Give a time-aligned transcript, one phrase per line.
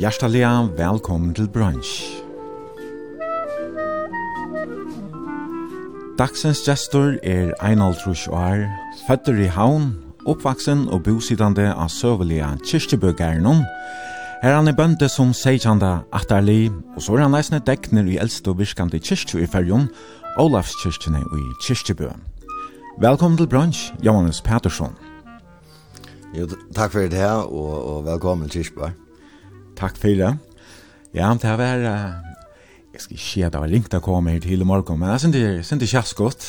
[0.00, 0.46] Hjertelig
[0.78, 1.90] velkommen til brunch.
[6.16, 8.62] Dagsens gestor er Einald Rusjoar,
[9.04, 9.90] føtter i havn,
[10.24, 13.60] oppvaksen og bosidande av søvelige kyrkjebøgærenon.
[14.40, 18.54] Her han er bønte som seikjanda atterli, og så er han leisne dekner i eldste
[18.54, 19.90] og virkande kyrkjø i fyrjon,
[20.40, 22.08] Olavskyrkjene i kyrkjebø.
[23.04, 24.96] Velkommen til brunch, Johannes Pettersson.
[26.32, 29.09] Jo, takk for det her, og, og velkommen til kyrkjebø.
[29.80, 30.34] Takk for det.
[31.16, 31.86] Ja, det har vært...
[31.88, 32.26] Uh,
[32.90, 35.12] jeg skal ikke si at det var ringt å komme her til i morgen, men
[35.14, 36.48] jeg synes det, synes det kjæst godt.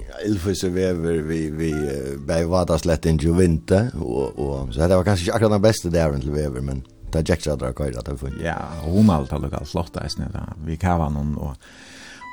[0.00, 4.74] Ja, Ilfus og Vever, vi, vi uh, ble vada slett inn til vinter, og, og,
[4.74, 7.44] så det var kanskje ikke akkurat den beste dæren til Vever, men det er Jack
[7.46, 8.42] Shadra Køyra til funnet.
[8.42, 11.58] Ja, hun har alltid lukket slått deg snitt, vi kava noen, og...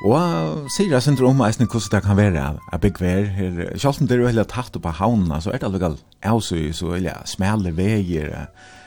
[0.01, 3.59] Og sier jeg synes om eisen hvordan det kan være at bygg vær her.
[3.77, 6.71] Selv om det er jo heller tatt opp av havnene, så er det allikevel avsøy,
[6.73, 8.80] så er det smæle veier, og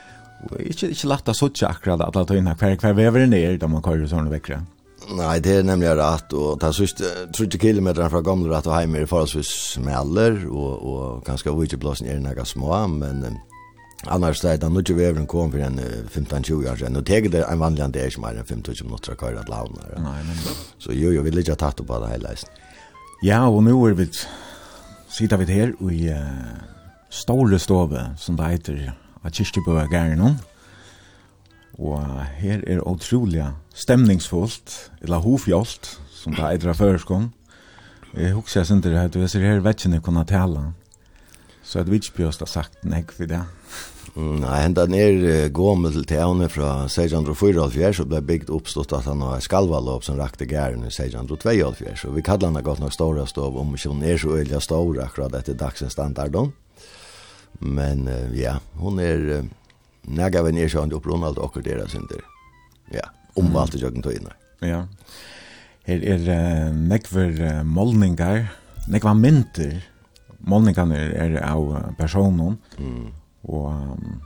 [0.59, 3.69] ikke, ikke lagt av suttje akkurat at alt tøyene hver hver vever er ned da
[3.71, 4.63] man kører sånne vekkere.
[5.13, 8.73] Nei, det er nemlig rett, og det er sørste 30 kilometer fra gamle rett og
[8.73, 13.21] heim er forholdsvis smeller, og, og ganske vujtjeblåsen er nægge små, men
[14.09, 17.61] annars det er det nødvendig veveren kom for en 15-20 år siden, og det en
[17.61, 20.01] vanlig det er ikke mer enn 25 minutter å kører at Ja.
[20.01, 20.57] Nei, men...
[20.79, 22.49] Så jo, jo, vi vil ikke ha tatt opp av det hele leisen.
[23.23, 24.09] Ja, og nå er vi,
[25.09, 26.65] sitter vi her i uh,
[27.09, 30.37] store stove, som det heter, av Kirstibøa Gærenon.
[31.81, 31.99] Og
[32.39, 37.33] her er utrolig stemningsfullt, eller hovfjolt, som det eitra føreskånd.
[38.15, 40.71] Jeg husker jeg synes at hvis ser her vet kunne tale,
[41.63, 43.41] så er det ikke bjøst ha sagt nek for det.
[44.15, 49.41] Nei, henda ned gåmel til tævne fra 1604, så ble bygd oppstått at han har
[49.43, 53.73] skalvalov som rakte gæren i 1602, så vi kallar han godt nok ståra stov, om
[53.75, 56.53] ikke hun er så øyelig ståra akkurat etter dagsens standarden.
[57.59, 59.45] Men uh, ja, hon er uh,
[60.07, 62.21] näga vem är opp Ronald og deras synder.
[62.91, 64.33] Ja, omvalt i jøkken tøyene.
[64.61, 64.85] Ja.
[65.85, 68.51] Her er uh, nekver uh, målningar,
[68.87, 69.81] nekva mynter.
[70.39, 72.57] Målningarna er, er av personen.
[72.77, 73.11] Mm.
[73.49, 74.21] Og um,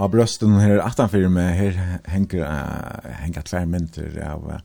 [0.00, 1.78] av brøsten her atanfyr med her
[2.08, 4.60] henger, uh, henger tvær mynter av uh,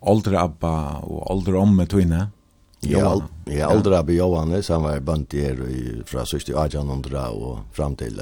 [0.00, 2.28] Oldre Abba og Oldre olderomme tøyne.
[2.86, 3.24] Johan.
[3.48, 5.58] Jeg er aldri av Johannes, han var bønt i her
[6.06, 8.20] fra 1800 og fram til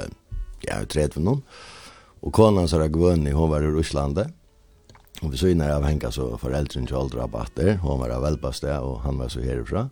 [0.65, 1.43] ja, 30 noen.
[2.25, 4.33] Og konan hans er gvønn i, hun var i Russlandet.
[5.23, 8.73] Og vi syner av henka så foreldren til aldri av batter, hun var av velbaste,
[8.85, 9.87] og han var så herifra.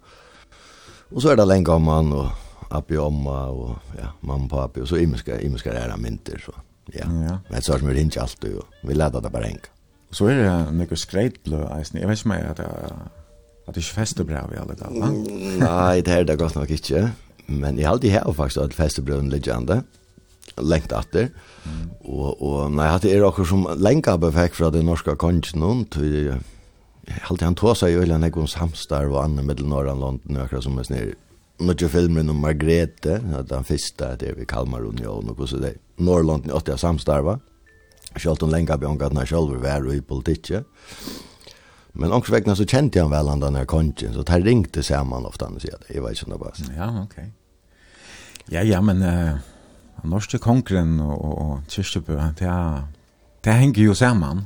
[1.14, 4.84] Og så er det lenge om han, og appi omma, og ja, mamma og papi,
[4.84, 6.54] og så imiska, imiska er han mynter, så
[6.94, 7.08] ja.
[7.26, 7.40] ja.
[7.50, 9.74] Men så er det ikke alltid, og vi leder det bare henka.
[10.14, 12.70] Så er det noe skreitlø, jeg vet ikke om jeg er det
[13.66, 15.10] At det ikke fester brev i alle fall, va?
[15.10, 17.08] Nei, det er det godt nok ikke.
[17.48, 19.82] Men jeg har alltid her faktisk at festebrøven legende,
[20.62, 21.32] lengt etter.
[21.66, 21.86] Mm.
[22.06, 25.86] Og, og nei, at det er akkur som lengt av befekk fra det norske kongen,
[25.94, 26.36] til
[27.06, 30.40] jeg har alltid han tog seg i øyne, jeg kom samstarv og andre middelnåren London,
[30.42, 31.14] akkurat som er snir,
[31.58, 35.74] Några filmen om Margrethe, at den första, det er vi Kalmar Kalmarunion och så där.
[35.96, 37.40] Norrland i 80 samstarva.
[38.16, 40.64] Självt hun länkar på hon gatt när själv var i politikken.
[41.98, 45.12] Men också vegna så kände jag väl han den her så tar ringte sig man
[45.12, 46.54] han og så det, vet inte om det var.
[46.78, 47.32] Ja, okej.
[48.46, 49.38] Ja, ja, men uh,
[50.04, 52.52] norske kongren og, og, og kyrkjebø, det,
[53.44, 54.46] det henger jo saman.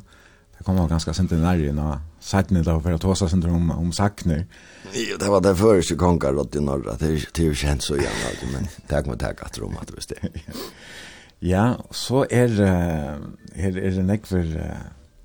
[0.58, 1.88] Det kommer ganske sent i nærje nå,
[2.22, 4.46] sættene da, for å ta seg om, om sakner.
[4.94, 8.52] Jo, det var den første kongen rått i norra, det er jo kjent så gjerne,
[8.54, 10.22] men takk med takk at rom at hvis det.
[11.40, 14.50] Ja, så er, er, er det nekver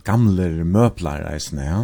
[0.06, 1.64] gamle møbler reisende.
[1.66, 1.80] Ja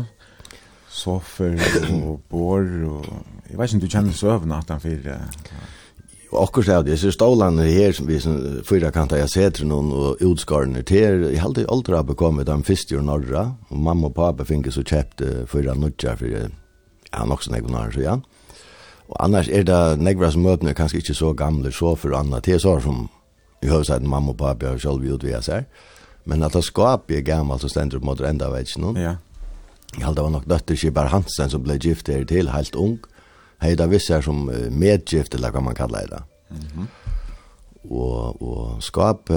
[1.00, 1.58] sofer
[1.97, 3.06] og bor og
[3.50, 5.23] jeg vet ikke om du kjenner søvn at han fyrir
[6.31, 8.37] Akkur sier det, jeg ser stålene her som vi som
[8.67, 12.62] fyra kanta jeg setter noen og utskaren her til, jeg halde aldri har bekommet den
[12.62, 16.52] første og norra, og mamma og pappa finnes og kjøpte fyra nudja for jeg
[17.11, 18.14] har nok sånn egnar år, så ja.
[19.11, 22.61] Og annars er det negvra som møtene kanskje ikke så gamle, så for anna til
[22.62, 23.08] så som
[23.61, 25.67] i høvsett mamma og pappa har selv utvies her,
[26.31, 29.03] men at det skapet er gammalt og stender på måte enda vei ikke noen.
[29.03, 29.17] Ja.
[29.97, 32.99] Jeg halte det var nok døtter Kibar Hansen som ble gift her til, helt ung.
[33.61, 36.23] Hei da visste jeg som medgift, eller hva man kallar det.
[36.51, 36.87] Mm -hmm.
[37.91, 39.31] Og, og skap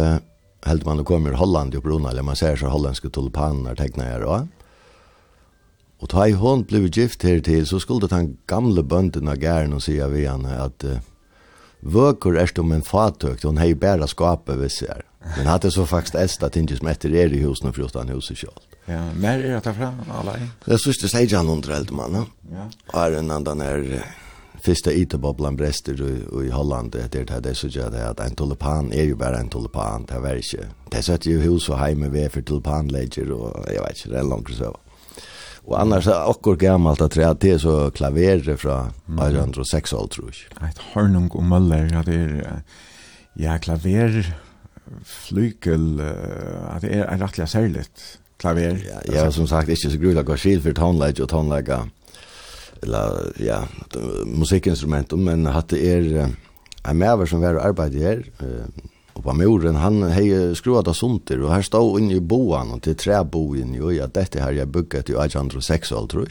[0.66, 4.26] helt man å i Holland i opprona, eller man ser så hollandske tulpaner tegna her
[4.26, 4.48] også.
[6.04, 9.74] Og da i hånd ble gift her til, så skulle den gamle bønden av gæren
[9.74, 11.00] og sier vi henne at uh,
[11.84, 15.02] Vøkur erst om en fatøkt, hon hei bæra skapet ved seg.
[15.38, 18.40] Men hatt det så faktisk æsta tinges som etter er i husen og frustan huset
[18.40, 18.62] kjall.
[18.88, 20.50] Ja, mer er det fra, alle?
[20.66, 22.68] Det er sørste sier han under eldre mann, ja.
[22.92, 24.04] Og Er en annen er
[24.64, 28.36] första IT-bubblan brester i, i Holland det är det här så gör det att en
[28.36, 32.00] tulipan är ju bara en tulipan det är inte det sätter ju hus och hem
[32.00, 34.78] med för tulipanläger och jag vet inte det är långt så
[35.66, 39.36] och annars är också gammalt att det är så klaverer från mm.
[39.36, 42.62] 106 år tror jag ett hörnung och möller ja det är
[43.34, 44.36] ja klaver
[45.06, 46.02] flykel,
[46.70, 48.86] att det är rättliga särligt klaver.
[49.06, 51.90] Ja, ja, som sagt inte så gruvla går skil för tonläge och tonlägga
[52.82, 53.68] eller ja,
[54.26, 56.30] musikinstrument men att det är
[56.84, 58.26] en mäver som var arbete här
[59.14, 62.82] och på moren han hej skruvat av sunter och här står inne i boan och
[62.82, 66.28] till träboen ju ja detta här jag bygget ju 1806 tror jag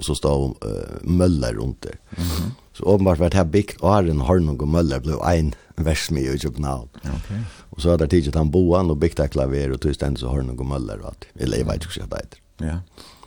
[0.00, 0.54] och så står uh,
[1.02, 1.94] möller runt det.
[2.16, 2.50] Mm -hmm.
[2.72, 6.38] Så uppenbart vart här byggt och har en hörn och möller ble en versmi i
[6.38, 6.88] København.
[6.94, 7.10] Okej.
[7.10, 7.38] Okay.
[7.80, 10.36] Så hade jag tidigt han boan och byggt ett klaver och tyst ändå så har
[10.36, 11.26] han någon möller och.
[11.34, 12.34] Eller jag vet inte hur det vet.
[12.58, 12.80] Ja.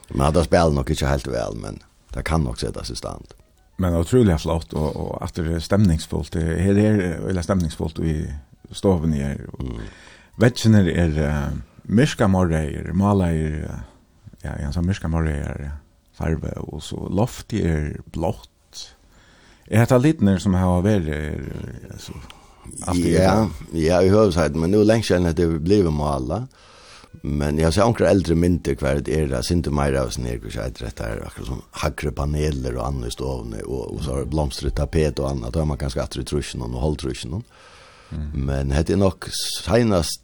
[0.07, 1.79] Men hade spelat nog inte helt väl men
[2.13, 3.25] det kan också sätta i stand.
[3.77, 6.31] Men otroligt flott och, och att det är stämningsfullt.
[6.31, 6.77] Det är,
[7.29, 8.33] eller stämningsfullt i
[8.71, 9.45] stoven här.
[9.59, 9.73] Mm.
[10.37, 13.31] Vetsen är, är uh, myrska morrejer, malar
[14.41, 15.71] ja, en så myrska morrejer
[16.13, 18.95] farve och så loft är blått.
[19.65, 21.41] Är det lite som har varit
[21.91, 22.13] alltså
[22.85, 26.47] Ja, ja, i hövsajt, men nu länge sedan at det blev måla.
[27.21, 30.53] Men jag ser några äldre mynter kvar det är det synte mer av snär och
[30.53, 34.75] skit rätt där akkurat som hakre paneler och andre stovne och och så har blomstret
[34.75, 36.97] tapet och annat har man kan atre trusjen og och håll.
[38.11, 38.45] Mm.
[38.45, 39.25] Men det är nog
[39.65, 40.21] senast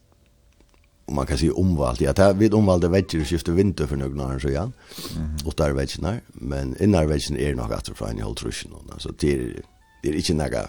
[1.06, 2.02] om man kan säga omvalt.
[2.02, 4.74] Ja, där vid omvalde väggar och skifte vinter för några år så igen.
[5.16, 5.36] Mm.
[5.46, 9.34] Och där väggarna, men innan väggen är nog att från i håll truschen så det
[9.34, 9.62] är
[10.04, 10.68] det är inte några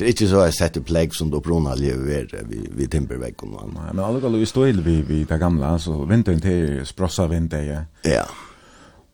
[0.00, 3.56] Det är inte så att sätta plägg som då brunna lever vid, vid timberväggen.
[3.74, 7.62] Nej, men alla vi står till vi vid det gamla, så vintern till sprossa vinter,
[7.62, 8.10] ja.
[8.10, 8.26] Ja.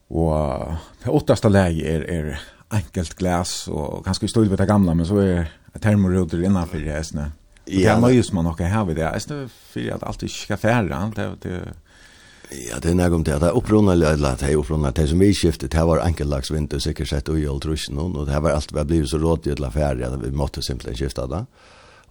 [0.09, 0.73] Och
[1.03, 5.19] det åttaste läge är, är enkelt glas och ganska stor vid det gamla, men så
[5.19, 7.05] är termorutor innanför det här.
[7.15, 7.25] Ja.
[7.65, 9.03] Det är nöjus man åker här vid det.
[9.03, 11.13] Är för att allt ska färra.
[11.15, 11.61] Det, det,
[12.51, 13.41] Ja, det er nægum det.
[13.41, 16.79] Det er opprunnelige, eller det er opprunnelige, det som vi skiftet, det var enkellags vinter,
[16.79, 19.65] sikkert sett ui og trusen, og det var alt vi har blivit så rådig til
[19.65, 21.45] affæri, at vi måtte simpelthen skifta det.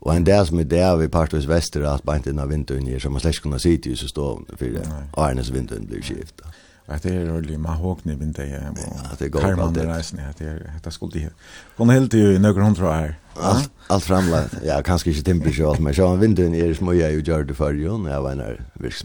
[0.01, 3.09] Og en dag som i det vi partvis vester, at beint innan vinteren gir, så
[3.09, 4.27] man slett kunne sitte i, så stå
[4.59, 4.83] fyrir
[5.17, 6.45] Arnes vinteren blir skiftet
[6.85, 9.97] att det är ordentligt man hokne vinter här och det går inte det.
[9.97, 11.29] reisen här det det skulle det
[11.77, 15.79] kon helt ju några tror här allt allt framlat ja kanske inte timpel så att
[15.79, 18.35] men så en vinter är små jag ju gör det för ju när jag var
[18.35, 18.61] när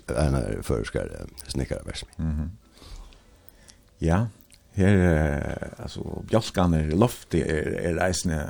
[0.09, 1.11] när förskare
[1.47, 2.51] snickare vers mhm.
[3.99, 4.27] Ja
[4.73, 7.45] här alltså bjälkan är loft är
[7.87, 8.41] är reisen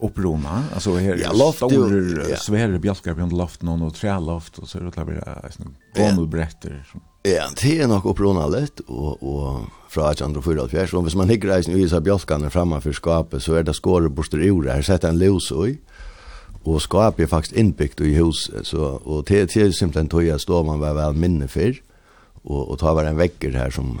[0.00, 2.36] upprona alltså här ja, loft stora ja.
[2.36, 6.88] svära bjälkar på loft någon och träloft och så rullar vi där sån gamla bretter
[6.92, 11.52] som Ja, det er nok opprona litt, og, og fra 1844, så hvis man hikker
[11.52, 15.12] reisen i seg bjolkene for skapet, så er det skåret borster i ordet, her setter
[15.12, 15.76] en løs i,
[16.66, 20.64] og skapet er faktisk innbygd i huset, så, og det er simpelthen tog jeg stå
[20.66, 21.78] man var vel minne for,
[22.42, 23.94] og, og ta var en vekker her som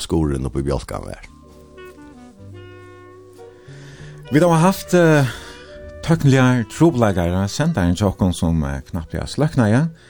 [0.00, 1.30] skoren oppe i bjolkene var.
[4.32, 5.28] Vi har haft uh,
[6.02, 10.03] tøknelige trobleggere, sendt en tjokken som uh, knappt jeg sløkna igjen, ja.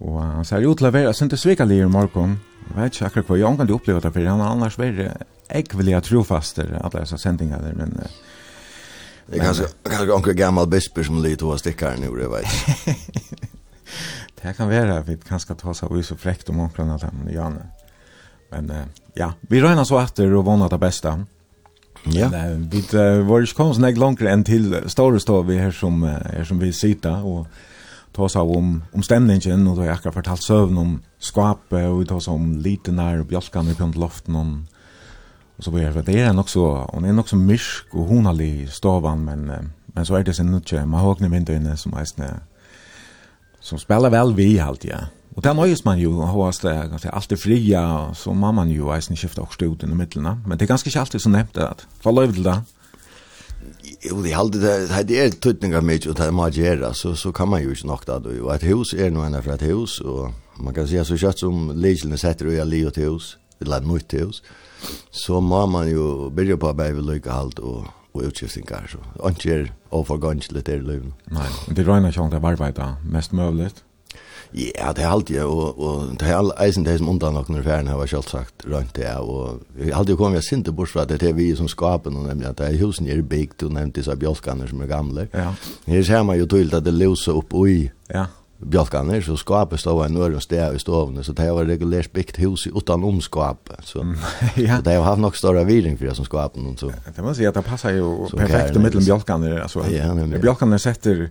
[0.00, 2.38] Og han ser ut til å være sinte svikalig i morgen.
[2.70, 6.00] Jeg vet ikke akkurat hva jeg kan oppleve det, for han har annars vært ekvelige
[6.06, 7.96] trofaster, alle disse sendingene der, men...
[9.30, 13.50] Det er kanskje, kanskje onkel gammal bisper som lyder to av stikkerne, det vet.
[14.40, 17.68] det kan være, vi kan skal ta seg så frekt om omkring at han Janne.
[18.50, 18.72] Men
[19.14, 21.12] ja, vi røyner så etter og vannet det beste.
[22.10, 22.26] Ja.
[22.32, 26.46] Men, vi uh, var ikke kommet sånn langt enn til Storestå, vi her som, er
[26.48, 27.46] som vi sitter, og
[28.12, 31.84] ta oss av om, om stemningen, og da har jeg akkurat fortalt søvn om skapet,
[31.86, 34.80] og vi tar oss om lite nær og bjølkene på loften, og,
[35.58, 36.04] og så videre.
[36.06, 39.46] Det er nok så, hun er nok så mysk og honalig stovan, men,
[39.94, 42.32] men så er det sin nødtje, mahogni vinduene som eisne,
[43.60, 45.06] som spelar vel vi alt, ja.
[45.36, 49.16] Og det nøyes man jo, hos det er alltid fria, så må man jo eisen
[49.16, 52.16] skifte også ut i midtlene, men det er ganske ikke alltid så nevnt at, for
[52.16, 52.58] løyv til det,
[54.00, 57.48] Jo, det halde det det er tøytninga mykje, og det er gör så så kan
[57.48, 60.32] man ju inte nokta då og et hus er noe enn för et hus og
[60.58, 63.76] man kan si at så kjøtt som legeln sätter och li og til hus eller
[63.76, 64.42] ett nytt hus
[65.10, 70.06] så må man jo byrja på baby lycka halt og, og utskiftingar, så anker och
[70.06, 71.12] för ganska lite i livet.
[71.24, 73.70] Nej, det rör sig om att arbeta mest mulig.
[74.52, 77.90] Ja, det er alltid, og, og det er eisen det som undan nok når ferien
[77.90, 81.30] har selv sagt rundt det, og jeg alltid kom jeg sinte bort fra det, det
[81.30, 84.16] er vi som skapen, og nemlig at det er husen er bygd, og nevnt disse
[84.18, 85.28] bjolkaner som er gamle.
[85.34, 85.52] Ja.
[85.86, 88.24] Her ser man jo tydelig at det løser opp ui ja.
[88.58, 92.66] bjolkaner, så skapet stod en øren sted i stovene, så det var regulert bygd hus
[92.66, 94.18] utan om skapet, så, mm,
[94.66, 94.80] ja.
[94.80, 96.74] så det har haft nok større viring for det som skapen.
[96.74, 96.90] Så.
[97.06, 100.10] Det må man si at det passer jo perfekt i middelen bjolkaner, altså, ja,
[100.42, 101.28] bjolkaner setter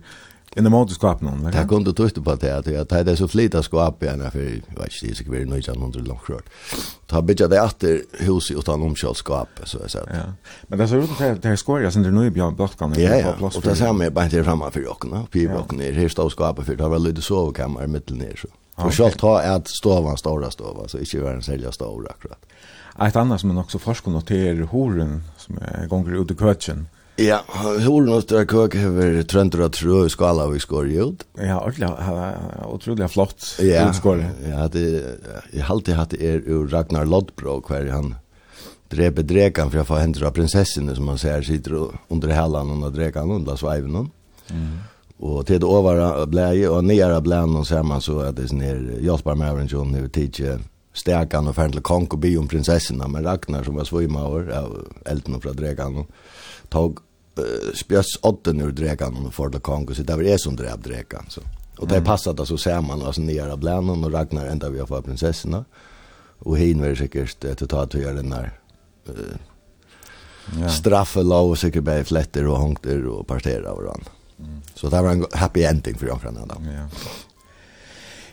[0.56, 1.42] In the motor skap någon.
[1.42, 4.84] Det kunde du inte på det att jag hade så flita skap igen för vad
[4.84, 6.44] vet det så kvar nu jag under långt skört.
[7.06, 8.76] Ta bitcha det åter hus och ta
[9.14, 10.06] skap så jag säger.
[10.14, 10.32] Ja.
[10.62, 13.24] Men det så ut att det här jag sen det nu blir blott kan jag
[13.24, 13.56] på plats.
[13.56, 15.26] Och det ser mig bara inte framme för jockarna.
[15.30, 18.48] Pibrocken är här står skapet för det var lite sovkammare mitt ner så.
[18.86, 22.46] Och själv ta att stovan stora stova så inte vara en sälja stora akkurat.
[23.00, 26.88] Ett annat som är också forskar noterar horen som är gånger ut i kötchen.
[27.20, 27.40] Ja,
[27.78, 31.24] hur nu står kök över trendra trö i skala vi skor gjort.
[31.34, 31.90] Ja, ordentligt
[32.64, 34.24] otroligt flott ja, skor.
[34.50, 35.04] Ja, det
[35.52, 38.14] jag har alltid haft er ur Ragnar Lodbro kvar han
[38.88, 43.30] dreper drekan för jag får av prinsessan som man ser sitter under hällan och drekan
[43.30, 44.10] under sviven hon.
[44.50, 44.78] Mm.
[45.18, 48.54] Och till det över bläje och nere blän och ser man så att det är
[48.54, 50.60] ner Jasper Mävrenjon nu tidigt
[50.94, 54.88] stäkan och färd till konk och bi om prinsessan men Ragnar som var svimma av
[55.04, 56.04] elden och från drekan
[56.68, 56.98] tog
[57.74, 61.40] spjöts odden ur drekan och för det kongo så där är som dräp drekan så.
[61.78, 64.86] Och det passade så ser man alltså ner av blännen och Ragnar ända vi har
[64.86, 65.64] fått prinsessorna.
[66.38, 68.52] Och hin var säkert att ta att göra den där
[69.06, 69.12] eh
[70.60, 70.68] ja.
[70.68, 74.10] straffa låg och säkert bara flätter och hångter och partera och sånt.
[74.38, 74.60] Mm.
[74.74, 76.54] Så det var en happy ending för Jan då.
[76.64, 76.88] Ja.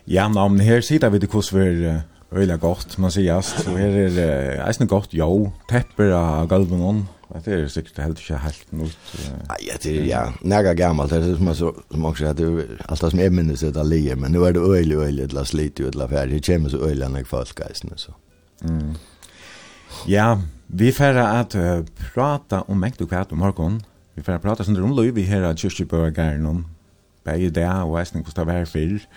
[0.06, 3.62] Ja, men här sitter vi det kurs för Øyla godt, man sier just.
[3.64, 4.32] Så her er det
[4.68, 7.06] eisne godt, jo, tepper av galven om.
[7.44, 9.14] Det er sikkert helt ikke helt nytt.
[9.50, 12.84] Nei, det er, ja, nega gammalt, det er som jeg så, som også, det er
[12.88, 15.44] alt det som er minnes er det lige, men nå er det øyla, øyla, øyla,
[15.48, 18.16] slit, øyla, ferdig, det kommer så øyla nek folk eisne, så.
[18.64, 18.96] Mm.
[20.08, 20.30] Ja,
[20.68, 23.82] vi færre at uh, prata om mekt og kvart om morgon.
[24.16, 26.64] Vi færre prata sånn om løy, vi her av kyrkjebøyagæren om,
[27.28, 29.08] bæg i dag, og eisne, hvordan det var fyrir.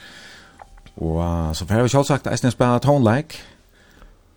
[1.00, 3.40] Og så får jeg selv sagt, jeg spiller tonelike,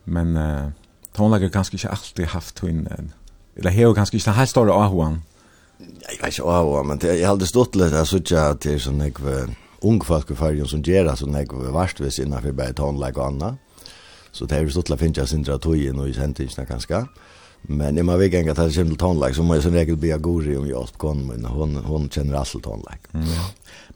[0.05, 0.71] men uh,
[1.15, 2.87] tonelike har kanskje ikke alltid haft hun,
[3.55, 5.23] eller jeg har kanskje ikke den helt store Ahoan.
[5.79, 8.73] Jeg vet ikke Ahoan, men jeg har aldri stått litt, jeg synes ikke at det
[8.73, 9.19] er sånn jeg
[9.83, 13.19] unge folk i fargen som gjør det, sånn jeg varst ved siden av bare tonelike
[13.19, 13.59] og annet.
[14.31, 17.03] Så det er jo stått litt finnes jeg sindra tog inn og i sendtingsene kanskje.
[17.03, 17.32] Ja.
[17.65, 20.67] Men när man vill gänga till simpel tonlag så måste jag regel be Aguri om
[20.67, 22.97] jag kom men hon hon känner alltså tonlag.
[23.13, 23.27] Mm.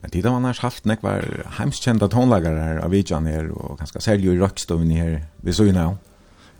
[0.01, 3.77] Men det har man annars haft när var hemskända tonlagare här av Vidjan här och
[3.77, 5.25] ganska säljer i rockstoven här.
[5.37, 5.95] Vi såg ju nu.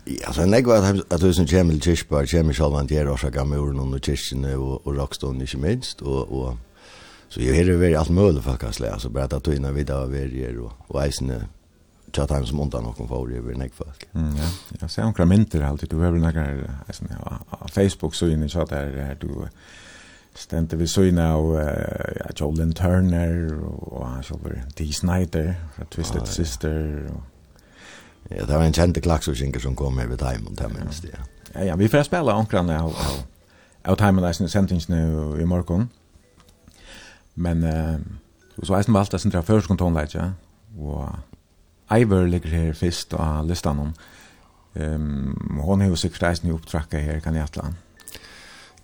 [0.04, 4.56] Ja, så när var att tusen Kemil Tischbar, Kemil Schalmantier och så gammor och Tischne
[4.56, 6.56] och och rockstoven inte minst och och
[7.28, 11.06] så jag har väl allt möjligt faktiskt alltså bara att du innan vidare och och
[11.06, 11.32] isen
[12.12, 14.08] tja time som undan och får över näck folk.
[14.14, 14.48] Mm ja.
[14.80, 16.46] Jag ser några mynter alltid du över några
[16.86, 19.48] alltså ja, Facebook så inne så der er du
[20.34, 21.54] ständer vi så inne av
[22.16, 27.22] ja Joel Turner og han så var Dee Snyder från Twisted Sister Og...
[28.30, 31.16] Ja, det var en kjente klaksorsinker som kom med vid timen, det minst det.
[31.54, 33.22] Ja, ja, vi får spela omkran av, av,
[33.84, 34.98] av timen der sentingsene
[35.40, 35.88] i morgon.
[37.34, 37.96] Men, uh,
[38.62, 40.32] så er det bare alt det som drar først kontonleit, ja.
[40.78, 41.08] Og
[41.90, 43.92] Iver ligger her fyrst av listan om.
[44.74, 47.70] Um, hon har jo sikkert eisen i opptrakket her, kan jeg atla.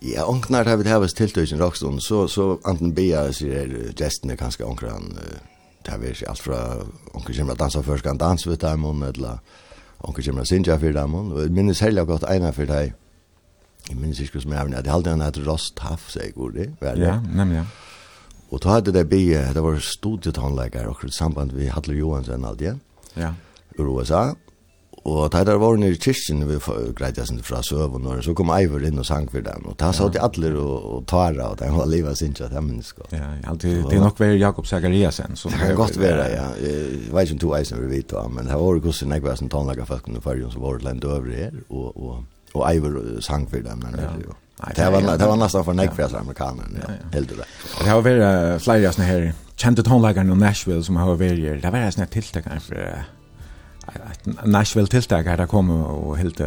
[0.04, 5.14] Ja, onknar har vi hevast tiltøysen rakstånd, så, så anten bia sier gestene kanskje onkran,
[5.84, 6.58] det har vi alt fra
[7.14, 9.38] onkran kommer dansa før skal dansa ved dem, eller
[10.04, 12.92] onkran kommer sinja for dem, og jeg minnes heller godt eina for deg,
[13.88, 16.58] jeg minnes ikke som jeg har, det halde han heter Rost Haff, sier jeg god,
[16.58, 16.68] det?
[17.00, 17.66] Ja, nemlig, ja.
[18.52, 22.76] Og da hadde det bia, det var studietannleggere, og samband vi Hadler Johansen alltid, ja
[23.16, 23.34] ja.
[23.78, 24.30] ur USA.
[25.04, 26.56] Og da der var nere i kyrkjen, vi
[26.96, 29.76] greit jeg sin fra søvn, og så kom Eivor inn og sang for den, og
[29.80, 33.10] da sa de alle og, og tara, og den var livet sin til at mennesker.
[33.12, 35.36] Ja, ja det, det er nok vært Jakob Zachariasen.
[35.36, 36.46] Det kan godt være, ja.
[36.56, 39.52] Jeg vet ikke om to eisen vi vet, men det var hvordan jeg var som
[39.52, 43.44] tannlager folk under fargen, så var det land over her, og, og, og Eivor sang
[43.50, 44.08] for den, men ja.
[44.72, 47.52] det var, det var nesten for nekve for amerikaner, ja, helt det.
[47.76, 51.72] Det har vært flere sånne her kjente tonlagaren i Nashville som har vært her, det
[51.72, 53.04] var en sånn tiltak her,
[54.48, 56.40] Nashville-tiltak her, der kom og helt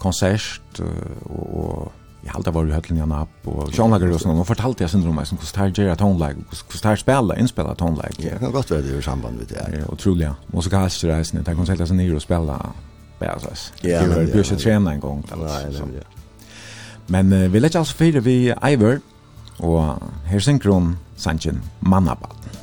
[0.00, 0.80] konsert,
[1.30, 4.92] og jeg halte var i høtlen i Anap, og sjånlager og sånn, og fortalte jeg
[4.92, 8.12] syndrom meg som hvordan det gjør tonlag, hvordan det spiller, innspiller tonlag.
[8.20, 9.64] Ja, det kan godt være det i samband med det.
[9.72, 10.34] Ja, og trolig, ja.
[10.52, 12.58] Musikalsk reisende, det kan sette seg ned og spille,
[13.20, 13.54] bare.
[13.84, 15.24] Ja, men det er jo ikke trene en gang.
[15.32, 16.08] Nei, nemlig, ja.
[17.10, 19.00] Men vi lette altså fire vi Iver,
[19.60, 22.59] Og her synker hun Sanchin Mannabaten.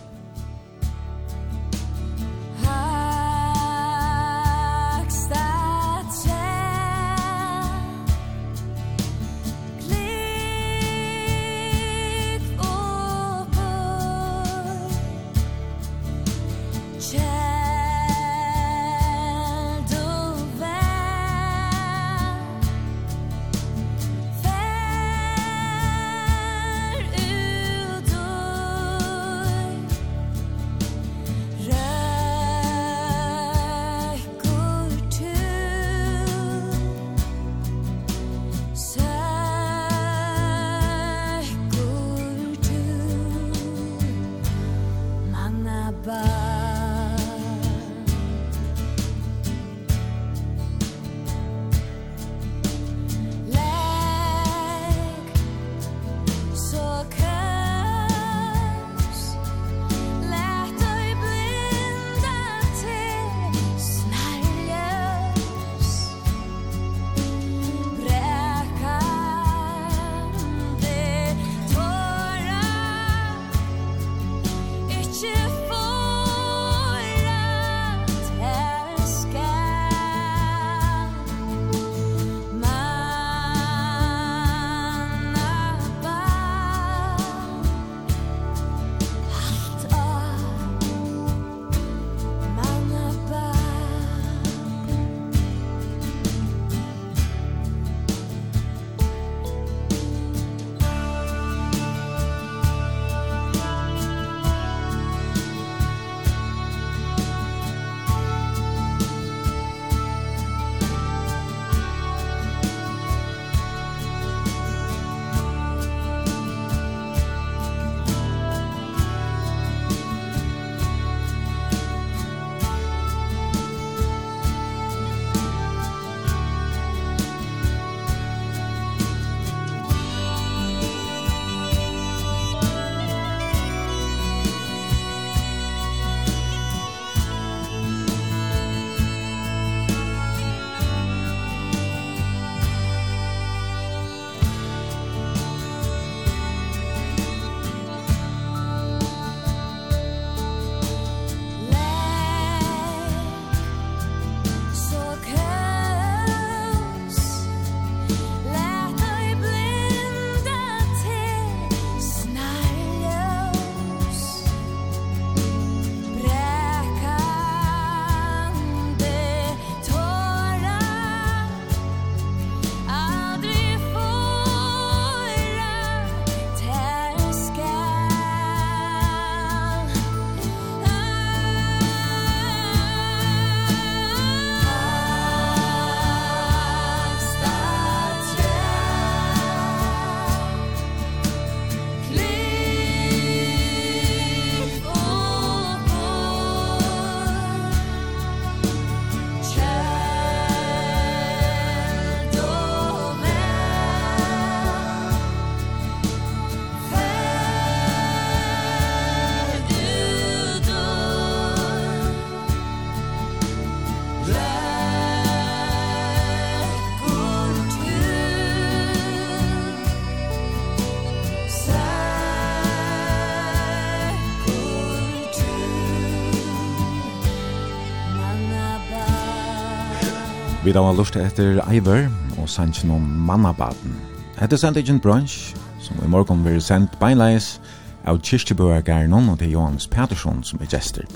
[230.67, 232.09] Vi da var lust etter Iver
[232.41, 233.93] og sanns noen mannabaten.
[234.35, 237.61] Hette sendt ikke brunch, som i morgen vil sendt beinleis
[238.03, 241.07] av Kirstibøa Gærnon, og til Johannes Pettersson som er gjester.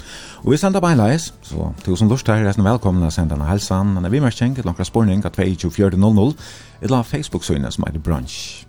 [0.45, 3.91] Og vi sender beinleis, så til som lust her, resten velkommen å sende en helsan,
[3.97, 6.31] men vi mer kjenk et langkra spårning av 22400,
[6.79, 8.63] et la Facebook-søyne som er brunch.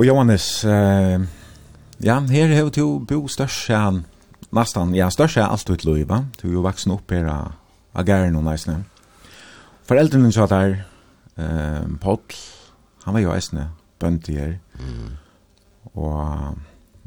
[0.00, 1.20] Og Johannes, eh,
[2.02, 3.86] ja, her har du bo størst ja,
[4.50, 8.50] nästan, ja, størst er alt ut løyva, du er jo vaksen opp her av Gærnon,
[8.50, 8.82] nesten.
[9.82, 10.76] Foreldrene sa der,
[11.38, 12.20] eh, Paul,
[13.04, 14.58] han var jo eisne, bønt i her.
[14.78, 15.16] Mm.
[15.94, 16.58] Og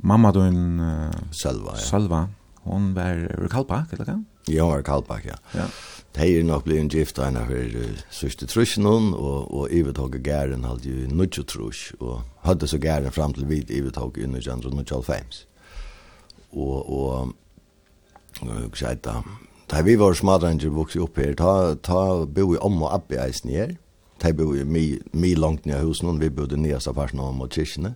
[0.03, 1.81] mamma du en uh, Selva, ja.
[1.81, 2.25] Selva,
[2.65, 4.17] hon var ur Kalpak, eller hva?
[4.51, 5.37] Ja, i Kalpak, ja.
[5.55, 5.69] ja.
[6.15, 9.47] De er nok blitt en gift av en av her uh, sørste trusjen hun, og,
[9.55, 14.19] og ivetog gæren hadde jo nudge trus, og hadde så gæren fram til vid ivetog
[14.19, 15.45] i nudge andre nudge alfeims.
[16.51, 17.33] Og, og,
[18.41, 19.23] og, og, og,
[19.71, 23.49] Da vi var smadranger vokset opp her, ta, ta bo i om og abbe eisen
[23.49, 23.73] her.
[24.21, 27.49] Ta bo i mi, mi langt nye husen, noen, vi bodde nyeste parten om og
[27.55, 27.95] kyrkene.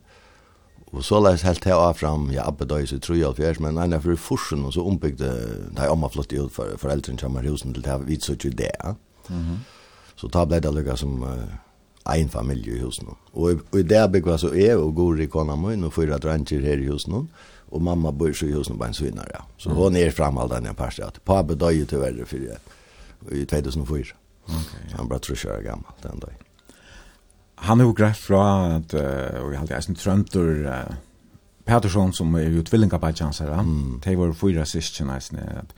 [0.90, 3.14] Og så leis helt til av fram, ja, abbe da i sitt tru
[3.60, 5.30] men ene for forsen, og så ombygde,
[5.78, 8.50] da om og flott ut for foreldren som kommer husen til det, vi så ikke
[8.50, 8.96] det, ja.
[9.30, 9.58] Mm -hmm.
[10.16, 13.08] Så ta ble det lukka som uh, en familie i husen.
[13.34, 16.60] Og, og i det bygget så er og god i kona min, og fyra dranger
[16.60, 17.28] her i husen, og
[17.70, 19.32] och mamma bor så i husen på en svinnare.
[19.34, 19.46] Ja.
[19.58, 19.82] Så mm.
[19.82, 21.06] hon är framhållande en parstad.
[21.06, 22.58] Att pappa dör ju tyvärr för det.
[23.36, 24.04] I 2004.
[24.44, 24.56] Okay,
[24.90, 24.98] ja.
[24.98, 26.34] Han bara tror jag gammal den dag.
[27.56, 30.96] Han har ju fra, at, uh, og jeg halte eisen Trøntur, uh,
[31.66, 33.48] Pettersson som är ju tvillingabajans här.
[33.48, 34.02] Mm.
[34.04, 35.74] Det var fyra sistkjen eisen, at,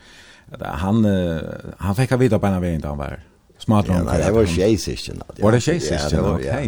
[0.51, 1.41] at Han, uh,
[1.77, 3.19] han fikk av vita på ena vägen där han var.
[3.57, 5.21] Smart Ja, nei, det var tjejsyskon.
[5.39, 5.97] Var det tjejsyskon?
[6.01, 6.59] Ja, det var, ja.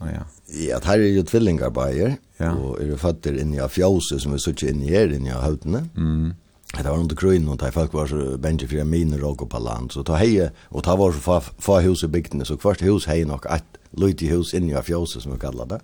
[0.00, 0.24] Ja, ja.
[0.54, 2.52] Ja, her er jo tvillingar bæger, ja.
[2.54, 5.84] og er jo fatter inni av fjause som vi suttje inni her, inni av høytene.
[5.96, 6.32] Mm.
[6.74, 9.92] Det var under grøyne, og da folk var så bengi fyrir miner og på land,
[9.94, 13.06] så ta hei, og ta var så fa, fa hus i bygdene, så kvart hus
[13.10, 15.80] hei nok et løyti hus inni av fjause som vi kallar det.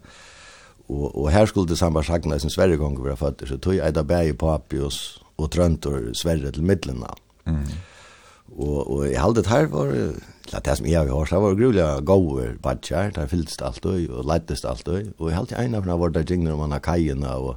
[0.91, 3.79] Og, og her skulle det samme sakna som Sverre gong vi har fatter, så tog
[3.79, 4.97] eit av bæger papi og,
[5.39, 7.13] og trøntor Sverre til midlena.
[7.47, 7.71] Mm.
[8.61, 9.94] Og, og jeg halde det her var,
[10.51, 14.01] det er som jeg har hørt, det var grulig gåver badger, det fylltest alt og,
[14.11, 16.83] og lettest alt og, og jeg halde en av henne var der jingner om har
[16.85, 17.57] kajene, og,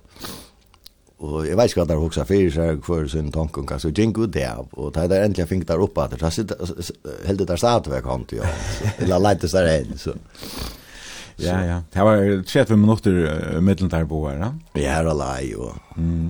[1.23, 4.31] og jeg vet ikke hva der hoksa fyrir seg, hver sin tanken, så jing ut
[4.33, 8.31] det av, og det er endelig fink der oppe, det er heldig der stadvek hånd,
[8.99, 10.15] eller lettest der enn, så...
[11.41, 11.77] Ja, ja.
[11.93, 14.51] Det var 30 minutter uh, mittlen der bo her, ja?
[14.75, 15.79] Vi er var lei, og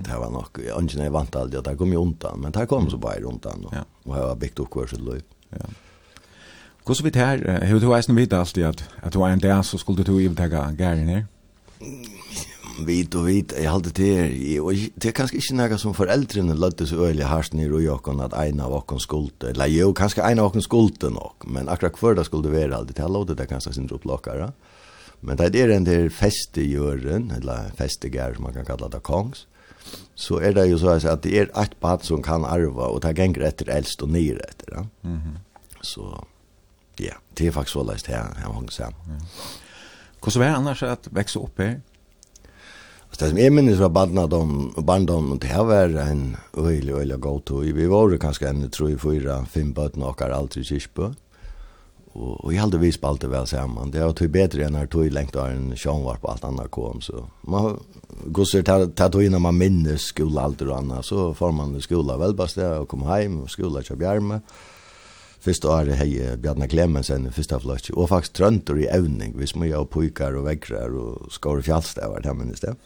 [0.06, 2.88] det var nok, ungen jeg vant aldri, og det kom jo undan, men det kom
[2.90, 3.84] så bare undan, og, ja.
[4.06, 5.22] og jeg har bygd opp hver sitt liv.
[5.52, 5.68] Ja.
[6.84, 9.80] Hvordan vidt her, har du eisen vidt alltid at, at du var en dag, så
[9.80, 11.22] skulle du ivetega gæren her?
[12.84, 16.56] Vit og vit, jeg halte til her, og det er kanskje ikke noe som foreldrene
[16.58, 20.24] lødde så øyelig hardt nere og jokken at en av okken skulde, eller jo, kanskje
[20.26, 23.46] en av okken skulde nok, men akkurat hver det skulle være alltid, jeg lovde det
[23.48, 24.73] kanskje sin dropplokkere, ja?
[25.24, 29.46] Men det är den där festegjören, eller festegär som man kan kalla det kongs,
[30.14, 33.12] så er det ju så at det er ett bad som kan arva och ta
[33.12, 34.72] gänger etter äldst och nyr efter.
[34.72, 34.86] Ja?
[35.04, 35.36] Mm -hmm.
[35.80, 36.24] Så
[36.96, 38.94] ja, det är faktiskt så leist här, her hong sen.
[39.06, 39.20] Mm.
[40.20, 41.80] Var det annars att växa her?
[43.10, 47.44] Så Det som jeg minnes var barndom, barndom det här var en øyelig, øyelig god
[47.44, 47.62] tog.
[47.62, 51.12] Vi var kanskje kanske en, tror jeg, fyra, fem bötna och allt i Kirsbö
[52.14, 53.90] og och i halde vi spalte vel samman.
[53.90, 56.70] Det var tog bättre än när tog lengt av en show var på alt annat
[56.70, 57.26] kom så.
[57.42, 57.78] Man
[58.26, 61.80] går så ta ta tog innan man minnes skola allt och annat så får man
[61.80, 64.40] skola väl bara där och kom hem och skola till Bjärme.
[65.40, 69.84] Första året hei Bjarne Clemensen första flash og faktisk trøntor i evning, hvis man gjør
[69.84, 72.76] pojkar och väckrar och skor fjallstavar, det minnes det.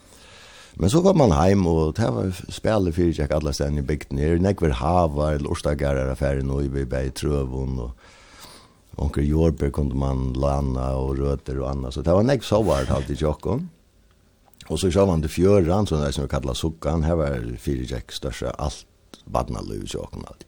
[0.78, 4.20] Men så kom man heim, og det var spjallet fyrir tjekk alla stedene i bygden
[4.22, 4.36] her.
[4.38, 7.97] Nekver havar, eller orstagarar affæren, og i bei trøvun, og
[8.98, 11.94] onkel Jorberg kunde man lana och rötter och annat.
[11.94, 13.68] Så det var en exovart alltid i Jockon.
[14.68, 17.02] Och så kör man till fjöran, så där som vi kallar Suckan.
[17.02, 18.86] Här var fyra jack största, allt
[19.24, 20.46] badnallu i Jockon alltid.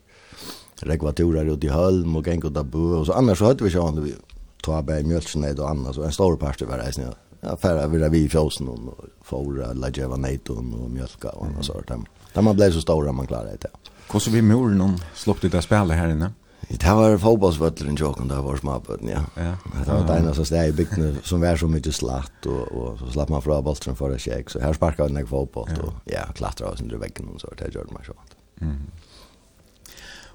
[0.83, 2.79] Rekvatorer ut i Hölm och gäng och tabu.
[2.79, 4.15] Och så annars så hade vi kör vi
[4.63, 5.95] ta bär mjölksned och annat.
[5.95, 7.15] Så en stor parti var det.
[7.41, 8.79] Ja, färra vi vi i fjåsen och
[9.23, 11.91] fåra, lageva nejton och mjölka och annat sånt.
[12.33, 13.69] Där man blev så stora man klarade det.
[14.13, 16.33] Hur så vi moren om slopp det där spelet här inne?
[16.78, 19.24] Det var fotbollsvöllren tjocken där var småbötten, ja.
[19.35, 19.54] ja.
[19.87, 22.98] Det var det ena som steg i bygden som var så mycket slatt och, och
[22.98, 24.50] så slapp man fra bollen för att käk.
[24.50, 25.92] Så här sparkade en fotboll ja.
[26.04, 27.48] ja, klattrade oss under veggen och så.
[27.59, 28.12] Det gjorde man så.
[28.61, 28.76] Mm.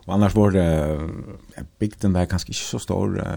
[0.06, 1.00] Och annars var det,
[1.80, 3.28] bygden där kanske inte så stor.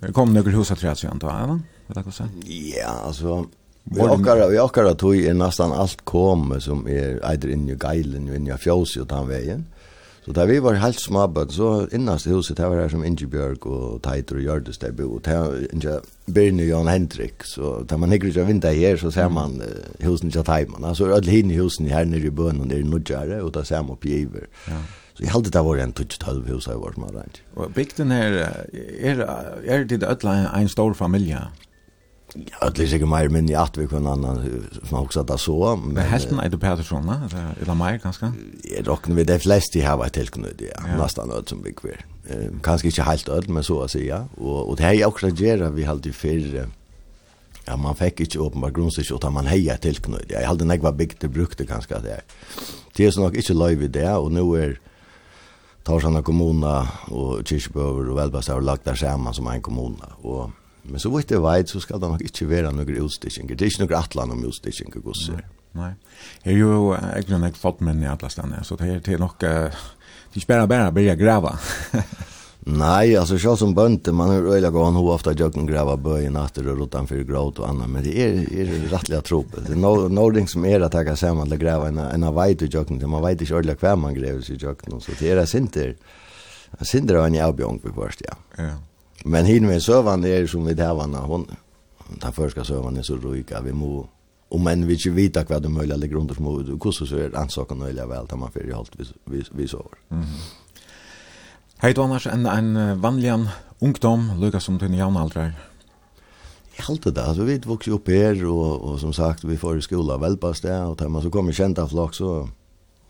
[0.00, 1.60] Det kom några hus att treet siden, da, ja, va?
[1.86, 3.46] Vet jag vad Ja, alltså...
[3.86, 8.28] Vi åkar, vi åkar då tog nästan allt kom som är either in i geilen
[8.28, 9.66] och in i fjöls och den vägen.
[10.24, 13.58] Så där vi var helt småbøtt, så innast i huset där var det som Ingebjörg
[13.68, 15.18] och Teitur och Gjørdes der bo.
[15.18, 19.60] Där inte Birne Jan Hendrik så där man hygger ju vinter här så ser man
[19.60, 20.94] uh, husen där tajman.
[20.94, 23.62] Så alle hinne i husen här nere i bön och nere i Nudjare och där
[23.62, 24.46] ser man uppgiver.
[24.66, 24.80] Ja.
[25.14, 27.40] Så jeg hade det var en touch halv hus jag var små rent.
[27.54, 28.32] Och bygden här
[29.00, 29.18] är
[29.66, 31.36] är det öll en stor familj.
[32.34, 35.76] Ja, det är säkert mer men i att vi kunde annan som också att så.
[35.76, 37.20] Men helt nej du Petersson va?
[37.62, 38.32] Eller mer ganska.
[38.76, 40.96] Jag rocknar vi det flesta här var till knut, ja.
[40.96, 42.04] Nästan allt som vi kvar.
[42.28, 44.28] Eh kanske inte helt allt men så att säga.
[44.36, 46.68] Och och det här är också att göra vi hade för
[47.64, 50.26] ja man fick inte uppenbar grundsys utan man heja till knut.
[50.28, 52.20] Jag hade några big det brukte ganska det.
[52.96, 54.80] Det är så nog inte live det och nu är
[55.82, 60.50] Tarsana kommuna och Kirchbøver och Velbastad har lagt där samman som en kommuna och
[60.84, 63.56] Men så vitt jeg vet, så skal det nok ikke være noen utstikkinger.
[63.56, 65.40] Det er ikke noen atlan om utstikkinger gosser.
[65.74, 65.94] Nei.
[66.44, 69.40] Jeg er jo egentlig nok fått menn i alle stedene, så det er til nok...
[69.40, 71.56] Det er ikke bare bare å begynne å grave.
[72.64, 76.36] Nei, altså, selv som bønte, man har öliga gång hur ofta jag kan gräva böjen
[76.36, 79.66] efter og rotan för gråt og annat men det er, er rettelig rättliga tropet.
[79.66, 82.62] Det är no, någonting som är att ta sig man att enn en av veit
[82.62, 85.36] i jøkken, man vet ikke öliga kvar man grever sig jag kan så det er
[85.36, 85.94] det Sinter
[86.78, 88.34] Det synd det en avbjörn på först ja.
[88.56, 88.93] Ja.
[89.24, 91.46] Men hin med sövan är som vi där vanna hon
[92.20, 94.08] ta förska sövan är så rika vi må
[94.48, 97.36] om men vi inte vet vad de möjliga eller grunder som och hur så är
[97.36, 99.86] ansaken möjliga väl ta man för i vi vi, vi så.
[100.10, 100.24] Mm.
[101.76, 103.32] Hej annars en en vanlig
[103.78, 105.52] ungdom Lucas som den jämn åldrar.
[106.76, 109.82] Jag hållte det alltså vi vuxit upp här och och som sagt vi får i
[109.82, 112.48] skola välbast där och tar man så kommer kända flock så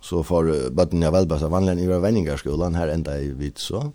[0.00, 3.92] så får barnen av vanligen i vänningar skolan här ända i vitt så.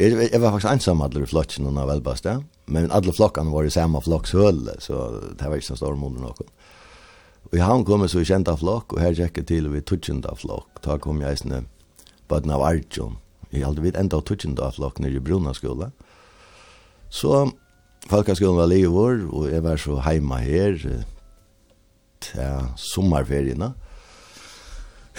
[0.00, 2.44] Jeg, jeg var faktisk ensam alle i flocken och när väl.
[2.66, 6.46] Men alle flockan var i samma flokkshøl, så det var ikke så stor mode Og
[7.52, 10.82] Och jag han kommer så i og flock och här til till tutsjent av flock.
[10.84, 11.64] Da kom jag isne
[12.28, 13.16] bøtten av Arjun.
[13.50, 15.90] Jag hade enda tutsjent av flokk flock nere i Bruna skole.
[17.08, 17.50] Så
[18.08, 21.04] folkaskolan var livor och jeg var så hemma här
[22.20, 23.72] til sommerferiene.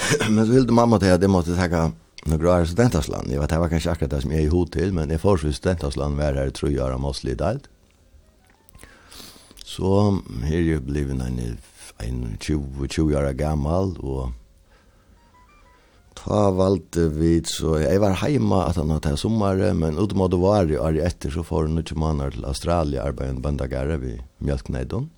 [0.30, 1.92] Men så ville mamma til at jeg måste tacka
[2.26, 3.32] några år studentasland.
[3.32, 5.22] Jag vet det var kanske akkurat det som jag är i hod till, men jag
[5.22, 7.70] får så studentasland var här tror jag om oss lite allt.
[9.64, 11.58] Så här är ju blivit en,
[11.98, 14.30] en 20, 20 år gammal och
[16.14, 20.80] ta valde vi så jeg var hemma at han hadde sommer, men utmådde var det
[20.80, 25.10] år etter så får han några månader till Australien en bandagare ved Mjølkneidon.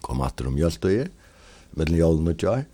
[0.00, 1.08] Kom att om Mjølkneidon,
[1.70, 2.66] med den joln og kjær.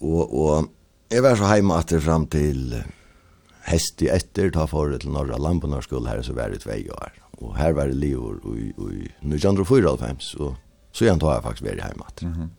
[0.00, 0.68] Og, og
[1.06, 2.72] Jeg var så heima atter fram til
[3.68, 7.14] hest i etter, ta for til Norra Lampenarskole her, så var det tvei år.
[7.38, 10.56] Og her var det livor i, i 1994, og
[10.90, 12.26] så igjen tar jeg faktisk vært heima atter.
[12.26, 12.50] Mm -hmm.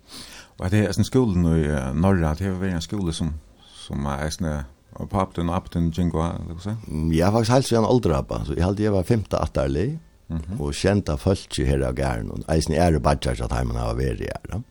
[0.60, 3.34] Og det er en skolen i Norra, det har vært en skole som,
[3.76, 4.64] som er en
[4.96, 6.78] og på apten og apten jingo, eller hva
[7.14, 10.62] Jeg har faktisk helt siden alderhappa, så jeg halte jeg var femte atterlig, mm -hmm.
[10.62, 14.22] og kjente folk her av gæren, og eisen er i badgjert at heimen har vært
[14.22, 14.58] i her, da.
[14.58, 14.64] Mm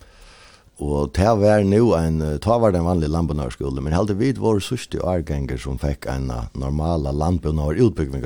[0.76, 4.60] Og det var nu en, ta var det en vanlig landbunarskole, men heldig vid vår
[4.60, 7.78] sørste årganger som fikk en normala landbunar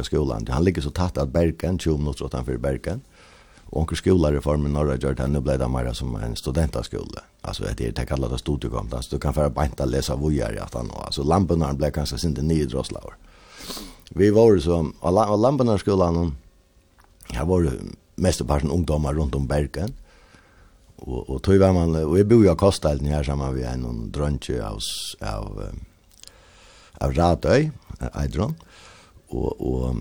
[0.02, 0.48] skolan.
[0.50, 3.02] Han ligger så tatt av Bergen, 20 minutter utenfor Bergen.
[3.70, 7.22] Og onker skolereformen norra gjør det, nå ble det mer som en studentaskole.
[7.46, 10.58] Altså, det er det kallet av studiekompetens, du kan føre bænt å lese vujer i
[10.58, 13.14] at han, altså landbunaren ble kanskje sinte nye drosslaver.
[14.10, 16.34] Vi var så, av landbunarskolan,
[17.30, 17.78] her var det
[18.18, 19.94] mesteparten ungdomar rundt om Bergen,
[21.00, 24.12] og og tog var man og jag bor jag kostar här samma vi en någon
[24.62, 24.78] av
[25.20, 25.62] av
[27.00, 27.70] av Radøy,
[28.14, 28.56] Eidron.
[29.28, 29.96] og og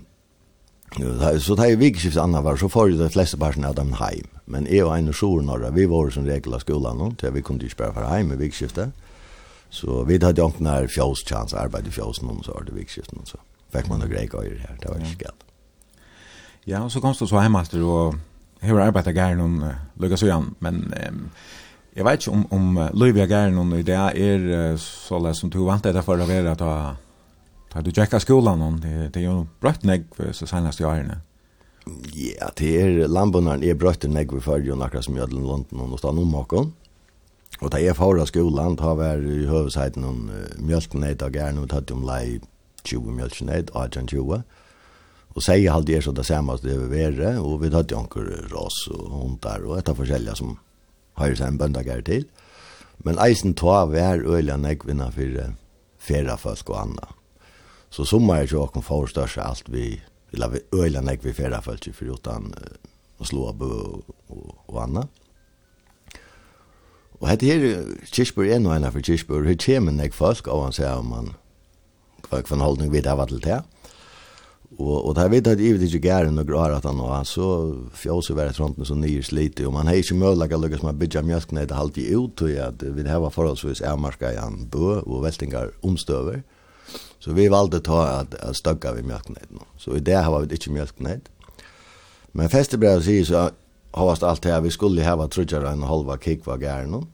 [1.40, 4.26] så tar ju vikskift annan var så får ju de flesta barnen av dem hem.
[4.44, 7.30] Men jag och en och Sjor norra, vi var som regel av skolan då, till
[7.30, 8.88] vi kunde ju spela för hem med vikskiftet.
[9.70, 13.18] Så vi hade ju inte när fjolschans arbete i fjolsen och så var det vikskiftet
[13.18, 13.38] och så.
[13.72, 15.32] Fick man några grejer här, det var ju skall.
[16.64, 18.14] Ja, och så kom du så heimast du och
[18.60, 21.30] hur arbetar gärna noen uh, lukket så men um,
[21.92, 25.36] jag vet inte om, om uh, Løyvia gær noen i det är uh, så lett
[25.36, 26.96] som du vant etter för att vara at
[27.70, 30.84] ta du tjekka skolan noen, det, det er jo brøtt negg for så senest i
[30.84, 31.20] årene.
[32.14, 35.98] Ja, det er landbundaren er brøtt negg for før jo akkurat som Jødlen London og
[35.98, 36.72] stann om åkken.
[37.60, 41.70] Og da jeg fara skolan, da var i høvesheiten noen uh, mjølkneid og gær noen
[41.70, 42.40] tatt om lei
[42.88, 44.42] 20 mjølkneid, 18-20.
[45.34, 48.26] Og sier jeg alltid er så det samma det vil være, og vi hade anker
[48.50, 50.56] ras og hundar og etter forskjellige som
[51.20, 52.26] har seg en böndagar til.
[53.04, 55.54] Men eisen tar vär öliga nägvinna for
[55.98, 57.08] färra folk og andra.
[57.90, 61.62] Så sommar jag och kom förstår sig allt vi vill ha öliga nägv vi färra
[61.62, 62.54] folk för utan
[63.18, 65.08] och slå bo och, och annat.
[67.18, 70.72] Och hade här Kirchberg en och en för Kirchberg hur kommer nägv folk och han
[70.72, 71.34] säger om man
[72.22, 73.62] kvar kvar hållning vid det var till det.
[74.80, 77.76] Och och där vet jag att Ivid inte gärna några år att han och så
[77.94, 81.22] fjås över fronten så nyrs lite och man har ju möjlighet att lyckas med bygga
[81.22, 84.68] mjölkna det halt i ut och att vi det här var förhållsvis ärmarska i en
[84.68, 86.42] bö och vältingar omstöver.
[87.18, 89.40] Så vi valde att ta att, att stögga vid mjölkna
[89.78, 91.10] Så i det har var vi inte mjölkna
[92.32, 93.50] Men festebrevet säger så
[93.90, 97.06] har allt det här vi skulle ha trudgar en halva kick var gärna.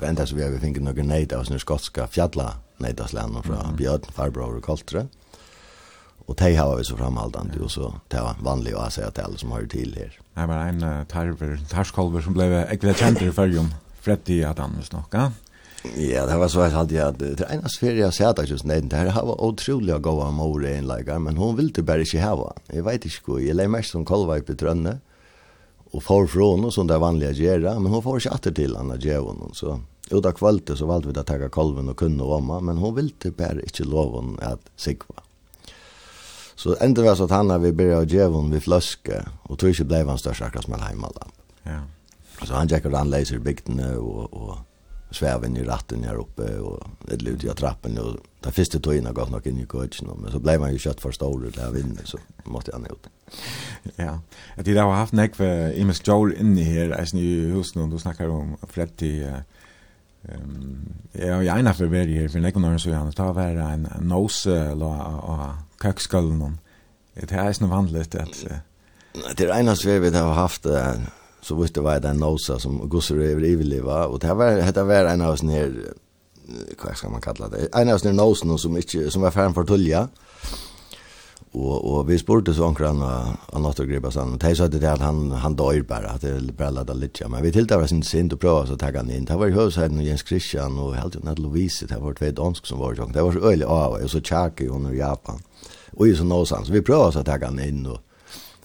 [0.00, 3.76] Vänta så vi har vi finket noen nejda av sina skotska fjalla fra mm från
[3.76, 5.06] Björn, farbror och koltre
[6.28, 9.36] och de har vi så framhållande och så det var vanligt att säga till alla
[9.36, 10.18] som har till här.
[10.34, 13.74] Det var en uh, tarver, tarskolver som blev kjent i färgen.
[14.00, 15.32] Freddy hade han snackat.
[15.96, 18.80] Ja, det var så att hade jag det ena sfären jag sett att just nej,
[18.80, 22.54] det här var otroliga goda more like men hon ville bara inte ha.
[22.66, 24.98] Jag vet inte hur, jag lär mest som kolva i betrönne
[25.90, 28.96] och får från och sånt där vanliga gärna, men hon får inte åter till andra
[28.96, 32.78] gärna så ut av kvalitet så valde vi att ta kolven och kunne vara men
[32.78, 35.14] hon ville bara inte henne att sikva.
[36.58, 39.84] Så enda var så att han har vi började djävulen vid flöske och tror inte
[39.84, 41.26] blev han största akkurat som en hemma där.
[41.62, 41.80] Ja.
[42.46, 44.58] Så han jackade han laser bigtne och och
[45.10, 49.06] sväven i ratten här uppe och det lut jag trappen och där första tog in
[49.06, 51.70] och gav nog in i coachen men så blev man ju kött för stor där
[51.70, 53.08] vinner så måste han ut.
[53.96, 54.20] Ja.
[54.56, 57.98] Att det har haft näck för Imes Joel inne här alltså ni hus nu du
[57.98, 59.44] snackar om Freddy ehm
[61.12, 64.74] ja jag är en affär här för näck när så han tar vara en nose
[64.74, 66.58] la och kakskallon.
[67.14, 68.46] Det är ju vanligt att
[69.36, 70.66] det är ena svär vi har haft
[71.40, 75.04] så visst det var den nosa som gossar över eviliva och det var det var
[75.04, 75.92] en av oss ner
[76.84, 79.54] vad ska man kalla det en av oss ner nosen som inte som var färdig
[79.54, 80.08] för tulja.
[81.58, 82.86] Och och vi spurte så omkring
[83.52, 86.56] han åt att sånn, og de sa det att han han dör bara att det
[86.56, 87.28] bara litt, lite.
[87.28, 89.24] Men vi tilltar sin inte sent och prova å tagga han in.
[89.24, 92.78] Det var i hus Jens Christian og helt en Louise det var tvei dansk som
[92.78, 93.12] var jag.
[93.12, 95.42] Det var så öle av og så tjaki hon i Japan.
[95.96, 96.68] Och ju så någonstans.
[96.68, 97.98] Vi prova å tagga han in och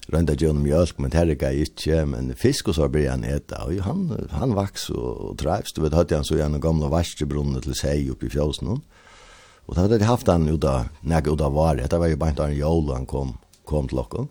[0.06, 3.72] rönta ju mjölk men det ikke ikke, men fisk och så blir han äta och
[3.72, 5.72] han han vax och, og trivs.
[5.72, 8.80] Du vet hade han så gjerne gamle vaskebrunnen till sig uppe i fjällen.
[9.66, 11.90] Och hadde hade haft han uta när uta var det.
[11.90, 14.28] Det var ju bara inte en jol han kom kom til locken.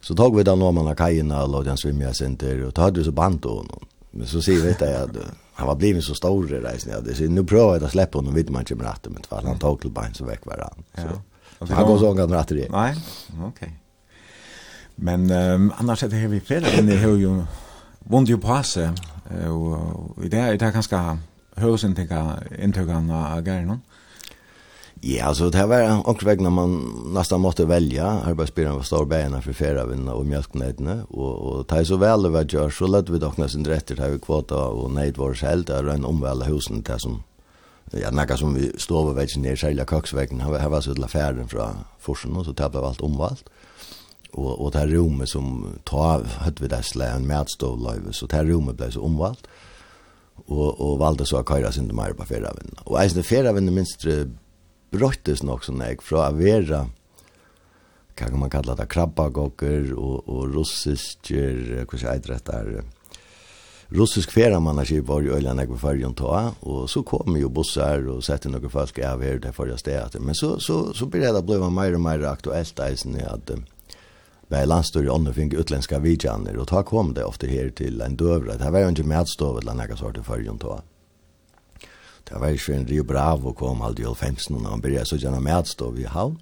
[0.00, 2.98] Så tog vi da nå man av kajina, och låg den svimja og och hadde
[3.00, 3.86] vi så band då honom.
[4.10, 5.16] Men så ser vi det att
[5.52, 6.92] han var blivit så stor i reisen.
[6.92, 9.22] Ja, det så nu prøver jeg att släppa honom vid man ikke med rette, men
[9.22, 10.84] fall han tog till bein så vekk var han.
[10.94, 11.20] Så.
[11.60, 11.74] Ja.
[11.74, 12.70] Han går så gång rette det.
[12.70, 12.94] Nej.
[13.44, 13.72] Okej.
[14.96, 17.44] Men um, annars er det her vi flera den det hur ju
[18.00, 18.94] vunnit ju passa
[19.46, 21.18] og, i det är det ganska
[21.56, 23.64] hösen tänka intagarna agernon.
[23.66, 23.97] Mm.
[25.00, 28.06] Ja, alltså det var också väg när man nästan måste välja.
[28.06, 31.04] Arbetsbyrån var stor bärna för färavinna och mjölknädna.
[31.08, 34.00] Och, och det så väl det var gör så lät vi dock nästan rätt det
[34.00, 35.64] här vi kvata och nöjd var själv.
[35.64, 37.22] Det en omvälda husen där som
[37.90, 40.40] ja, näka som vi står över vägen ner själva köksvägen.
[40.40, 43.44] Här var så till affären från forsen och så tappar allt omvalt.
[44.32, 48.36] Och, och det här rummet som tar hade vi där slä en live så det
[48.36, 49.46] här rummet blev så omvalt.
[50.46, 52.80] Och, och valde så att köra sin mer på färavinna.
[52.84, 54.04] Och ens det färavinna minst
[54.94, 56.86] brøttes nok sånn jeg fra å være
[58.18, 62.80] hva kan man kalla det, krabbagokker og, og russisker, hva skal jeg der?
[63.94, 68.50] russisk feramannaskip var jo øyla nekve fyrjon ta, og så kom jo bussar og sette
[68.50, 70.20] noen folk av her til forrige stedet.
[70.20, 73.54] Men så, så, så blir det blei mer og mer aktuelt eisen i at
[74.48, 78.14] Bei landstor i ånden fikk utländska vidjaner, og ta kom det ofte her til en
[78.16, 78.54] døvre.
[78.56, 80.78] Det var jo ikke medstået til en egen sort av fyrjon ta
[82.28, 85.40] det var ikke en Rio Bravo kom aldri i 15 og han begynte så gjerne
[85.40, 86.36] medstå i havn.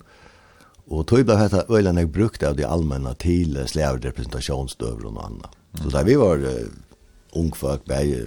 [0.87, 5.55] Og tog ble dette øyne jeg brukte av de allmänna til slevrepresentasjonsdøver og noe annet.
[5.83, 6.67] Så da vi var uh,
[7.35, 8.27] ungfolk, bare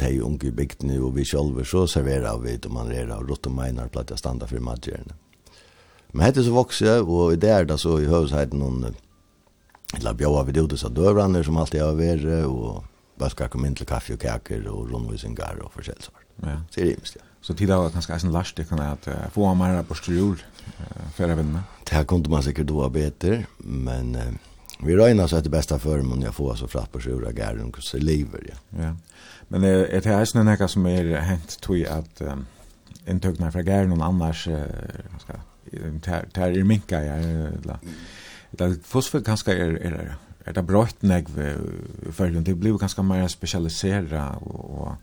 [0.00, 3.46] de unge i bygdene og vi selv, så serverer vi det man er av rått
[3.46, 5.16] og meinar platt jeg standa for matgjerne.
[6.12, 8.94] Men hette så vokse, og i det er det så i høvesheten noen,
[9.98, 12.84] eller bjøver vi det ut av døvrene som alltid har vært, og
[13.18, 16.14] vad ska komma in till kaffe och kakor och rundvisingar och försäljsar.
[16.36, 16.62] Ja.
[16.70, 17.22] Så är det minst, ja.
[17.40, 20.42] Så tid av ganska en last det kan att få ha mera på strul
[21.14, 21.58] för även.
[21.84, 24.32] Det här kunde man säkert då bättre, men eh,
[24.80, 27.72] vi räknar så att det bästa för mig jag får så fratt på sjura gärden
[27.78, 28.82] så lever ja.
[28.82, 28.96] Ja.
[29.48, 32.46] Men är, är det här något som är hänt tror jag att um,
[33.06, 34.62] intökna från gärden och annars uh,
[35.20, 35.32] ska
[36.02, 37.78] tar tar minka jag eller
[38.50, 40.16] Det fosfor ganska är är
[40.48, 41.38] er det brått negv
[42.16, 44.96] följon, det blir ganske mer specialisera og...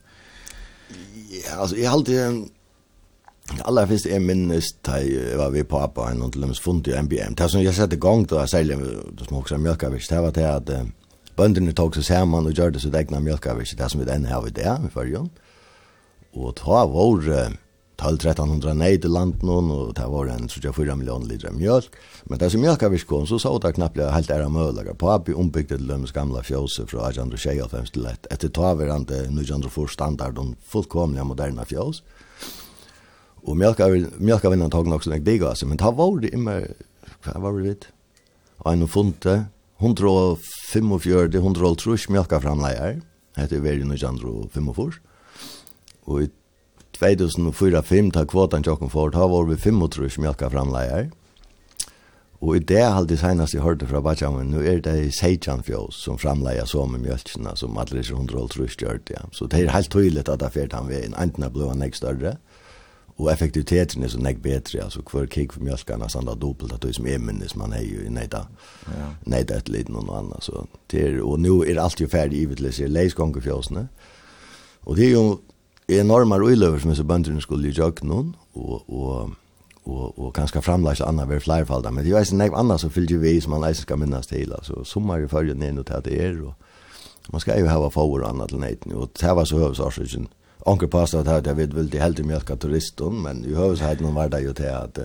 [1.35, 2.51] Ja, altså, jeg har alltid
[3.65, 6.87] Alla fyrst er minnes da jeg var vi på Abba en og til dem funnet
[6.89, 7.35] i MBM.
[7.37, 10.45] Det som jeg sette gang da, særlig det som også er mjölkavis, det var det
[10.49, 10.71] at
[11.37, 14.41] bøndene tog seg sammen og gjør det sitt egna mjölkavis, det som vi denne har
[14.41, 15.29] vi det, i førjon.
[16.33, 17.53] Og ta vår Uh,
[17.97, 21.89] 12-1300 nej till landen och det var en 34 miljoner liter mjölk.
[22.23, 24.93] Men det som mjölk av viskon så sa det knappt helt ära möjliga.
[24.93, 30.37] På Abby ombyggde det Lömmes gamla fjöse från 1825 till ett ett taverande 1904 standard
[30.37, 32.03] och fullkomliga moderna fjös.
[33.45, 36.33] Och mjölk av mjölk av innan tag också en dig alltså men det var det
[36.33, 36.67] immer
[37.23, 37.87] hva var det?
[38.65, 39.45] En funte
[39.77, 40.91] 145
[41.33, 43.01] 100 tror mjölk av framlejer.
[43.35, 44.25] Det är väl
[44.73, 44.93] og
[46.03, 46.21] Och
[46.97, 51.11] 2004-5 ta kvotan tjokken for, ta var vi 35 mjölka framleier.
[52.43, 56.19] Og i det halde senast jeg hørte fra Bajamen, nu er det Sejan Fjås som
[56.21, 59.15] framleier så med mjölkina som alle er 100 gjør det.
[59.15, 59.23] Ja.
[59.31, 62.35] Så det er helt tydelig at det fyrt han veien, enten blå han ikke større,
[63.17, 66.95] og effektiviteten er så nek betre, altså hver kik for mjölka nesten da at det
[66.95, 68.45] som er minnes man er jo neida,
[68.91, 69.07] ja.
[69.25, 70.43] neida et liten og noe annet.
[70.43, 73.87] Så det er, og nu er alt jo ferdig i vitlis, er leisgånge fjåsene,
[74.85, 75.41] Og det er jo
[75.87, 79.29] enorma røyløver som så bönderna skulle ju jag någon och och
[79.83, 83.03] och och kanske framlägga andra ved flerfalda, men det är ju en annan så som
[83.03, 86.01] ju vi som man läser ska minnas till alltså sommar i fyrir ner och til
[86.05, 86.53] det er, og
[87.31, 90.27] man ska ju ha favor och annat til neiten, och det var så høvesarsysen.
[90.65, 94.39] onkel pasta att jag vet väl det helt mjölka turisten, men i høvesarsysen var det
[94.39, 94.99] ju till att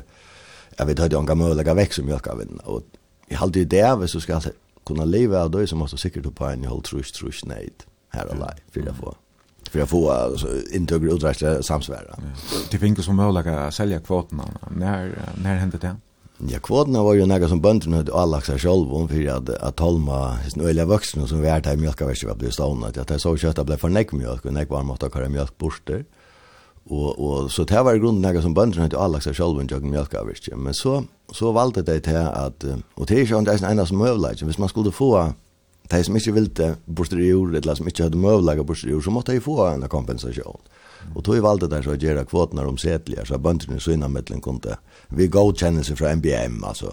[0.78, 2.82] jag vet hade onkel möjliga vekk som mjölka vinn, och
[3.28, 4.40] i halde i där så ska
[4.86, 7.44] kunna leva då så måste säkert på en i hold trust trus,
[8.08, 9.14] här alla för lei, får
[9.70, 12.18] för att få alltså, intäkter och uträtta samsvära.
[12.70, 14.44] Det finns som möjliga att sälja kvoterna.
[14.76, 15.96] När, när hände det?
[16.48, 19.76] Ja, kvoterna var ju några som bönderna hade alla sig själva om för att, att
[19.76, 23.00] tolma sin öliga vuxna som vi är där i mjölkaverset var blivit stående.
[23.00, 26.04] Att jag såg att blev för näck mjölk och näck var mått att köra mjölkborster.
[26.84, 29.90] Och, och, så det var i grunden något som bönderna hade alla sig själva om
[29.90, 30.58] mjölkaverset.
[30.58, 32.64] Men så, så valde det till att,
[32.94, 34.42] och det är ju inte en enda som möjlighet.
[34.42, 35.32] Hvis man skulle få
[35.90, 39.04] de som ikke ville borster i jord, eller som ikke hadde møvlaget borster i jord,
[39.04, 40.60] så måtte de få en kompensasjon.
[41.14, 44.76] Og tog valgte der så å gjøre kvotene omsettelige, så bøndene så innanmettelen kunne
[45.16, 46.92] vi godkjennelse fra MBM, altså.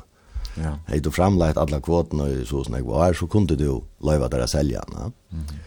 [0.58, 0.78] Ja.
[0.88, 3.68] Hei du framleit alla kvotene og så sånn jeg var, så kunne du
[4.02, 5.14] løyva der å selge den.
[5.32, 5.60] Mm -hmm.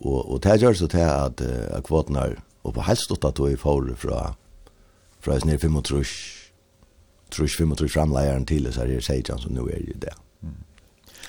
[0.00, 3.56] Og, og det gjør så til at, uh, kvotene, og på helst åtta tog i
[3.56, 4.34] for fra,
[5.20, 6.04] fra snir 35,
[7.30, 10.14] trus 35 framleieren til, så er det 16 som nå er i det.
[10.42, 10.54] Mm.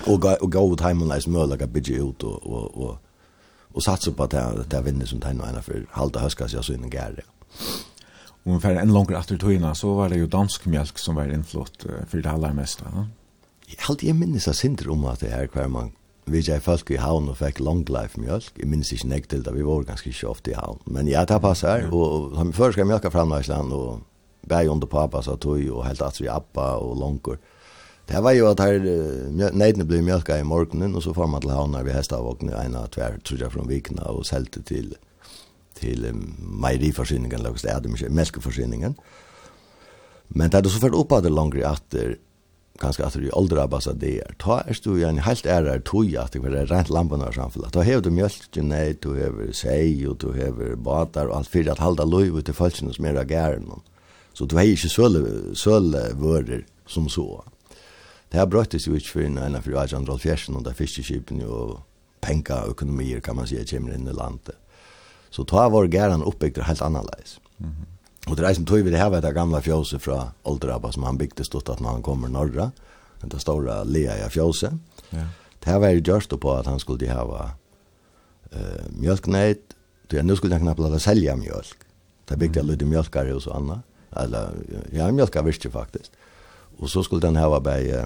[0.04, 1.26] Og gå och gå ut hem och läs
[1.88, 2.98] ut og og og
[3.76, 4.30] og satsa på at
[4.70, 7.22] det er vinner som tajna ena for halta höskas jag så inn i gärde.
[8.44, 11.86] Och ungefär en längre efter tojna så var det jo dansk mjölk som var innflott
[11.86, 12.84] uh, for det aller mesta.
[12.94, 13.04] Ja?
[13.68, 15.92] Jeg har jeg minnes av synder om at det er kvar man
[16.26, 18.52] vi jag folk i havn og fick long life mjölk.
[18.58, 20.80] Jeg minns ikke nek til det, vi var ganske ikke ofte i havn.
[20.86, 21.86] Men ja, det passer.
[21.86, 21.92] Mm.
[21.92, 24.00] Og han först ska mjölka framläsland og
[24.48, 27.34] bæg under pappa så tog og helt at vi appa og longur.
[27.34, 27.55] Mm
[28.06, 28.78] Det var ju att här
[29.52, 32.86] neidene ble mjölka i morgenen, og så får man til till havnar vid en av
[32.86, 34.96] tver, tror jeg, från Vikna och til, till
[35.74, 38.94] till mejeriförsyningen låg det Adam melkeforsyningen.
[40.28, 42.16] Men det er så fort upp det längre åter
[42.78, 46.32] ganska att det åldra abassa det är ta er du en helt ärar tog at
[46.32, 47.72] det var rent lampen av samfunnet.
[47.72, 51.72] Ta hever du mjölk nei, du hever säg och du hever batar og alt fyrir
[51.72, 53.82] at halda löv ut til folkene som er av gæren.
[54.32, 57.44] så du har ikke søle, søle söl som så
[58.36, 61.80] her brøttes jo ikke for en av fyrir 1870 og det er fiskeskipen og
[62.24, 64.56] penka økonomier kan man si kommer inn i landet.
[65.30, 67.38] Så ta var gæren oppbygd helt annerledes.
[67.58, 67.96] Mm -hmm.
[68.26, 71.02] Og det er som tog vi det her var det gamla fjøset fra Oldraba som
[71.02, 72.70] han bygde stått at når han kommer norra,
[73.22, 74.72] den der store lea i fjøset.
[75.12, 75.26] Ja.
[75.60, 77.50] Det her var jo gjørst på at han skulle hava
[78.52, 79.74] eh, mjölkneit,
[80.10, 81.86] då nu skulle han knappt lade sälja mjölk.
[82.28, 82.70] Det byggde mm.
[82.70, 83.78] lite mjölkare och så annat.
[84.16, 84.50] Eller,
[84.92, 86.12] ja, mjölkar visste faktiskt.
[86.78, 88.04] Och så skulle den här vara bei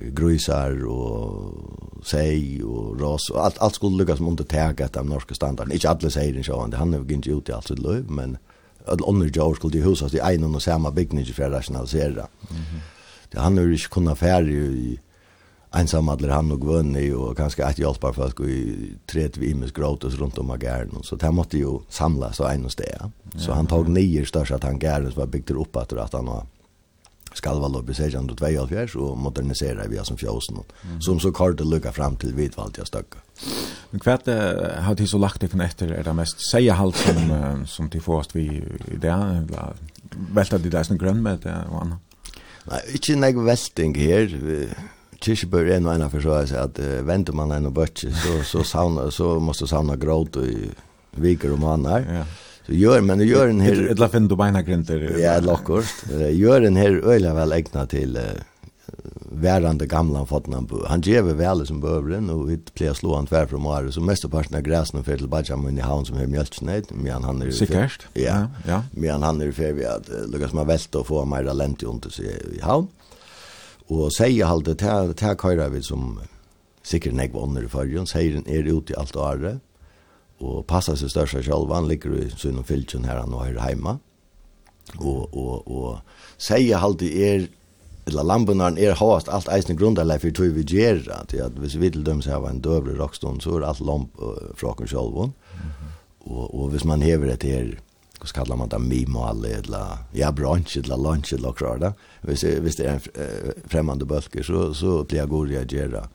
[0.00, 1.54] grusar och
[2.04, 5.72] sei og ras og allt alt skulle lyckas mot under täga att den norska standarden.
[5.72, 8.36] Inte alle säger det så han han har inte ut i alt sitt löv men
[8.86, 12.26] all andra jag skulle ju husa det en och samma bygning för rationalisera.
[12.50, 12.56] Mhm.
[12.70, 12.80] Mm
[13.32, 15.00] det han har ju kunna kunnat i
[15.74, 20.14] ensam alla han og vunni och kanske att hjälpa folk i tret vi imes gråtes
[20.14, 23.88] runt om agärden så det måste ju samlas så en och stea Så han tog
[23.88, 26.46] nio största tankar som var byggt upp att att han har
[27.34, 30.56] Skalvall och Besägen och Tvejallfjärs och modernisera vi som fjåsen.
[30.84, 31.00] Mm.
[31.00, 33.18] Som så kort det lukar fram till vidvalt jag stöcka.
[33.90, 34.26] Men kvart
[34.78, 38.02] har de så lagt det från efter är det mest säga halt som som till
[38.02, 38.64] först vi
[39.00, 39.46] det?
[40.34, 41.98] välta det där som grön med det och annat.
[42.64, 44.68] Nej, inte någon välting här.
[45.20, 48.42] Kirchberg är en av för så att, att uh, väntar man en och bötje så
[48.44, 50.70] så sauna så måste sauna gråt i
[51.10, 52.14] viker och månader.
[52.14, 52.24] Ja.
[52.66, 55.18] Så gör men det gör en här ett lafin du mina grinter.
[55.18, 55.84] Ja, lockort.
[56.30, 58.18] Gör en här öliga väl ägna till
[59.32, 60.86] värande gamla fotna på.
[60.88, 64.30] Han ger väl som bövren och vi plear slå han tvär från Mare så mest
[64.30, 68.06] på av gräsen för till Benjamin i havn som är mjölksnäd men han är säkert.
[68.12, 68.82] Ja, ja.
[68.90, 72.26] Men han är för vi att Lucas man vält och få mer lent under sig
[72.56, 72.86] i havn.
[73.86, 75.34] Och säger halt det här det här
[75.68, 76.20] vi som
[76.82, 79.56] säkert nägg ånder i förrjun, säger den er ute i och året,
[80.42, 83.98] og passa seg størst selv, han ligger i synen fylkjen her han er hjemme,
[84.98, 87.46] og, og, og sier alltid er,
[88.10, 92.04] eller lambunar er hast alt eisne grunderleg for tog vi gjer, at hvis vi til
[92.06, 96.44] dem seg av en døvre rockstone, så er alt lamp uh, fra oss selv, og,
[96.50, 97.72] og hvis man hever et her,
[98.22, 101.94] hva kallar man det, mimal, eller ja, brunch, eller lunch, eller klar da,
[102.26, 106.06] hvis, hvis det er en uh, fremmande bølger, så, så blir jeg god reagera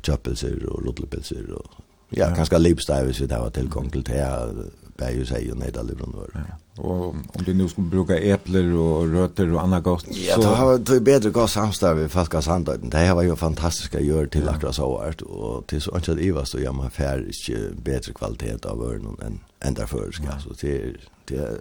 [0.00, 1.80] kjøppelser og rodlepelser og
[2.16, 2.34] Ja, ja.
[2.34, 4.54] kanskje livstil hvis vi tar tilgang til det her,
[4.98, 6.56] bare jo seg og nede alle rundt Ja.
[6.80, 10.20] Og om du nå skulle bruke epler og røter og annet godt, så...
[10.24, 12.92] Ja, det var vært bedre godt samstår vi folk av sandøyden.
[12.92, 16.22] Det var jo fantastisk å gjøre til akkurat så hvert, og til så ikke at
[16.24, 20.38] jeg var så gjør man fær ikke bedre kvalitet av ørnen enn enn derfor, ja.
[20.40, 20.94] Så det er,
[21.28, 21.58] det er,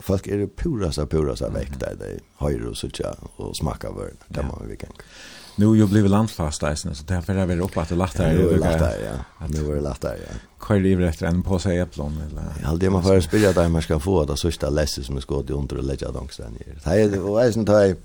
[0.00, 4.22] folk er det pureste, pureste vekk der de høyre og suttje og smaker av ørnen.
[4.32, 4.96] Det må vi kan.
[4.96, 5.37] Ja.
[5.58, 8.34] Nu jo blev landfast isen så därför är det uppe att lätta här.
[8.34, 9.46] Nu är lätta ja.
[9.48, 10.66] Nu är lätta ja.
[10.68, 12.42] Kör det efter en på sig äpplen eller.
[12.62, 15.54] Ja, det man får spela där man ska få det sista lässet som ska gå
[15.54, 16.58] under och lägga dem sen.
[16.84, 17.96] Det är och sånt här.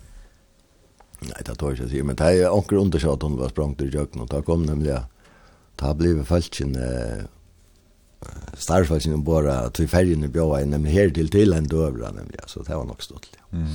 [1.20, 4.22] Nej, det tar jag sig, men det är onkel undersökt hon var språngt ur jöken
[4.22, 5.02] och ta kom nämligen
[5.76, 6.20] det blev
[6.76, 7.26] eh
[8.58, 12.76] starfalsken bara till färgen i bjöa nämligen här till till en dövra nämligen så det
[12.76, 13.28] var nog stått.
[13.52, 13.68] Mm.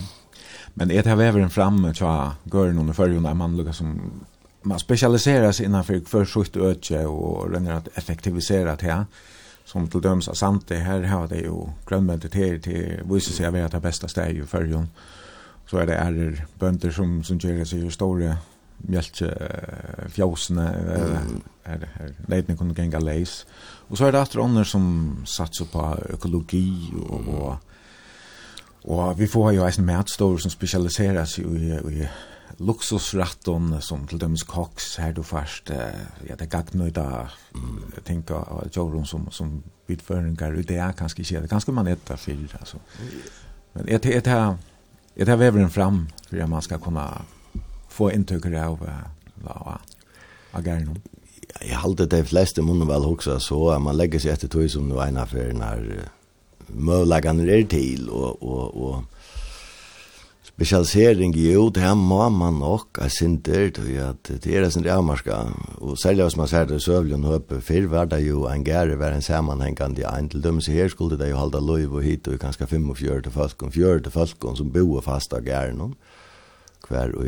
[0.78, 4.00] Men det här väveren framme tja gör någon förrjun där man lukar som
[4.62, 9.06] man specialiserar sig innan för sjukt öke och ränner att effektivisera det här
[9.64, 13.62] som till döms av samt det här har det ju grönbönter till till visar sig
[13.62, 14.88] att det bästa steg i förrjun
[15.66, 18.36] så är det är bönder som som gör sig ju stora
[18.76, 19.52] mjölke
[20.08, 20.64] fjåsene
[21.64, 23.46] det her leitne kunde gänga läs
[23.88, 27.56] och så är det andra som satsar på ekologi och, och
[28.84, 32.08] Og vi får jo eisen mætstårer som specialiserer seg i, i
[32.58, 37.04] luksusratton som til dømes koks her du først, ja, det er gagnøyda
[37.54, 37.98] mm.
[38.06, 42.16] ting av jorden som, som utføringar, det er kanskje ikke, det ganska kanskje man etter
[42.16, 42.80] fyr, altså.
[43.74, 44.56] Men jeg tar, jeg tar,
[45.16, 47.06] jeg tar veveren fram for at man skal kunne
[47.88, 48.82] få intryck av,
[49.46, 49.78] av,
[50.52, 50.98] av Jag
[51.62, 55.00] Jeg halte det fleste munnen vel hoksa så, man legger seg etter tog som nu
[55.00, 56.08] ena fyrir när
[56.68, 59.02] möjligheten är till och och och
[60.58, 65.02] specialisering ju det här må man nok är synter till att det är sån där
[65.02, 69.22] marska och sälja oss man säger sövlen uppe för det ju en gärre var en
[69.22, 72.66] sammanhängande en till dem så här skulle det ju hålla löv och hit och ganska
[72.66, 75.94] 45 till folk och 40 till folk som bo fast av gärren
[76.82, 77.24] kvar och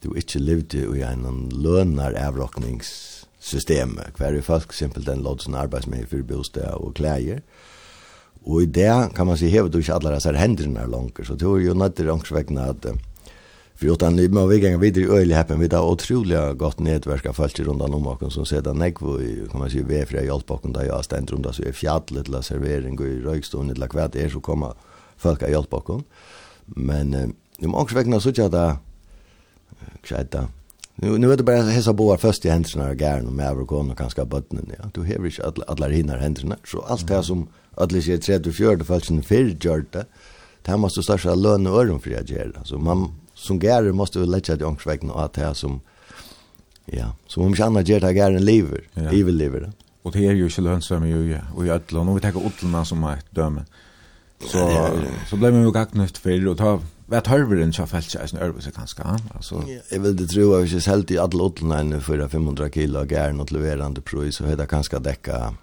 [0.00, 6.22] du inte levde i en lönar avrockningssystem kvar folk simpelt den låts en arbetsmiljö för
[6.22, 7.42] bostad och kläder
[8.44, 11.34] Og i det kan man si hever du ikke alle disse hendene er langer, så
[11.34, 12.94] det er jo nødt til ångsvekkene at
[13.74, 17.26] For jo den må vi gjenge videre i öjlig häppen, vi har utrolig godt nedverk
[17.26, 20.06] av följt rundt om oss som ser sedan nägg i, kan man si, vi er
[20.06, 23.22] för jag hjälper da jeg har stendt rundt, så er fjallet til servering og i
[23.24, 24.76] røykstående til hva det er så kommer
[25.16, 26.04] folk av hjälpa oss.
[26.66, 28.76] Men nu må också så ikke at det er
[30.04, 30.48] skjäta.
[30.96, 33.98] Nu nu är det bara hesa boar först i händerna och gärna med övergång och
[33.98, 34.72] kanske bötten.
[34.78, 34.90] Ja.
[34.92, 36.56] Du har inte alla alla hinnar händerna.
[36.64, 40.06] Så allt det som alle sier 30-40 falskene fyrir gjør det,
[40.64, 42.54] det her måste største lønne øren for jeg gjør.
[42.64, 45.80] Så man som gærer måste vi lette til ångsveggen og at det som,
[46.92, 49.10] ja, som om ikke annet gjør det gæren lever, ja.
[49.10, 49.72] evig lever det.
[50.04, 52.84] Og det er jo ikke lønnsomme jo, ja, og i ødel, og vi tenker ødelene
[52.84, 53.64] som er døme,
[54.44, 55.12] så, ja, ja, ja.
[55.28, 56.74] så ble vi jo gagnøft fyrir, og ta
[57.06, 59.02] vet hörveren så fällt jag sen örvelse kanske
[59.34, 63.04] alltså jag vill det tro att vi ses helt i alla odlarna för 500 kilo
[63.04, 65.54] gärn och leverande pris så det kanske täcka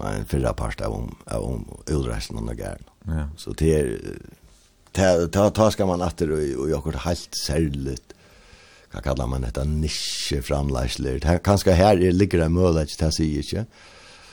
[0.00, 2.76] var en fyra part av om om utresten och några.
[3.04, 3.28] Ja.
[3.36, 4.00] Så det är
[4.92, 8.12] ta ta ta ska man åter och och jag har helt särligt.
[8.92, 11.20] Vad kallar man detta nische framläsler.
[11.24, 13.66] Här kanske här ligger det möjligt att säga inte.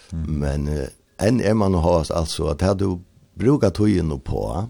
[0.10, 0.88] Men
[1.18, 3.00] en är man har alltså att här du
[3.34, 4.70] brukar tojen på.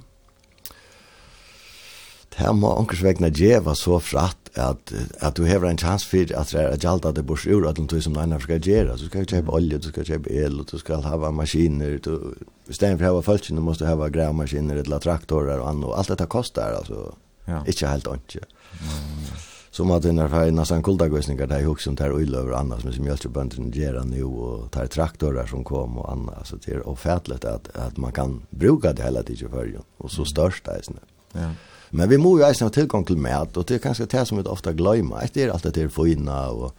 [2.36, 6.52] Här må onkels vegna djeva så fratt at at du hever en chans for at
[6.52, 8.98] det er gjaldt at det bors ur at du som nærmere skal gjøre.
[8.98, 11.98] Du skal kjøpe olje, du skal kjøpe el, du skal hava maskiner.
[12.04, 12.34] Du,
[12.68, 15.94] I stedet for å hava følelsen, du måste hava grævmaskiner, eller traktorer og annet.
[15.98, 17.12] Alt dette kostar, altså.
[17.48, 17.62] Ja.
[17.70, 18.44] Ikke helt ordentlig.
[18.82, 19.46] Mm.
[19.78, 22.82] Som at den er ferdig nesten kuldagøsninger, det er jo som tar uiløver og annet,
[22.82, 26.34] som som mjølkebøndene gjør nå, og tar traktorer som kom og annet.
[26.42, 30.12] Altså, det er ofertelig at, at man kan bruka det hele tiden i førjen, og
[30.12, 31.04] så størst det er
[31.38, 31.50] Ja.
[31.92, 34.38] Men vi må jo eisen ha tilgang til mat og det er kanskje det som
[34.38, 35.28] vi ofta glömmer.
[35.34, 36.74] Det er alt det til fina og,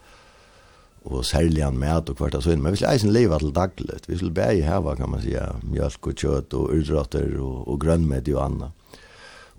[1.04, 2.62] og særlig sälja mat og kvarta så sånn.
[2.62, 4.02] Men vi skal eisen leva til daglig.
[4.06, 8.36] Vi skal bare här kan man säga mjölk og kjøtt og urdrater og, og grönmedie
[8.36, 8.72] og annat.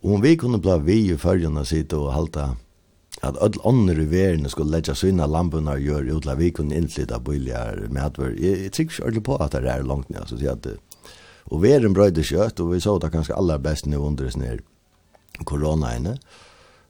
[0.04, 2.56] Og om vi kunne bli vi i följande sitte og halta
[3.22, 6.76] at öll andre i verden skulle lägga sina lamporna och göra utla vi kunne kunde
[6.76, 7.90] inflytta billigare
[8.38, 10.28] Jeg, jeg jag ikke ordentlig på at det er langt ned.
[10.28, 10.68] Så at,
[11.46, 14.60] og verden brøyde kjøtt, og vi så det kanskje aller best nu under oss nere
[15.46, 16.18] corona koronaene,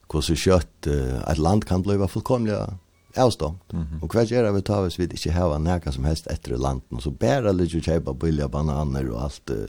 [0.09, 2.57] hvordan kjøtt uh, ett land kan bli fullkomligt
[3.15, 3.57] avstånd.
[3.73, 4.03] Mm -hmm.
[4.03, 7.11] Og hva gjør vi tar hvis vid inte har näka som helst etter landen, så
[7.11, 9.49] bära lite å kjøpe billige bananer och allt.
[9.49, 9.67] uh,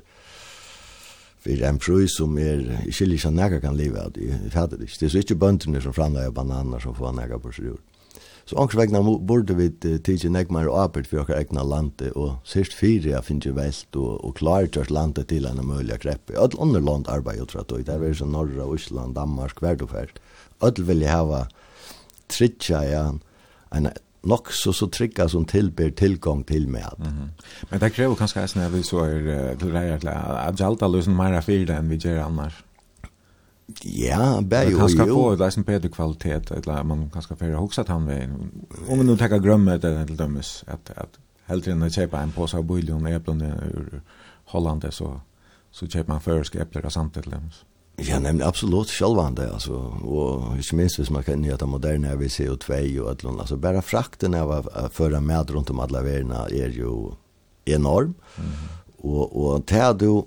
[1.40, 4.08] för en prøys som är i ikke som näka kan leva.
[4.08, 4.76] Det er det.
[5.00, 7.89] Det är så inte bönderna som framlägger bananer som får näka på sig jord.
[8.50, 9.68] Så anker vegna borde vi
[10.02, 13.98] tidsi negmar og apert for okkar egna lande, og sérst fyrir jeg finnst jo velt
[14.00, 16.34] og, og klartjørs landet til enn mulig greppe.
[16.34, 20.18] Öll andre land arbeid jo tratt og det er som Norra, Ísland, Danmark, verdufært.
[20.66, 21.44] Öll vil jeg hava
[22.26, 23.04] tritja ja,
[23.70, 23.86] en
[24.26, 26.90] nok så så trygga som tilbyr tilgång til med.
[26.98, 27.28] Mm -hmm.
[27.70, 31.14] Men det krever kanskje eisen at vi så er til reier til at gjelda løsen
[31.14, 32.64] meira fyrir enn vi gjør annars.
[33.82, 34.76] Ja, bär ju.
[34.78, 38.30] Kanske få det som bättre kvalitet eller man kanske får huxa han med.
[38.88, 42.32] Om man nu tar grömmet eller till dömes att att hellre än att köpa en
[42.32, 44.02] påse av buljong med äpplen ur
[44.44, 45.20] Holland så
[45.70, 47.64] så köper man färska äpplen och sånt till dömes.
[47.96, 52.52] Ja, nämligen absolut självande alltså och inte minst hvis man kan njuta moderna vi ser
[52.52, 56.68] och två och att alltså bara frakten av förra med runt om alla världen är
[56.68, 57.10] ju
[57.64, 58.14] enorm.
[58.38, 58.50] Mm.
[58.96, 60.22] Och och tar du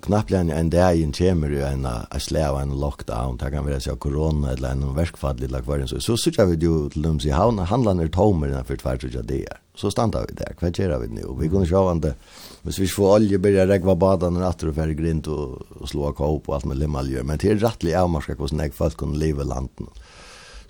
[0.00, 3.36] knappligen en dag in kommer ju en a släv en lockdown.
[3.36, 6.56] Där kan vi säga corona eller en verkfall eller vad det så så sitter vi
[6.56, 10.26] ju till dem i han handlar ut tomer den för tvärt jag det så stannar
[10.28, 12.14] vi där vad gör vi nu vi går ju ande
[12.62, 16.48] men vi får olja börja regva badan och åter för grint och, och slå kåp
[16.48, 19.18] och allt med limmalje men det är rättligt av man ska kosta näck fast kunna
[19.18, 19.86] leva landen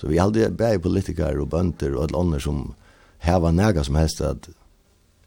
[0.01, 2.75] så vi hade bäj politiker och bönder och alla andra som
[3.19, 4.49] häva näga som helst att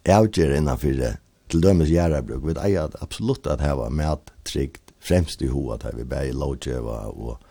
[0.03, 1.17] jag gör innanför det
[1.53, 6.07] til dømes gjerrabruk, vi eier absolutt at heva med trygt fremst i hoa, at vi
[6.07, 7.49] bæg i lovgjeva og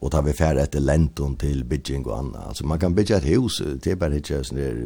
[0.00, 2.46] og tar vi færre etter lenton til bygging og anna.
[2.48, 4.78] Altså man kan bygge et hus, det er bare ikke sånn der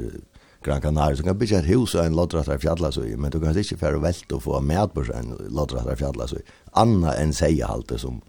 [0.65, 3.79] Gran Canaria, så kan bygge et hus og en lodrattar fjallasøy, men du kan ikke
[3.79, 6.41] færre velte og få med på en lodrattar fjallasøy.
[6.81, 8.23] Anna enn seiehalte som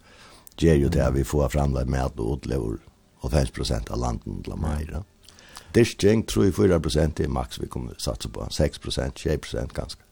[0.61, 2.77] gjør jo til at vi får framleid med og utlever
[3.25, 5.01] 80% av landen til Amaira.
[5.01, 5.31] Ja.
[5.75, 10.04] Dishting tror jeg 4% er maks vi kommer satsa på, 6%, 6% ganske.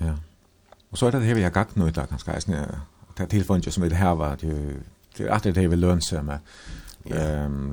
[0.00, 0.14] Ja.
[0.90, 2.32] Og så er det det vi har gagt nu i dag, kanskje,
[3.08, 4.40] og det er tilfunnet som vi har vært,
[5.18, 6.38] det er alltid det vi lønser med,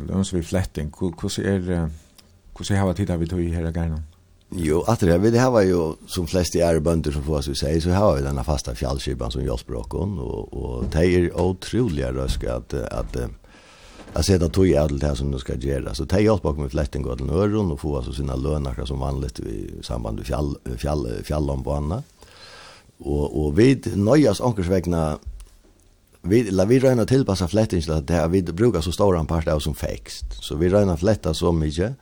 [0.07, 1.89] lønser vi fletting, hvordan er,
[2.55, 4.03] hvordan har vi tid vi tog i her gærne?
[4.51, 7.41] Jo, att det vi det här var ju som flest i är bönder som får
[7.41, 11.41] så säga så har vi denna fasta fjällskipan som jag språkon och och det är
[11.41, 13.17] otroliga röska att att
[14.17, 15.93] Jag ser att tog jag det här som du ska göra.
[15.93, 19.39] Så det bakom mig flätten gå till öron och få alltså sina löner som vanligt
[19.39, 22.03] i samband med fjäll, fjäll, fjällom på annat.
[22.97, 25.19] Och, och vid nöjas ankersvägna
[26.21, 29.47] vi la vi räna tillpassa flätten till att det vi brukar så stora en part
[29.47, 30.25] av som fäxt.
[30.43, 31.93] Så vi räna flätta så mycket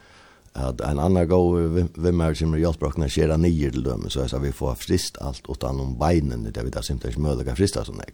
[0.54, 1.52] att en annan gå
[1.96, 2.52] vem är som
[2.98, 6.64] när skera nio till dem så så vi får frist allt åt om benen det
[6.64, 8.12] vi där simpelt möjliga frista som det.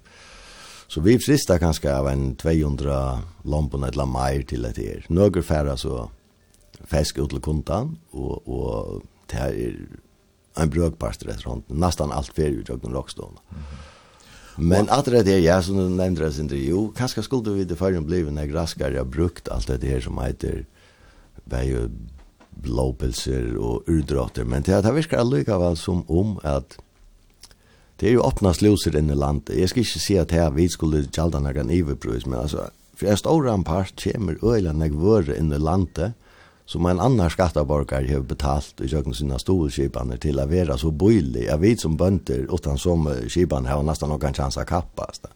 [0.92, 2.96] Så vi fristar kanskje av en 200
[3.48, 5.06] lampon eller mer til et her.
[5.08, 6.10] Några færre så
[6.92, 9.78] fisk ut til kundan, og, og det er
[10.60, 13.39] en brøkparster restaurant, nästan allt fer ut av den rockstone.
[13.52, 13.88] Mm -hmm.
[14.58, 17.76] Men at det där ja som du nämnde det inte ju kanske skulle vi det
[17.76, 20.66] förrän blev när graskar jag brukt allt det här som heter
[21.44, 21.89] vei ju
[22.50, 26.78] blåpelser och urdrotter men det här virkar allikevel som om att
[28.02, 29.54] det er jo åpna sluser inn i landet.
[29.54, 33.18] Jeg skal ikke si at her vi skulle gjalda några iverbrus, men alltså, för en
[33.18, 36.14] stor rampart kommer öjla när våre in i landet
[36.66, 41.43] som en annan skattaborgar har betalt i jökna sina storskipaner til å være så bøylig.
[41.45, 45.10] Jeg vet som bønder, utan som skipan har nesten noen chans å kappa.
[45.22, 45.30] Det.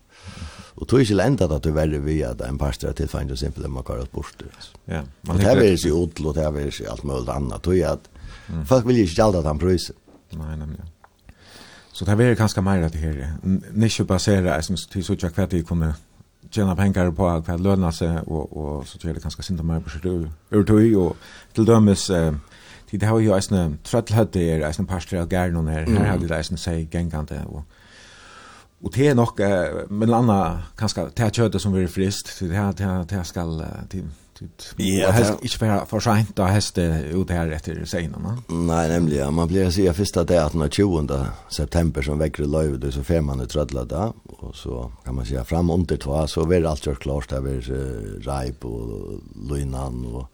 [0.76, 3.70] Och tog ikke enda at du verre vi at en pastor till fanns ju simpelt
[3.70, 4.44] man kallar bort.
[4.86, 5.04] Ja.
[5.22, 7.64] Man det er vill sig odl och det er vill sig allt möjligt annat.
[7.64, 8.10] Tog jag att
[8.48, 8.66] mm.
[8.66, 9.96] folk vil ikke inte gälda den pröjsen.
[10.32, 10.95] Nei, nemlig, nej.
[11.96, 13.34] Så det är ganska mer att det här.
[13.72, 15.94] Nische basera som till så jag kvätt det kunde
[16.50, 19.82] tjäna pengar på kvätt löna sig och och så tror det ganska synd om mig
[19.84, 20.02] på sig
[20.52, 21.18] övertog och
[21.54, 22.34] till dömes eh,
[22.90, 26.28] till det har ju en trötthet det är en pastor av gärnon här här hade
[26.28, 27.64] det en säg gängande och
[28.82, 32.40] Och det är nog eh, men landa ganska det här köttet som blir frist.
[32.40, 34.08] Det här det här det här ska till
[34.78, 38.38] Ja, det är inte bara för sent att hästa ut här efter sena.
[38.48, 43.26] Nej, nämligen man blir sig första det att 20 september som väcker löv så fem
[43.26, 46.86] man ut rödla där och så kan man säga fram under två så blir allt
[46.86, 49.20] gjort klart där blir rajp och
[49.52, 50.32] linan och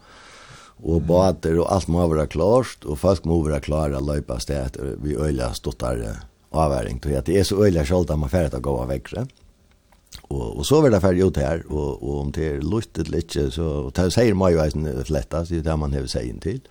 [0.83, 5.15] och bater och allt må være klart och folk må vara klara löpa sted, vi
[5.15, 5.83] øyler stått
[6.51, 9.27] avväring till att det är så öliga skölda man ferdig å gå av vekkere.
[10.29, 13.35] Og, og så var det färdigt ut her, og, og om det er luttet litt,
[13.51, 16.61] så det sier man jo en flätta så det där man har sägen til.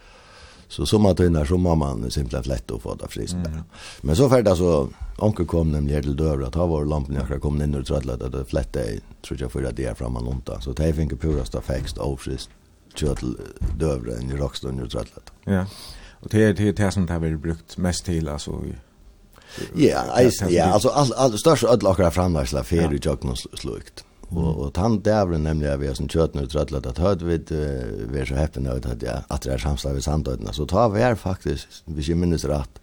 [0.68, 3.34] Så som att den som mamman simpelt lätt att få det friskt.
[3.34, 3.62] Mm.
[4.03, 4.88] Men så färdas så
[5.18, 8.32] onkel kom nämligen till dörren att ha var lampan jag kom in och trodde att
[8.32, 8.80] det flätta
[9.22, 12.20] tror jag för att det är framan ont så det fick purast av fäxt och
[12.20, 12.51] frist
[12.95, 13.36] till
[13.78, 15.11] dövren i rockstunden och trodde.
[15.45, 15.66] Ja.
[16.20, 18.62] Och det är det som det har blivit brukt mest till alltså
[19.75, 20.05] Ja,
[20.49, 24.05] ja, alltså all, all, størst ødel akkurat för fer i jøkken slukt.
[24.31, 27.39] Och och tann där var nämligen vi som kött nu trødlet att hörde vi
[28.11, 30.53] vi så häpen ut att ja, att det är samslag ved samtøytene.
[30.53, 32.81] Så tar vi her faktiskt vi jeg minnes rätt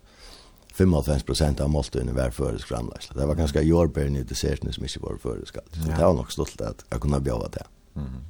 [0.77, 3.15] 55 av måltiden var føresk framlærsla.
[3.17, 5.57] Det var ganska jordbærene i dessertene som inte var føresk.
[5.73, 7.63] Så det var nog stolt att jag kunde bjuda det.
[7.95, 8.21] Mm.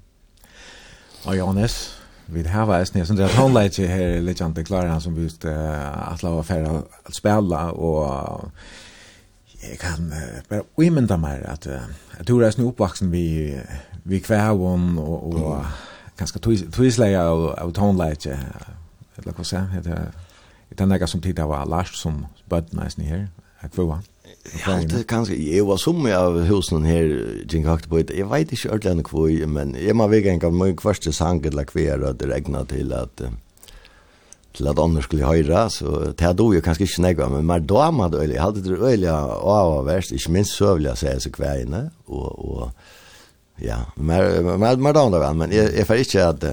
[1.26, 1.97] Og Johannes,
[2.28, 5.24] vi har varit jeg synes at har her er litt jante klare han som vi
[5.24, 6.44] just uh, atla var
[7.06, 8.52] att spela, og
[9.64, 11.82] jeg kan uh, bare uimynda meg at uh,
[12.18, 13.56] jeg tror eisne oppvaksen vi,
[14.04, 15.66] vi kvævon og, og mm.
[16.18, 16.40] ganske
[16.72, 18.38] tvisleia av, av håndleitje,
[19.18, 19.96] eller hva seg, heter
[20.70, 23.28] det, det er som tid var Lars som bøtt nice her,
[23.64, 24.04] jeg kvævon.
[24.56, 27.10] Ja, det kanskje, jeg var som jeg av husen her,
[27.52, 31.12] Jink Haktebøyt, jeg vet ikke ordentlig hva, men jeg må vega en gang, min kvarste
[31.16, 33.24] sang eller hver, og det regnet til at,
[34.56, 38.08] til at andre skulle høyre, så det hadde jo kanskje ikke negva, men mer dama
[38.08, 41.36] det øyelig, jeg hadde det øyelig av og verst, ikke minst søvlig å se seg
[41.36, 46.50] kveine, og, og ja, mer, mer, mer dama det men jeg, jeg får ikke at,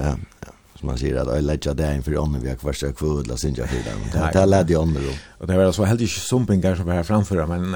[0.85, 3.67] man säger att jag lägger det in för ånden vi har kvarstå kvod och synja
[3.67, 4.01] för dem.
[4.11, 5.13] Det här lärde jag ånden då.
[5.37, 7.75] Och det var så helt inte sumpingar som var här framför men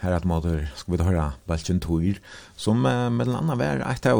[0.00, 2.14] här att motor ska vi höra Balchen Tour
[2.56, 4.18] som med mellan vär var ett av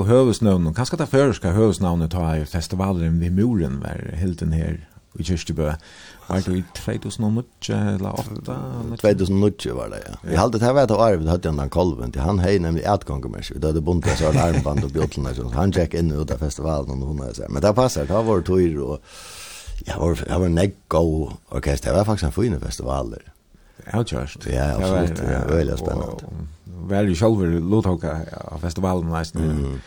[0.66, 5.24] och Kanske det förska hövesnamnet ta i festivalen vid muren var helt den här i
[5.26, 5.72] Kyrstibø.
[6.28, 8.96] Var det i 2008 eller 2008?
[9.02, 10.14] 2008 var det, ja.
[10.22, 10.46] Vi ja.
[10.46, 13.58] det her vært av Arvid vi hadde den kolven, han hei nemlig etgang med seg.
[13.58, 17.10] vi hadde bundet så alle armband og bjotlene, han tjekk inn ut av festivalen og
[17.10, 19.00] hun er Men det passer, det har vært tøyr og
[19.86, 23.22] jeg var, jeg var negg og orkester, det var faktisk en fine festivaler.
[23.86, 24.46] Ja, kjørst.
[24.46, 26.34] Ja, absolutt, det var veldig spennende.
[26.90, 27.42] Vi er jo selv
[27.72, 28.12] lottokke
[28.44, 29.56] av festivalen, nesten.
[29.56, 29.80] Mm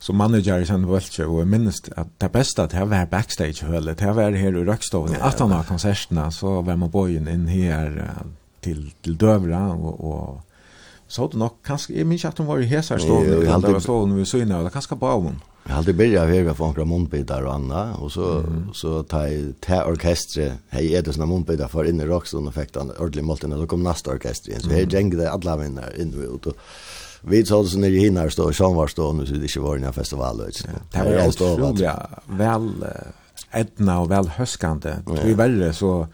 [0.00, 3.98] som manager i Sand Völche och minst at det beste att det var backstage hølet,
[3.98, 7.28] til det var her i Røkstoven i att han har konserterna så var man bojen
[7.28, 8.14] in här
[8.60, 10.40] til, til Døvra og, og
[11.08, 13.80] så hade nok kanskje, jeg minns at hun var i Hesar stående, ja, det var
[13.80, 15.42] stod när vi såg inne eller kanske hun.
[15.66, 18.72] Jeg hadde begynt å høre for noen munbitar og annat og så mm.
[18.74, 22.54] så tar jeg til orkestret, hej er det sånne mundbiter for inn i Røkstoven og
[22.54, 26.14] fikk den ordentlig ordentligt og så kom nästa orkester så här gängde alla vänner in
[26.46, 26.56] och
[27.22, 28.54] vi tar oss ner i hinnar stå i
[29.12, 30.50] nu så det inte var innan festivaler.
[30.92, 31.90] Ja, det var utrolig
[32.26, 32.86] vel
[33.50, 34.94] etna och väl höskande.
[35.06, 36.06] Det var verre så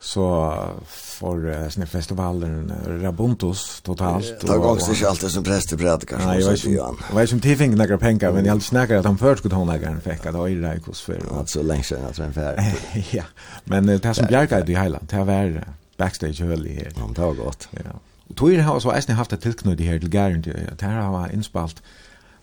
[0.00, 0.54] så
[0.86, 4.40] för uh, sin festivalen Rabuntus totalt.
[4.40, 6.18] Det går inte alltid som präster predikar.
[6.26, 6.82] Nej, jag vet inte.
[7.08, 9.66] Jag vet inte fick några pengar men jag hade snackat att han först skulle hon
[9.66, 11.20] lägga en att ha i Rikos för.
[11.38, 12.64] Alltså länge sedan tror en färd.
[13.10, 13.24] Ja.
[13.64, 15.64] Men det som Bjarka i Highland, det var
[15.96, 16.92] backstage höll i här.
[16.96, 17.68] Ja, det var gott.
[17.70, 17.80] Ja.
[18.28, 21.80] Og tog har så eisne haft et tilknøyde her til Gæren, at her har innspalt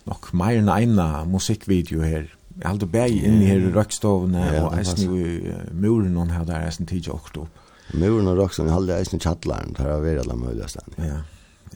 [0.06, 2.26] nok meir enn eina musikkvideo her.
[2.56, 6.64] Jeg halte bæg inn i her røkstovene, ja, og eisne i muren hon her der
[6.66, 7.62] eisne tidsi åkt opp.
[7.94, 10.96] Muren og røkstovene, jeg halte eisne tjattlaren, der har vært alle mulige stedet.
[10.98, 11.20] Ja.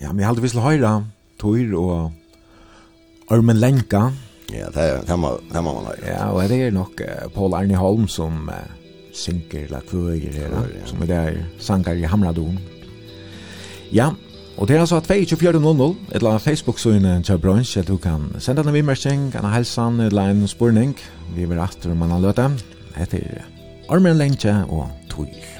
[0.00, 0.94] ja, men jeg halte vissle høyra,
[1.42, 4.08] tog og Armen Lenka.
[4.50, 5.94] Ja, det er man høyra.
[6.06, 7.02] Ja, og det er nok
[7.34, 8.48] Paul Arne Holm som
[9.14, 10.50] synker, eller kvøyer,
[10.88, 12.58] som er der sanger i Hamradon.
[13.92, 14.10] Ja,
[14.56, 18.62] og det er altså 2400, et eller annet Facebook-søgne til brunch, at du kan sende
[18.62, 20.96] en vimmersing, en helsan, eller en spurning.
[21.36, 22.50] Vi vil rett om man har løte.
[23.00, 23.42] Etter
[23.88, 25.59] Armin Lenche og Tøyr.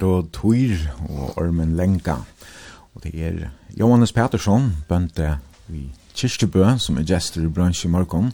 [0.00, 0.76] då Tuir
[1.08, 2.14] og Ormen Lenka.
[2.94, 3.48] Og det er
[3.80, 5.38] Johannes Petersson, bønte
[5.68, 8.32] i Kirstebø, som er gestor i bransj i morgon.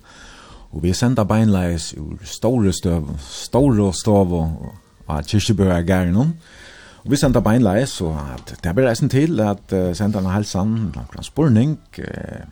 [0.73, 4.75] Og vi sender beinleis ur store støv, store støv og
[5.09, 9.73] av Kirstebø er gæren Og vi sender beinleis, så at det er bereisen til at
[9.73, 12.47] uh, sender han helsan, langt spurning, uh,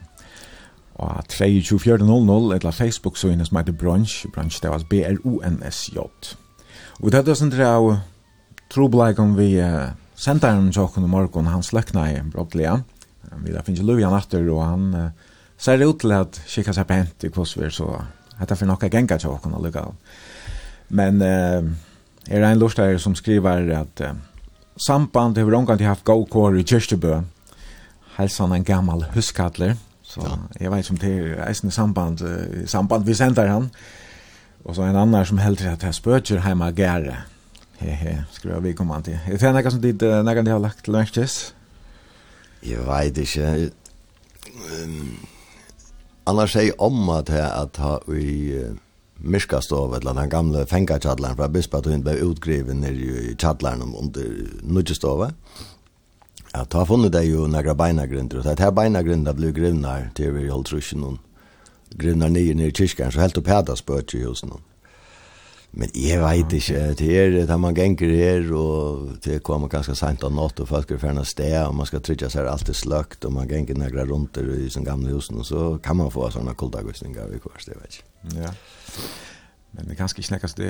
[0.94, 5.98] og 32400 eller Facebook så innes meg til Brunch, Brunch det var B-R-O-N-S-J.
[7.00, 7.50] Og det er det som
[8.70, 12.80] trobleikon vi uh, sendaren tjokken i morgon, han sløkna i brottliga.
[13.44, 17.26] Vi da finnes Lujan atter, og han uh, ser ut til at kikka seg pent
[17.26, 17.92] i kvossver, så
[18.40, 19.86] hetta for nokka genga tjokken og lukka.
[20.96, 21.62] Men uh,
[22.28, 24.14] er ein lortar som skriver at uh,
[24.80, 27.20] samband har omgang til haft gaukår i Kyrstebø,
[28.16, 30.36] helsan en gammal huskadler, så ja.
[30.60, 33.70] jeg vet som det er eisende samband, uh, samband vi sender han,
[34.64, 37.16] og så en annan som heldur at jeg spøtjer heima gære,
[37.80, 39.16] Hehe, skruva vi kom an til.
[39.26, 41.54] Er det nekka som dit, nekka de har lagt lunches?
[42.66, 43.70] Jeg veit ikke.
[44.82, 45.16] Um,
[46.28, 48.76] annars er jeg om at jeg at ha i uh,
[49.20, 54.28] Myrskastov, eller den gamle fengakjadleren fra Bispatun, ble utgriven nere i kjadleren under
[54.62, 55.32] Nudjestove.
[56.50, 60.48] Ja, ta funnet det jo nekra beinagrinder, og det her beinagrinder ble grivnar til vi
[60.50, 61.20] holdt trusjen noen
[61.98, 64.62] grivnar nye nere i kyrkjern, så helt opp hæda spøt i hos noen.
[65.72, 70.24] Men jeg vet ikke, det er det man ganger her, og det kommer ganske sent
[70.26, 73.24] av natt, og folk er ferdig sted, og man skal trygge seg alt er sløkt,
[73.24, 76.26] og man ganger nægra rundt der i sånne gamle husen, og så kan man få
[76.34, 78.40] sånne kuldagvisninger i kvart, det vet ikke.
[78.42, 78.54] Ja.
[79.70, 80.66] Men det kanske inte snackas det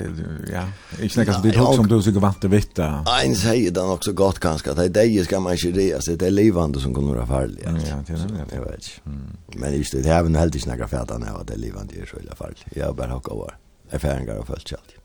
[0.53, 0.66] ja,
[1.01, 3.05] inte snackas det ja, som du så vant att veta.
[3.07, 6.26] Ein säger den också gott kanske att det är ska man inte det så det
[6.26, 7.61] är levande som kommer att farligt.
[7.64, 7.70] Ja,
[8.07, 8.55] det är det.
[8.57, 9.01] Jag vet.
[9.57, 12.20] Men just det även helt inte näkas för när det är levande är så i
[12.26, 12.55] alla fall.
[12.74, 13.57] Jag bara har kvar
[13.93, 14.97] erfaringar og følt kjalt.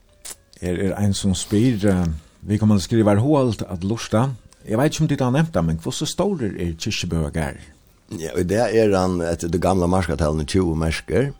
[0.60, 2.06] Er er ein som spyr, uh,
[2.40, 4.30] vi kommer til å skrive hålt at lusta.
[4.66, 7.58] Jeg vet ikke om du har nevnt det, men hvor så stor er kyrkjebøger?
[8.14, 11.32] Ja, og det er han etter det gamla marskatallene 20 mersker.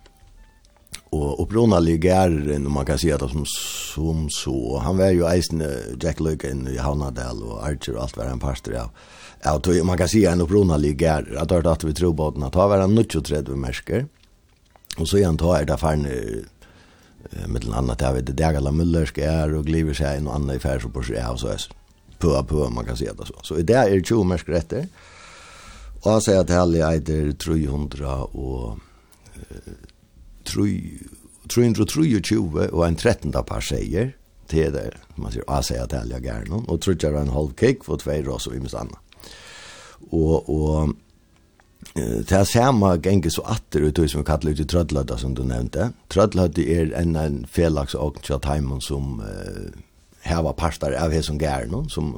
[1.14, 5.28] Og opprunalig ligger om man kan si at det som, som så, han var jo
[5.30, 5.62] eisen
[6.03, 8.90] Jack Løyken i Havnadal og Archer og alt var han parster av.
[9.44, 12.28] Ja, tog, man kan si en opprunalig ligger at det er at vi tror på
[12.32, 14.09] at han var han 23 mersker.
[14.99, 16.12] Og så igjen tar er det ferne
[17.47, 20.55] mittel annat där vet det där alla Müllersk är och gliver sig in och andra
[20.55, 21.61] i färs så på sig och så är
[22.18, 23.35] på på man kan se det så.
[23.43, 24.89] Så i det är det 20 märsk rätter.
[26.03, 28.79] Och jag säger att Halle äter 300 och
[31.55, 34.16] 323 och en trettonda par säger
[34.47, 37.79] till det man säger att säga att Helge gärna och tror jag en halv cake
[37.83, 38.99] för två rosor i mest annat.
[40.11, 40.89] Och och
[41.95, 45.45] Det er samme genge så atter ut som vi kallar ut i Trødlødda som du
[45.47, 45.93] nevnte.
[46.12, 49.70] Trødlødda er en, en felaks og tjatt heimen som uh,
[50.26, 52.12] heva partar av hesson gæren, som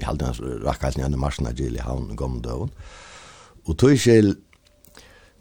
[0.00, 2.72] i halde hans rakkast nyanne marsna gil i havn og gommende døvun.
[3.68, 4.34] Og tog skil,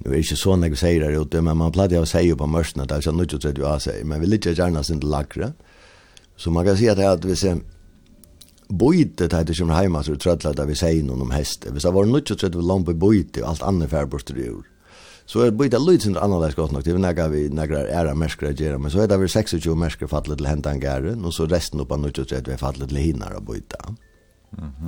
[0.01, 2.85] nu er ikke sånn jeg sier her ute, men man platt å si på mørsna,
[2.85, 5.53] det er ikke nødt til å seier, men vi litt gjerne sin lagre.
[6.37, 7.61] Så man kan si at det er at hvis jeg
[8.71, 11.65] bojte det här som hemma så tror att vi säger någon om häst.
[11.69, 14.49] Hvis det var nu så tror vi långt på bojte och allt annat färbort i
[14.49, 14.65] år.
[15.25, 16.83] Så är bojte lite inte annorlunda gott nog.
[16.83, 18.77] Det är några vi några ära mäskra göra.
[18.77, 21.97] men så är det väl 26 mäskra fallet till händan gären och så resten upp
[21.97, 23.95] nu så tror vi fallet till hinnar och bojta.
[24.49, 24.87] Mhm.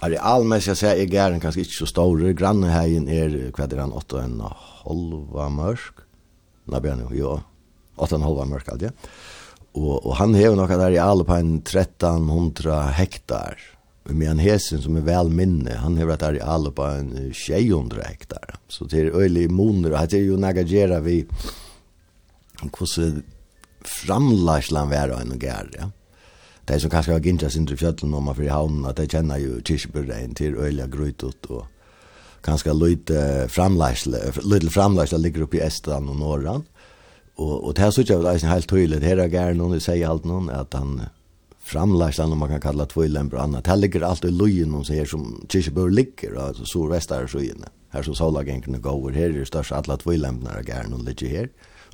[0.00, 2.32] det Arealmässigt jag säger är gärren kanske inte så stor.
[2.32, 4.42] Grannen här är kvadran 8 och en
[4.84, 5.94] halva mörsk.
[6.64, 7.40] Nej, nu, jo.
[7.96, 8.90] 8 och en halva mörk Ja.
[9.76, 13.60] Og, og han hever noe der i alle på en 1300 hektar.
[14.06, 18.56] Og med en hesen som er vel minne, han hever der i en 600 hektar.
[18.68, 21.24] Så det er øyelig moner, og det er jo nagagera vi
[22.62, 23.22] hvordan
[23.86, 25.90] framlagslan vi er og en gær, ja.
[26.66, 29.38] De som kanskje har gintja sin til fjöllun om man fyrir haunen, at de kjenner
[29.38, 31.66] jo kyrkjebyrrein til øyelig grøytot og
[32.42, 33.20] kanskje løyte
[33.54, 36.64] framlagsle, løyte framlagsle ligger oppi i Estland og Norran.
[37.36, 39.02] Og, og det här så jag väl är helt tydligt.
[39.02, 41.02] Här är gärna det säger allt någon att han
[41.60, 43.64] framläggs om man kan kalla tvålen på annat.
[43.64, 47.38] Det ligger allt i lojen och så här som Kirchebø ligger alltså så västar så
[47.38, 47.68] inne.
[47.88, 51.28] Här så såla gänken går här är det största alla tvålen när det gärna ligger
[51.28, 51.48] här.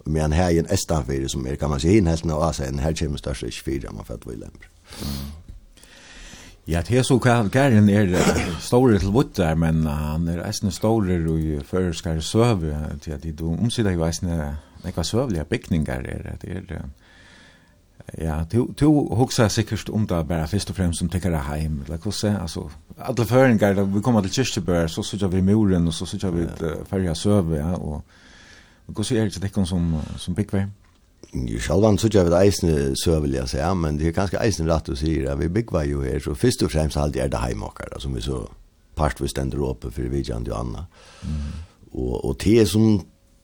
[0.05, 2.65] Och men här är en estanfyr som är kan man se in helt när alltså
[2.65, 4.51] en här kommer största i fyra man för tvålen.
[6.67, 8.19] Ja, det er så kan Karin er
[8.61, 13.91] store til vuttar, men han er eisne store i føreskar søve til at de omsida
[13.91, 16.83] i veisne nekva søvliga byggningar er det er
[18.19, 21.83] ja du du hugsar sikkert om det bara først och främst som tykker det hem
[21.85, 25.95] eller hva så alltså alle føringar, vi kommer till Kirchberg så så vi muren och
[25.95, 26.47] så så vi
[26.91, 28.05] färja söver ja och
[28.87, 30.69] och så är det det som som byggver
[31.35, 34.67] Jo, sjálvan så jag vet eisen så vill jag säga men det är ganska eisen
[34.67, 37.37] rätt att säga att vi byggvar ju här så först och främst allt är det
[37.37, 38.49] hemåkare som vi så
[38.95, 40.85] part vi ständer uppe för vi gör ju annat
[41.93, 43.01] och och det som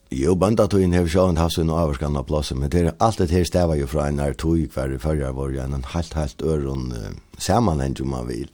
[0.09, 3.43] Jo, bandatøyen har sjåan haft sin avvarskan av plassen, men det er alt det her
[3.45, 6.87] stava jo fra en her tog hver i fyrjar var jo en helt, helt øron
[6.97, 8.49] uh, samanheng jo man vil.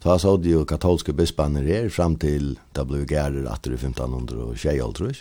[0.00, 5.20] Ta så de jo katolske bispanner her fram til da ble gærer atter i 1500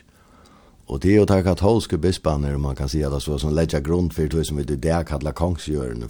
[0.87, 3.81] og det er jo ta katolske bispanner, man kan si at det var som legger
[3.81, 6.07] grunn for det som vi det der kallar kongsgjøren i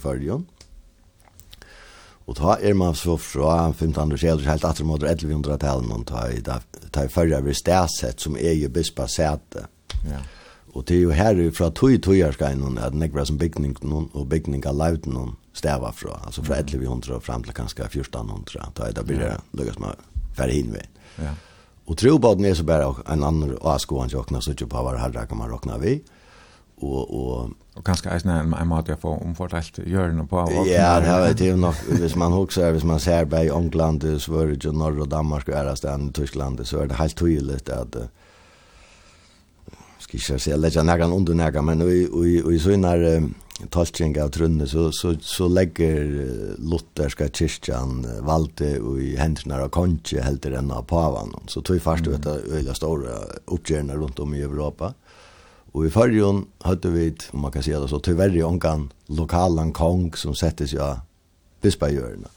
[2.26, 7.04] Og ta er man så fra 1500-tallet helt atter mot 1100-tallet og ta i ta
[7.06, 9.68] i førre vi stedsett som er jo bispa sete.
[10.06, 10.24] Ja.
[10.74, 14.26] Og det er jo her fra tog tog skal noen at nekra som bygning og
[14.28, 18.74] bygning av lauten noen stava fra, altså fra 1100 og fram til kanskje 1400.
[18.74, 19.96] Ta i da blir det lukkast man
[20.36, 20.90] færre inn ved.
[21.22, 21.32] Ja.
[21.86, 24.98] Og tro på at er så bare en annen avskående åkna så ikke på hva
[24.98, 26.00] herre kan man råkna vi.
[26.02, 26.15] Ja
[26.82, 30.66] og och och kanske är en en mat jeg får omförtalt gör den på vad
[30.66, 34.46] Ja, det er det nog hvis man husker hvis man ser bei England så var
[34.46, 37.96] det norr och Danmark och ärast än Tyskland så är det helt tydligt att
[39.98, 43.30] ska jag säga lägga någon under någon men vi vi vi så när
[43.70, 46.26] tolkning av trunne så så så lägger
[46.58, 52.06] lutherska kyrkan valde och i hendene av konche helt enn av pavan så tog fast
[52.06, 54.84] ut av øyla stora uppgärna runt om i Europa.
[54.84, 55.05] Mm
[55.76, 60.14] Og i fyrrjon hadde vi, om man kan si det så, tyverri ongan lokalan kong
[60.16, 60.94] som settes ja
[61.64, 62.30] bispagjørna.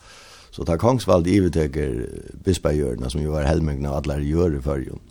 [0.51, 2.01] Så ta kongsvald iveteker
[2.43, 5.05] bispagjørna som jo var helmengna av allar gjør i fyrrjon.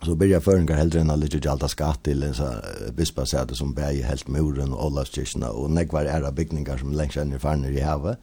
[0.00, 2.38] Så byrja føringar heldre enn a litt gjalda skatt til en
[2.96, 7.34] bispa sæde som bæg helt muren og Olavskirkina og negvar æra bygningar som lengs enn
[7.36, 8.16] i farnir i havet.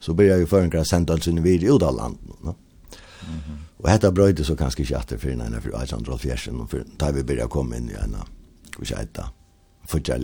[0.00, 2.44] Så byrja jo føringar senda alls inn i ut av landet.
[2.44, 2.54] No?
[3.20, 3.56] Mm -hmm.
[3.78, 7.22] Og hetta brøyde så kanskje ikke atter fyrir enn fyrir 1814 og fyrir da vi
[7.22, 8.16] byrja komme inn i enn
[8.80, 9.30] vi ska äta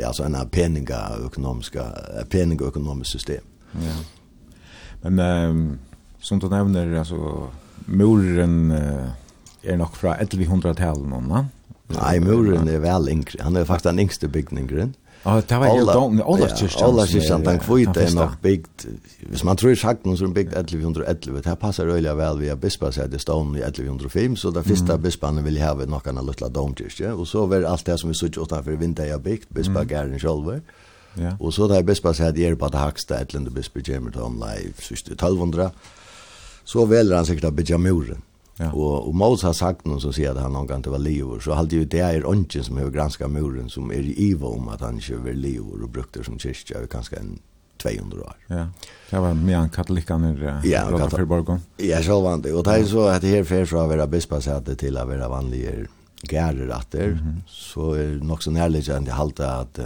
[0.06, 1.84] alltså en peninga ekonomiska
[2.30, 3.44] penninga ekonomiskt system.
[3.72, 3.94] Ja.
[5.02, 5.78] Men um,
[6.20, 7.48] som du nämner alltså
[7.86, 9.08] muren uh,
[9.62, 11.46] är nog från 1100-talet någon va?
[11.86, 13.42] Nej, muren är väl yngre.
[13.42, 14.94] Han är faktiskt den yngste byggningen.
[15.26, 16.22] Ja, det var ju då alla kyrkan.
[16.22, 16.90] Olafskyrkan.
[16.90, 18.86] Olafskyrkan den kvite är nog byggt.
[19.18, 22.92] Hvis man tror sagt någon som byggt 1111, det här passar öliga väl via bispa
[22.92, 25.02] så det stån i 1105 så där första mm.
[25.02, 28.38] bispan vill ha några en lilla domkyrka och så var allt det som vi såg
[28.38, 29.88] utanför vinter jag byggt bispa mm.
[29.88, 30.60] Gärin själva.
[31.14, 31.36] Ja.
[31.40, 35.70] Och så där bispa så det är på det högsta ätlande bispa Jemerton live 1200.
[36.64, 38.22] Så väljer han säkert att bygga muren.
[38.58, 38.72] Ja.
[38.72, 41.52] Och och har sagt någon så sier at han någon kan inte vara livet, så
[41.52, 44.80] hade ju det är ånden som har granskat muren som är i Ivo om att
[44.80, 47.38] han kör väl lever och brukte som kyrka i kanskje en
[47.82, 48.36] 200 år.
[48.46, 48.66] Ja.
[49.10, 51.60] Det var mer en katolikan i ja, Rotterdam.
[51.76, 52.52] Ja, så var det.
[52.52, 55.28] Och det är så att det här för så att vara bispasäte till att vara
[55.28, 55.70] vanliga
[56.30, 57.40] gärratter mm -hmm.
[57.46, 59.78] så är nok så närliggande att halta att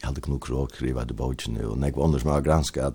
[0.00, 2.94] jag hade knokråk skriva det bøtjene, och när jag var under som har granskat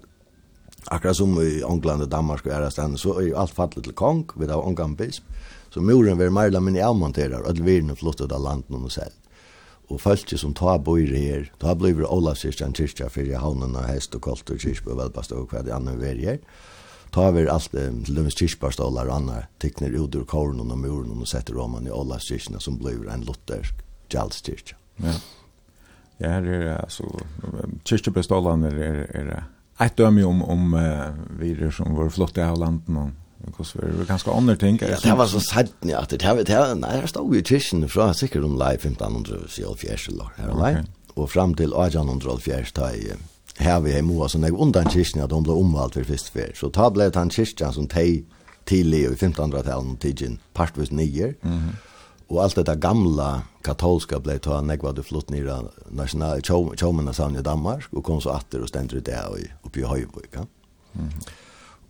[0.90, 4.26] Akkurat som i England og Danmark og Ærastene, så er jo alt fattelig til kong,
[4.36, 5.24] vi har omgang bisp.
[5.72, 9.14] Så muren vil mer eller mindre avmonterar, og viren er flottet av landet og selv.
[9.92, 14.24] Og følte som ta bøyre her, ta blir Olavskirkjan kyrkja fyrir havnen av hest og
[14.24, 16.40] kolt og kyrkja og velpast og hva det andre vil her.
[17.12, 21.12] Ta vi alt det, til dømes kyrkjbarstålar og andre, tikkner ut ur korn og muren
[21.20, 24.80] og setter om i Olavskirkjan som blir en luthersk kjallskirkja.
[25.04, 25.16] Ja.
[26.22, 27.08] Ja, det er altså,
[27.88, 28.80] kyrkjbarstålarna er,
[29.10, 29.44] er, er
[29.86, 33.10] ett döme om om uh, vidare som var flott i Holland och
[33.46, 34.80] Because we det ganska andra ting.
[34.82, 37.44] Ja, det var så sant, att Det var, det var, nei, her stod vi i
[37.44, 40.84] tisjen fra sikkert om lei fjärde år, här lei.
[41.14, 43.14] Och fram til 1804 ta i
[43.58, 46.52] här vi är moa, så när undan tischen att de blev omvalt för först för
[46.56, 48.26] Så ta ble han tischen som teg
[48.66, 51.34] till i 1500-tallet, tidlig partvis nyer.
[51.44, 51.76] Mm
[52.32, 55.60] og alt dette gamla katolska blei ta negva du flott nira
[55.92, 59.84] national chomen samman i Danmark och kom så åter och ständer det där uppe i
[59.84, 60.46] Höjborg ja.
[60.94, 61.10] Mm.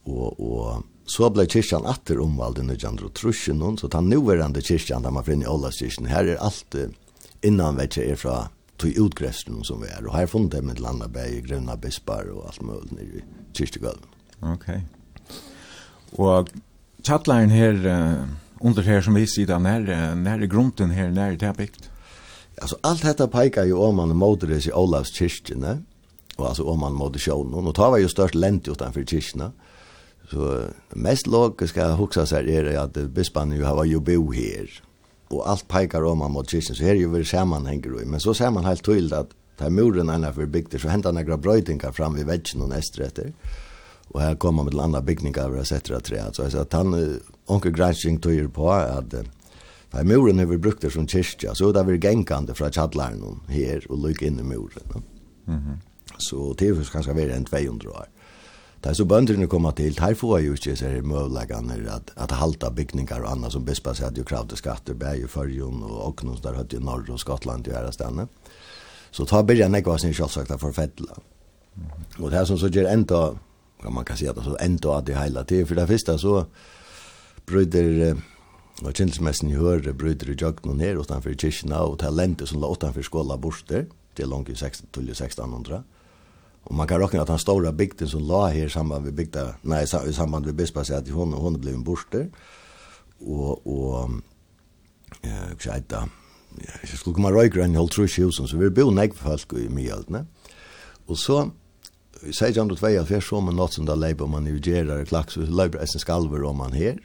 [0.03, 4.37] Och och så blev kyrkan åter omvald i nødjandru trusjen noen, så han nu är
[4.37, 6.75] den kyrkan där man finner alla kyrkan här är allt
[7.41, 11.41] innan vet er fra tog utgrästen som vi är och här funnit det med Landaberg,
[11.41, 13.23] Gröna Bispar och allt möjligt nere i
[13.53, 14.05] kyrkogolven.
[14.39, 14.53] Okej.
[14.55, 14.81] Okay.
[16.11, 16.49] Och
[17.03, 18.27] chatlaren här
[18.63, 21.09] under her som vi sitter när när grunden här?
[21.09, 21.89] När det är byggt.
[22.61, 25.83] Alltså allt detta pekar ju om man moder i Olavs kyrkjene,
[26.37, 29.51] og alltså om man moder sjånen, og tar var ju störst länt utanfor kyrkjene,
[30.31, 34.69] Så mest logiska huxa sig är det att bispan ju har ju bo här.
[35.27, 38.33] Och allt pekar om man mot kyrkjene, så här är ju väl sammanhänger men så
[38.33, 42.15] ser man helt tydligt att ta muren är för byggde så händer några bröjtingar fram
[42.15, 43.33] vid väggen och nästrätter.
[44.07, 46.35] Och här kommer med andra byggningar och sätter att träd.
[46.35, 49.15] Så att han onke gransking tøyer på at
[49.91, 53.83] Da muren har vi brukt det som kyrkja, så det vi genkande fra tjadlaren her
[53.89, 54.87] og lykke inn i muren.
[54.93, 55.01] No?
[55.45, 55.77] Mm -hmm.
[56.17, 58.07] Så det er kanskje være en 200 år.
[58.83, 62.69] Da så bønderne kommer til, her får jeg jo ikke seg møvleggene at, at halta
[62.69, 66.41] byggningar og annet som bispa seg att jo kravde skatter, bæg i Førjon og Åknons
[66.41, 68.27] der høyde ju norr og Skottland i ære stedene.
[69.11, 71.13] Så ta byrja nekva sin kjallsakta for fettla.
[72.19, 73.33] Og det her som så gjør enda,
[73.83, 76.17] kan man kan si at det er enda at det heila til, for det første
[76.17, 76.43] så
[77.51, 78.15] bryter
[78.81, 83.05] og kjensmessen i høyre bryter i jøkken her utenfor kyrkina og talentet som la utenfor
[83.05, 83.85] skåla borster
[84.17, 85.83] til langt i 1600.
[86.65, 89.83] Og man kan råkne at den stora bygden som la her samband med bygda, nei,
[89.83, 92.27] i samband med bispa sier at hon, hon ble en borster
[93.21, 94.19] og, og
[95.23, 96.03] eh, hva sier det,
[96.61, 99.55] jeg skulle komme røyker enn holdt trus i husen, så vi bor nek for folk
[99.61, 100.25] i mye
[101.07, 101.49] Og så,
[102.21, 105.99] i 1602, så man nått som da leipa man i gjerar klaks, så leipa eisen
[105.99, 106.99] skalver om man her,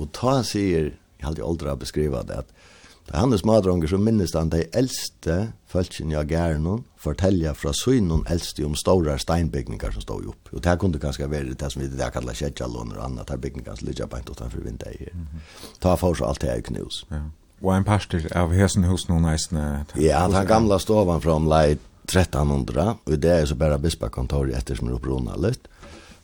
[0.00, 2.60] Og ta sier, jeg har aldri aldri beskriva det, at
[3.10, 5.36] det er hans madronger som minnes han de eldste
[5.70, 10.52] følelsen jeg gjør noen, fortelja fra synen eldste om store steinbygninger som stod opp.
[10.54, 13.80] Og det kunne kanskje være det som vi det kallar kjettjallåner og annet, her bygninger
[13.80, 15.10] som ligger beint utenfor vinter her.
[15.82, 17.02] Ta for så alt det er knus.
[17.10, 17.24] Ja.
[17.60, 19.84] Og en pastor av hesen hos noen eisene?
[20.00, 24.88] Ja, den gamla stovan fra omlai 1300, og det er så bare bispakontoret etter som
[24.88, 25.66] er opprona litt.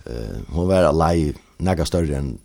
[0.06, 2.36] Uh, hun var alai nega større enn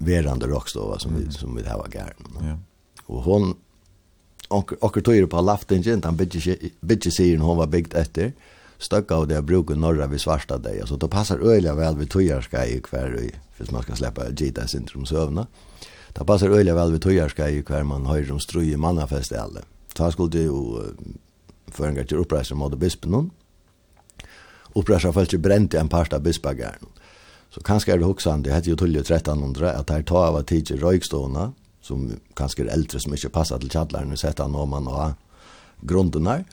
[0.00, 2.14] verande rockstova som vi som vi hava gärn.
[2.40, 2.58] Ja.
[3.06, 3.54] Och hon
[4.48, 6.48] och och tog ju på laften gent han bitch
[6.80, 8.32] bitch säger hon var byggt efter
[8.78, 12.66] stöcka och det brukar norra vid svarta dig så då passar öliga väl vid tojarska
[12.66, 15.46] i kvar i för man ska släppa gita syndrom sövna.
[16.12, 19.60] Då passar öliga väl vid tojarska i kvar man höjer om struje mannafest alla.
[19.94, 20.54] Ta skulle det ju
[21.66, 23.30] för en gång till uppresa mot bispen.
[24.74, 26.86] Uppresa ju bränt en parsta bispagärn.
[27.50, 30.46] Så kanskje er det hoksande, det heter jo Tullio 1300, at her tar av at
[30.50, 31.48] tidsje røykstående,
[31.82, 32.04] som
[32.38, 35.16] kanskje er eldre som ikke passer til kjallaren, sett han om han og
[35.86, 36.44] grunden her.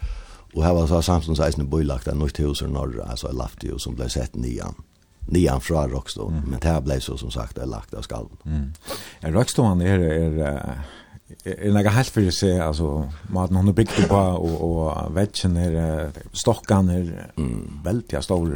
[0.55, 3.97] Og her var så samstånd 16 bøylagt en nytt hus i norra, altså Laftio, som
[3.97, 4.79] ble sett nian.
[5.27, 6.45] Nian fra Rockstone, mm.
[6.49, 8.39] men det her ble så som sagt er lagt av skallen.
[8.47, 8.69] Mm.
[9.21, 14.07] Ja, Rockstone er, er, er, er nega helt fyrir seg, altså, maten hun er bygd
[14.07, 17.83] på, och och vetsen er, stokkan er, mm.
[17.83, 18.55] veldig stor.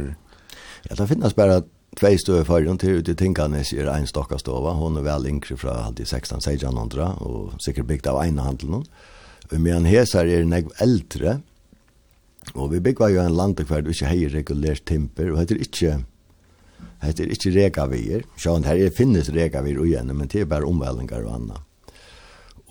[0.88, 4.38] Ja, det finns bara at Tvei för fargen til ute i Tinkanes er en stocka
[4.38, 4.72] stova.
[4.72, 8.84] hon är väl yngre från alltid 16-1600 og sikkert byggt av einehandelen.
[9.50, 11.40] Men här är nek eldre.
[12.54, 15.32] Og vi bygva jo en landekverd og ikke hei regulert timper.
[15.32, 16.04] Og heter ikke,
[17.02, 18.24] heter ikke regavier.
[18.36, 21.60] Sjån her er finnes regavier og igjen, men det er bare omvelninger og anna.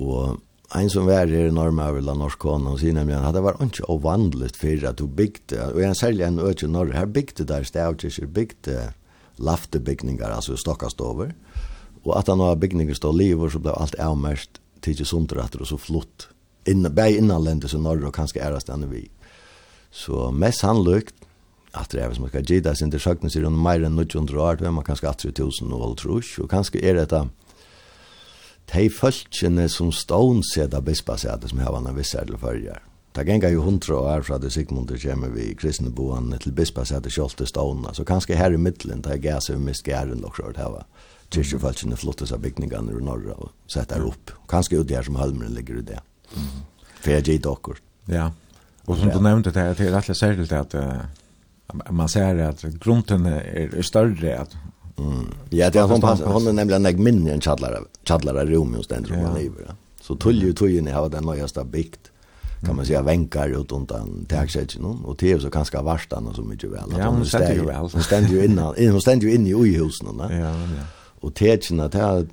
[0.01, 0.41] Og
[0.75, 3.89] en som var her i Norma av kone, og sier nemlig at det var ikke
[3.91, 8.27] ovanligt for at du bygde, og jeg særlig en øke norr, her bygde der stavkirker,
[8.27, 8.93] bygde
[9.41, 11.33] laftebygningar, altså alltså Og över.
[12.03, 13.95] Och att han har byggningar stå lever så blev allt
[14.81, 16.29] til till sundratter och så flott.
[16.65, 19.09] Inne, bei innanländes i Norge og kanske ärast enn vi.
[19.91, 21.13] Så mest sannolikt
[21.73, 24.41] at det är som ska ge där sin det sjukna sig runt mer enn 900
[24.41, 27.29] år, men man kanske 8000 och trus och kanske är detta
[28.73, 32.90] de følgene som stån seda bispa seda som har en viss ädel förgär.
[33.11, 37.11] Det genga jo hundra år fra det Sigmundur kommer vi kristne boan til bispa sætte
[37.11, 40.59] kjolte stående, så kanskje her i middelen, det er gæs vi mist gæren og kjørt
[40.61, 40.77] her,
[41.31, 44.31] kyrkjefalskene flottes av bygningene i norra og sette her opp.
[44.51, 45.99] Kanskje jo der som halmeren ligger i det.
[46.35, 46.61] Mm.
[47.01, 47.81] For jeg gitt okkur.
[48.11, 48.29] Ja,
[48.87, 51.03] og som du nevnte det, det er rettelig særlig at uh,
[51.91, 54.57] man ser at grunden er større, at
[55.01, 55.31] Mm.
[55.49, 59.03] Ja, det er hon hon er nemlig en mindre än chadlare chadlare rom just den
[59.03, 59.51] tror jag.
[60.01, 62.10] Så tull ju tull ni har den nyaste bikt
[62.65, 66.35] kan man säga vänkar ut undan tagsättet någon och det är så ganska värst annars
[66.35, 66.93] så mycket väl.
[66.97, 67.75] Ja, hon ständer ju väl.
[67.75, 70.27] hon ständer ju innan hon ständer ju inne i husen va?
[70.31, 70.83] Ja ja.
[71.19, 72.27] Och tätchen att här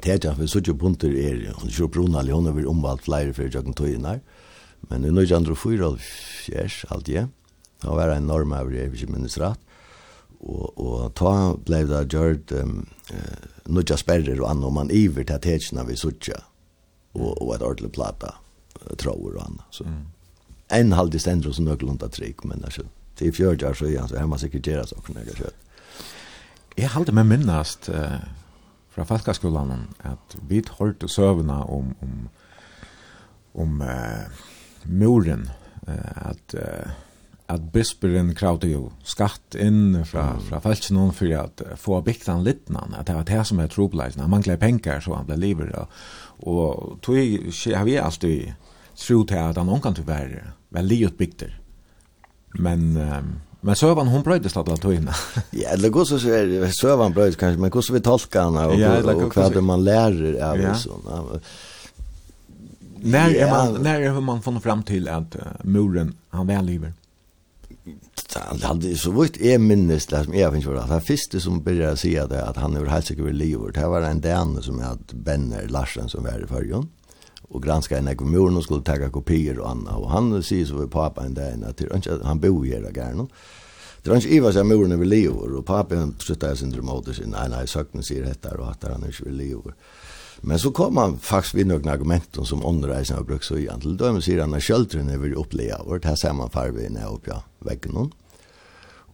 [0.00, 3.64] tätchen för så ju bunter är hon kör bruna hon har omvalt flyger för jag
[3.64, 4.20] kan ta in där
[4.80, 5.96] men nu är andra fyra
[6.46, 7.28] fjärs allt ja
[7.82, 9.60] Det var en norm över det, hvis jeg minnes rett.
[10.38, 15.40] Og, og ta blei det gjort um, uh, nødja sperrer og annan man iver til
[15.42, 16.38] tetskene vi suttja.
[17.14, 18.36] Og, og et ordentlig plata
[18.96, 19.66] tror och annat.
[19.70, 19.84] Så.
[19.84, 20.06] Mm.
[20.68, 22.82] En halv det ständer så någorlunda trick men alltså
[23.14, 25.54] till fjärde så är han man hemma sekreterare så kan jag kött.
[26.74, 28.10] Jag håller mig minnast eh uh,
[28.90, 32.28] från Falkaskolan att vi hörde sövna om om
[33.52, 34.26] om eh uh,
[34.82, 35.50] muren
[35.86, 36.90] eh uh, att eh
[37.46, 40.40] att bisperen kravde ju skatt in fra mm.
[40.40, 44.30] fra någon för att få biktan littnan att det var det som är trobelisen han
[44.30, 45.88] manglade pengar så han blev lever och
[46.40, 47.16] och tog
[47.76, 48.54] har vi alltid
[48.98, 51.52] tro til at han kan tyvärr veldig utbyggter.
[52.58, 55.14] Men um, Men Sövan hun bröjdes att att höjna.
[55.50, 58.80] Ja, eller går så så är Sövan bröjdes kanske, men hur vi tolka henne och,
[58.80, 60.74] ja, och, och vad man lär av ja.
[60.74, 61.24] sådana.
[62.96, 66.92] När är man när är man från fram till att uh, muren han väl lever.
[68.34, 71.62] Han hade så vitt är minnes det som jag finns för att han första som
[71.62, 73.72] började säga det att han är helt säker säkert lever.
[73.72, 76.88] Det var en den som hade Benner Larsen som var i förgrund
[77.48, 80.86] och granska en ekomoren och skulle ta kopior och annat och han säger så var
[80.86, 83.26] pappa en dag att han bor ju där gärna.
[84.02, 87.30] Det är inte Ivar som moren vill leva och pappa han tröttar sin drömmotor sin
[87.30, 89.72] nej nej sökten säger detta och att han inte vill leva.
[90.40, 93.80] Men så kom han faktiskt vid några argument som underreisen har brukt så igen.
[93.80, 97.08] Till dem säger han att kjöldren är vid uppleva och det här ser man färgerna
[97.08, 98.10] uppe på väggen.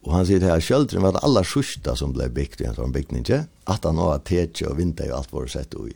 [0.03, 2.93] Och han säger att kjöldren var det allra sista som blev byggt i en sån
[2.93, 3.25] byggning.
[3.65, 5.89] Att han har tätje och vinter och allt var sett och.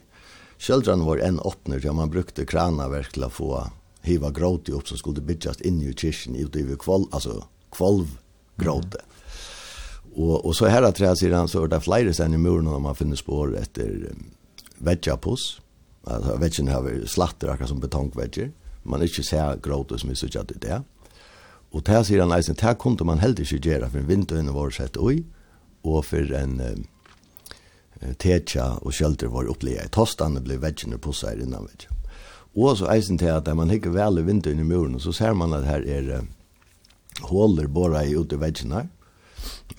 [0.59, 3.51] Kjöldran var en åpner, ja, man brukte kranaverk til å få
[4.03, 7.45] hiva gråt opp, upp som skulle bygges inn i kyrkan ute i kvalv, altså
[7.75, 8.17] kvalv
[8.59, 8.99] gråte.
[8.99, 9.15] Mm.
[10.19, 12.67] Og, og så her at tre sier han, så er det flere sen i muren
[12.67, 14.11] når man finner spår efter
[14.83, 15.59] vegapus.
[16.03, 18.51] Alltså vegen har slatter akkurat som betongvegger.
[18.83, 20.69] Man ikke ser gråte som vi så at det.
[20.69, 20.83] er.
[21.71, 25.23] Och där sedan nästan där kunne man helt ikke gjøre, for vinduene var sett ui,
[25.83, 26.61] og for en
[28.17, 29.87] tetja og shelter var upplea.
[29.87, 31.95] Tostan blev veggen på sig innan veggen.
[32.55, 35.53] Og så eisen til at man hikker vel i vinteren i muren, så ser man
[35.53, 36.23] at her er
[37.21, 38.87] håler bara i ute veggen her,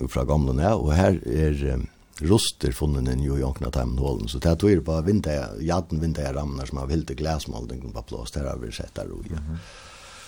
[0.09, 1.81] fra gamle ned, og her er
[2.21, 6.33] ruster funnen i New York när tämmen hålen så det tror på vinter jaden vinter
[6.33, 9.37] ramnar som har vilt glasmålning på plås där har vi sett där och ja.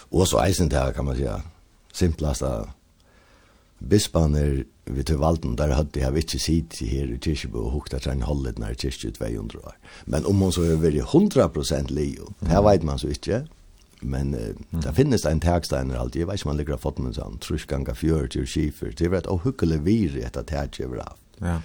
[0.10, 1.42] Och så eisen där kan man säga
[1.92, 2.70] simplaste
[3.90, 8.24] bispaner vi tog valden der hadde jeg ikke sitt her i Tirsjebo og hukta trein
[8.28, 9.76] holdet når Tirsjebo 200 år.
[10.06, 12.50] Men om hun så er veldig 100% leo, mm.
[12.50, 13.46] det vet man så ikke.
[14.04, 14.82] Men uh, mm.
[14.84, 17.40] det finnes en tegsteiner alltid, jeg vet ikke om han ligger av fått med sånn,
[17.40, 21.22] trusk ganger fjør til skifer, det er et ohukkelig vir etter tegje over alt.
[21.40, 21.60] Ja.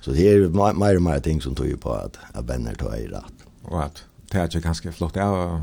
[0.00, 3.08] Så det er mer og mer ting som tog på at, at venner tar i
[3.10, 3.44] rett.
[3.66, 4.04] Og at?
[4.30, 5.60] det är ju ganska flott ja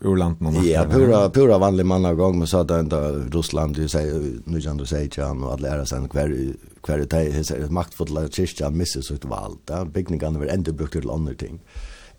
[0.00, 2.96] ur landet Ja, pura pura vanlig man av gång med så där inte
[3.32, 6.98] Ryssland du säger nu kan du säga att han och alla är sen kvar kvar
[6.98, 11.34] det är ett maktfulla kyrka missar sitt val där byggningen över ändå brukt till andra
[11.34, 11.60] ting.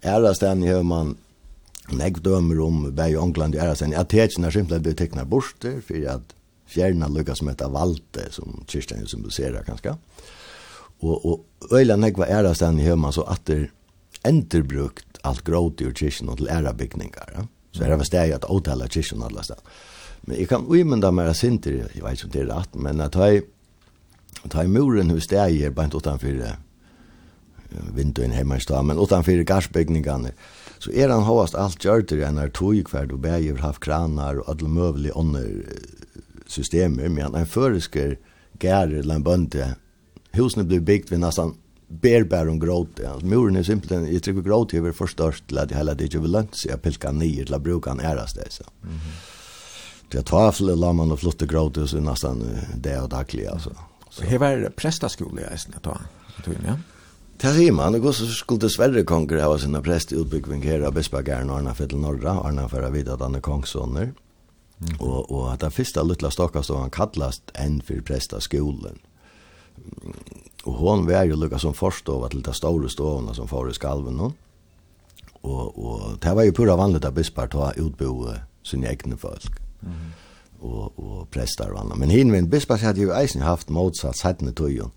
[0.04, 1.18] Alla stan hör man
[1.88, 3.94] Nek dømer om bei England i ærasen.
[3.96, 6.34] Jeg teker når simpelthen blir tekna bort for at
[6.68, 9.96] fjerna lukka som heter Valte, som kyrsten symboliserer kanskje.
[11.00, 13.70] Og, og øyla nekva ærasen i høyman så atter
[14.26, 17.34] endurbrukt alt gråti ur kyrkjen til æra bygningar.
[17.36, 17.46] Ja?
[17.72, 19.60] Så er det steg at åtala kyrkjen alle sted.
[20.28, 23.16] Men jeg kan uimenda mer sinter, jeg vet ikke om det er rett, men at
[23.16, 23.44] jeg
[24.50, 26.58] tar i muren hos steg er bare utanfor
[27.96, 30.32] vinduen hjemme i stad, men utanfor garsbygningene,
[30.80, 34.52] så er han hovast alt gjørter enn er tog hver du bæger haft kranar og
[34.54, 35.48] alle møvelige ånder
[36.48, 38.16] systemer, men han er føresker
[38.60, 39.72] gærer eller en bønde.
[40.38, 41.56] Husene blir bygd ved nesten
[41.88, 43.00] ber bär om gråt.
[43.08, 46.14] Alltså, muren är simpelthen, jag tycker gråt är väl för störst till att hela det
[46.14, 48.52] ju vill sig att pilka ner till att bruka en äras det.
[48.52, 48.64] Så.
[48.84, 48.98] Mm.
[50.10, 52.44] Det är för la man och flotta gråt och så nästan
[52.76, 53.76] det och daglig alltså.
[54.10, 55.98] Så här var prästaskola jag snart då.
[56.44, 56.56] Tror.
[57.38, 60.80] Det säger man, det går så skulle dessvärre konger ha sina präst i utbyggning här
[60.80, 62.82] av Bispagären och Arnafettel Norra, Arna för
[63.14, 64.14] att han är kongssoner.
[64.80, 65.00] Mm.
[65.00, 69.00] Och, och att den första lilla stakas då han kallast en för prästaskolan
[70.66, 74.18] Og hon var jo lukka som forstova til de store stovene som får i skalven
[74.18, 74.32] nå.
[75.48, 78.34] Og, og det var jo pura vanligt at bispar ta utbo
[78.66, 79.62] sin egne folk.
[79.82, 80.08] Mm.
[80.60, 82.00] Og, og prestar og annet.
[82.02, 84.92] Men hinvinn, bispar hadde jo eisen haft motsatt settene tøyen.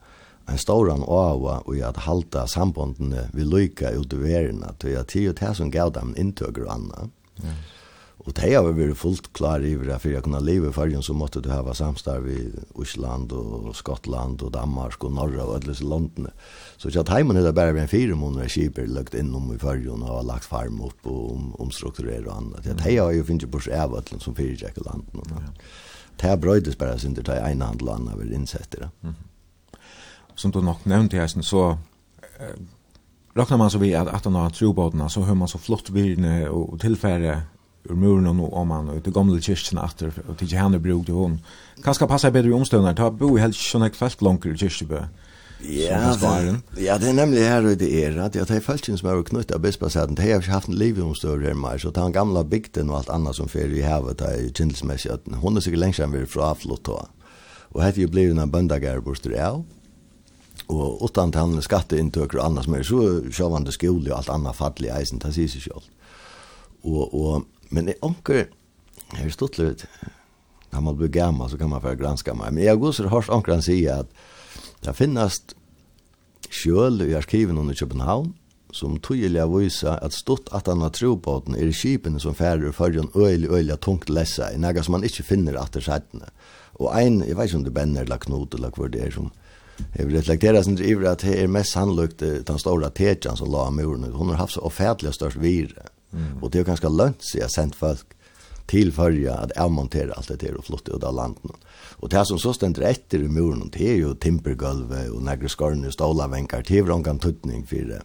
[0.51, 5.13] En storan oava og at halta sambondene vi lykka ut i verina, at halta at
[5.13, 6.75] tøy at tøy at tøy at tøy at tøy tøy at tøy at tøy at
[6.75, 7.80] tøy at tøy at tøy at tøy at tøy
[8.25, 11.15] Och det har vi fullt klar i det för jeg kunne leve i fargen, så
[11.15, 12.51] måste du ha samstarv i
[12.83, 16.31] Island och Skottland och Danmark och norra och alla landene.
[16.77, 19.59] Så jag att hemmen är det bara en fire måneder skipper lagt in om i
[19.59, 22.67] fargen og har lagt farm upp och om, omstrukturerar og annat.
[22.67, 22.77] Mm.
[22.77, 25.23] Det har ju finns ju på Sjövatlen som fyra landen.
[25.31, 25.53] Ja.
[26.17, 28.91] Det har brøydes bara sin det i en hand land av insett det.
[29.03, 29.15] Mm.
[30.35, 31.71] Som du nok nevnte, här så
[32.41, 32.57] eh,
[33.35, 36.49] Räknar man så vi att att han har trobåtarna så hör man så flott virne
[36.49, 37.43] och tillfälle
[37.91, 41.13] ur muren och om han ut i gamla kyrkan efter och till henne bruk det
[41.13, 41.41] hon
[41.95, 45.07] skal passa bättre i omstånden ta bo helt sån här fast langer i kyrkan
[45.63, 46.17] Ja,
[46.77, 49.51] ja, det är nämligen här og det er att jag tar følelsen som är knutt
[49.51, 50.15] av bispasetten.
[50.15, 52.91] Det har ikke haft en liv i omstörre her mer, så ta en gamla bygden
[52.91, 56.13] och allt annat som fer i havet där i at hun er sikkert lengst enn
[56.13, 57.07] vi er fra avflott då.
[57.73, 59.65] Och här ju blivit en böndagarborster av
[60.71, 64.93] og utan til han skatteinntøker og annars mer, så sjåvande skole og alt annet fattelig
[64.95, 65.89] eisen, det sier seg selv.
[66.83, 68.47] Og, og Men det onkel
[69.13, 69.87] här är stått lite,
[70.71, 72.53] när man blir gammal så kan man för granska mig.
[72.53, 74.11] Men jag går så hörs onkel han säger att
[74.81, 75.43] det finnas
[76.51, 78.33] kjöl i arkiven under Köpenhamn
[78.71, 82.73] som tydliga visa att stått att han har tro på den är kipen som färre
[82.73, 86.25] för en öjlig öjlig tungt läsa i något som man inte finner att det sättna.
[86.73, 89.31] Och en, jag vet inte om det bänner eller knot eller vad det är som
[89.99, 94.13] Jag reflekterar sin driver att det är mest sannolikt den stora tetjan som la muren.
[94.13, 96.43] Hon har haft så offentliga störst virre Mm.
[96.43, 98.07] Och det är ganska lönt så jag sent folk
[98.71, 101.57] till förja att avmontera allt det til og flytta ut av landet.
[101.99, 105.87] Och det som så stender etter i muren det är ju timpergolv och några skorn
[105.87, 108.03] och stålavänkar till hur en tøtning för det.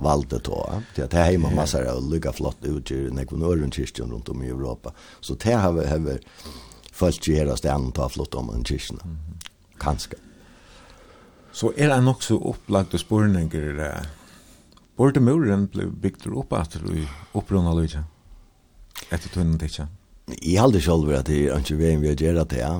[0.00, 0.82] Valde då.
[0.96, 1.56] Det er hemma yeah.
[1.56, 4.92] massor av lycka flott ut i Nekvonören kyrkan runt om i Europa.
[5.20, 6.18] Så det här har, vi
[6.92, 9.00] folk gör oss det ta flott om en kyrkan.
[9.04, 9.16] Mm.
[9.78, 10.16] Kanske.
[11.52, 14.19] Så er det nok så upplagt og spørninger i det?
[15.00, 18.02] Hvor det muren ble bygd opp etter i opprunnet løyde?
[19.08, 19.86] Etter tunnen det ikke?
[20.44, 22.74] Jeg halde selv at det er ikke veien vi har gjerne det, ja.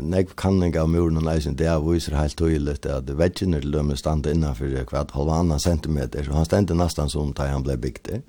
[0.00, 3.76] Nek kan jeg av muren og leisen, det er viser helt tydelig at veggene til
[3.76, 8.02] dem standa innenfor hvert halvannan centimeter, så han stendte nesten som da han ble bygd
[8.08, 8.22] det.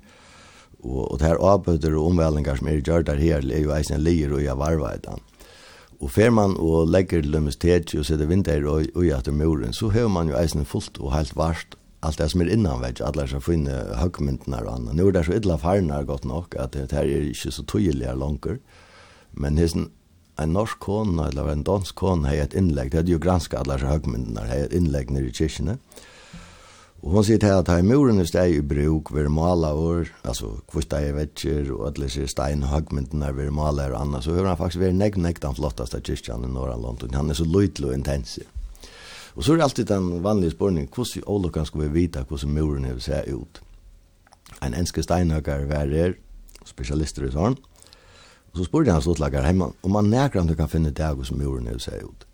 [0.84, 4.04] Og, og det her avbøter og omvælingar som er gjør der her, er jo eisen
[4.04, 5.24] lir og jeg varveidan.
[6.04, 9.88] Og fer man og legger til dem og sitter vinter og, og etter muren, så
[9.96, 13.26] har man jo eisen fullt og helt varst allt det som är innan vet alla
[13.26, 14.94] så finna högmyntnar och annat.
[14.94, 18.14] Nu är det så illa farnar gott nog att det här är inte så tydliga
[18.14, 18.46] långt.
[19.30, 19.86] Men det är
[20.36, 22.90] en norsk kona eller en dansk kona har ett inlägg.
[22.90, 24.46] Det är ju granska alla så högmyntnar.
[24.46, 25.78] Det är ett inlägg nere i kyrkene.
[27.00, 30.50] Och hon säger til at her muren är steg i bruk, vid mala år, alltså
[30.72, 34.34] kvista i vetsjer, och alla sier stein och hagmynden er vi er maler annars, så
[34.34, 37.44] hører han faktiskt varit er negg, negg den flottaste kyrkjan i Norrland, han är så
[37.44, 38.57] lydelig och intensiv.
[39.38, 42.54] Og så er det alltid den vanlige spørningen, hvordan i ålokan skal vi vite hvordan
[42.56, 43.60] muren er seg ut?
[44.64, 46.16] En enske steinhøkker hver er,
[46.66, 50.70] spesialister i sånn, og så spurte han sluttlager hjemme, om man nærker han du kan
[50.70, 52.26] finne det hvordan muren er seg ut.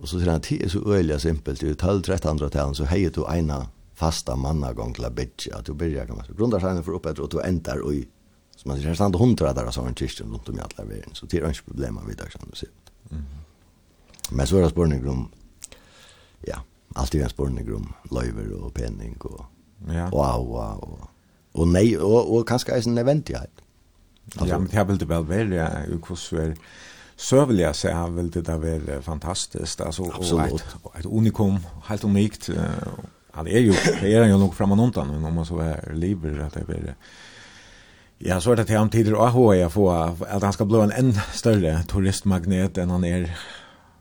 [0.00, 3.60] Og så sier han, det er så øyelig simpelt, i 12-13-tallet så heier du ena
[3.94, 7.22] fasta mannagång til a bitje, at du byrja kan man si, grundar seg for oppetter,
[7.22, 8.00] og du endar oi,
[8.58, 11.14] som man sier, her stand hundra der av sånn kyrkjen rundt om i alle verden,
[11.14, 12.74] så det er ikke problemer vi dag, som du sier.
[14.34, 15.28] Men så er det spørning om
[16.46, 16.60] ja,
[16.96, 19.44] alltid en spårning om løyver og penning og
[19.88, 20.08] ja.
[20.12, 21.08] og aua og,
[21.54, 23.62] og nei, og, og kanskje en neventighet.
[24.38, 25.68] Altså, ja, men det vil det vel være, ja,
[26.06, 26.54] hvordan er
[27.16, 30.52] så vill jag säga vill det där vara fantastiskt alltså Absolut.
[30.82, 32.56] och ett, ett unikum helt unikt uh,
[33.30, 36.52] han är ju det är ju nog framan undan om man så är liber att
[36.52, 36.94] det är
[38.18, 40.78] Ja, så er det til till tider å ha jeg få at han skal bli
[40.80, 43.30] en än større turistmagnet enn han är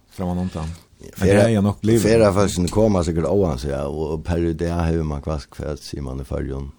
[0.09, 0.69] framan undan.
[1.13, 2.01] Fera, det nok nog livet.
[2.01, 5.93] Fera faktiskt komma säkert ovan så ja og per det har man kvask för att
[6.01, 6.71] man i förjon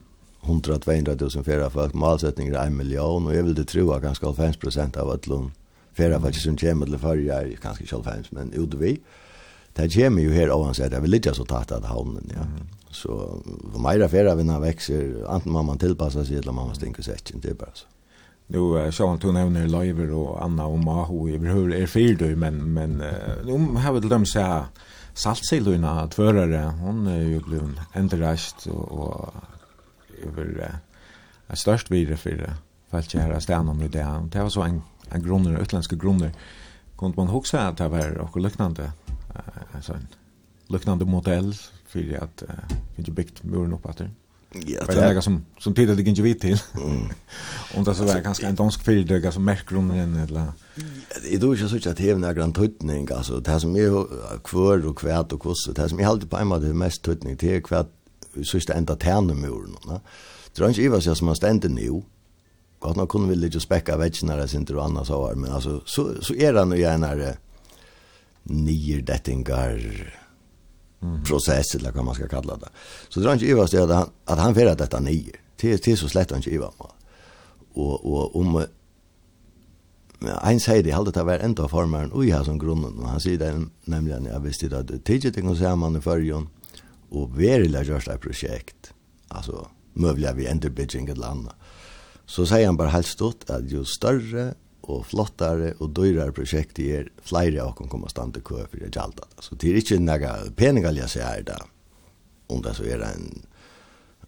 [0.42, 4.32] 100-200 000 fera folk målsättningen er en million og jeg vil det tro at ganska
[4.32, 5.52] 50 prosent av atlun lån
[5.92, 9.00] fera faktiskt som kommer til förja er ganske 50 men utvi
[9.76, 12.46] det kommer jo her ovan så att det vill inte så tatt att havnen ja.
[12.90, 13.38] Så
[13.72, 17.50] för mig där fera vekser enten må man tilpassa seg eller man måste seg det
[17.50, 17.86] er bare så.
[18.46, 22.26] Nu så han tog nämner Leiver och Anna och Maho i hur är fel då
[22.26, 22.98] men men
[23.44, 24.64] nu har vi dem så
[25.14, 29.34] saltsiluna att förare hon är ju glöm endrast och
[30.22, 30.72] över
[31.46, 32.54] är störst vidare för det
[32.90, 36.32] fallet här stan om det det var så en en grundare utländska grundare
[36.98, 38.92] kunde man också att det var och liknande
[39.72, 40.06] alltså en
[40.66, 41.54] liknande modell
[41.86, 42.42] för att
[42.94, 44.10] vi inte byggt muren upp att det
[44.66, 46.60] Ja, det är som som tittar det inte vid till.
[47.76, 50.52] Och det så var ganska en dansk fyrdöga som märker om den eller.
[51.22, 54.06] Det är då ju så att det är en gran tutning alltså det som är
[54.44, 57.56] kvör och kvärt och kost det som är alltid på en det mest tutning det
[57.56, 57.88] är kvärt
[58.44, 60.00] så är det ända tärnemuren, va?
[60.56, 62.02] Drönj Eva vad som man ständer nu.
[62.78, 65.82] Gott nog kunde vi lite späcka vägen när det inte till annars så men alltså
[65.86, 67.34] så så är det nu gärna
[68.42, 70.20] nier dettingar
[71.24, 72.68] process eller vad man ska kalla det.
[73.08, 75.32] Så det är inte Ivas det att, att han för att detta nio.
[75.60, 76.72] Det det så slett inte Iva.
[77.74, 78.64] Och och om
[80.18, 82.98] ja, ein säger det halde att vara ända formaren och ja som grunnen.
[82.98, 86.48] och han säger det nämligen jag visste att det tidigt kan se man i förjon
[87.10, 88.92] och gjørst görsta projekt.
[89.28, 91.48] Alltså möjliga vi ändå bygga ett land.
[92.26, 94.54] Så säger han bara helt stort att ju större
[94.90, 99.24] og flottare og dyrare prosjekt er flere av kan kommer stande kø for det gjaldt.
[99.40, 101.58] Så det er ikke noe pening jeg seg her da,
[102.52, 103.44] om det så er en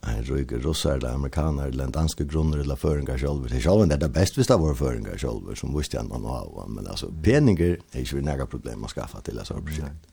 [0.06, 3.50] en røyke russar eller amerikaner eller en danske grunner eller føringar sjolver.
[3.50, 6.26] Det er sjolver det er best hvis det var føringar sjolver som visste han man
[6.30, 6.52] av.
[6.68, 10.12] men altså peninger er ikke noe problem å skaffa til et sånt prosjekt.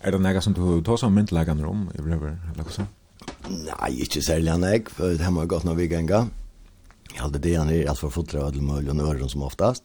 [0.00, 2.86] Er det noe som du tar som myndelagan om i brevet eller hva så?
[3.48, 6.30] Nei, ikke særlig enn jeg, for det har man gått noen vikengene.
[7.14, 9.82] Jag hade det han är allt för fotra och möjliga nörren som oftast.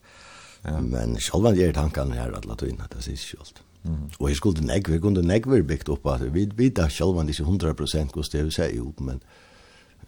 [0.62, 0.82] Ja.
[0.82, 3.64] Men själva ger tankarna här att låta in att det är självt.
[3.86, 4.10] Mm.
[4.18, 7.24] Och jag skulle nägg, vi kunde nägg vi byggt upp att vi vet att själva
[7.24, 9.20] det är 100% kost det vill säga men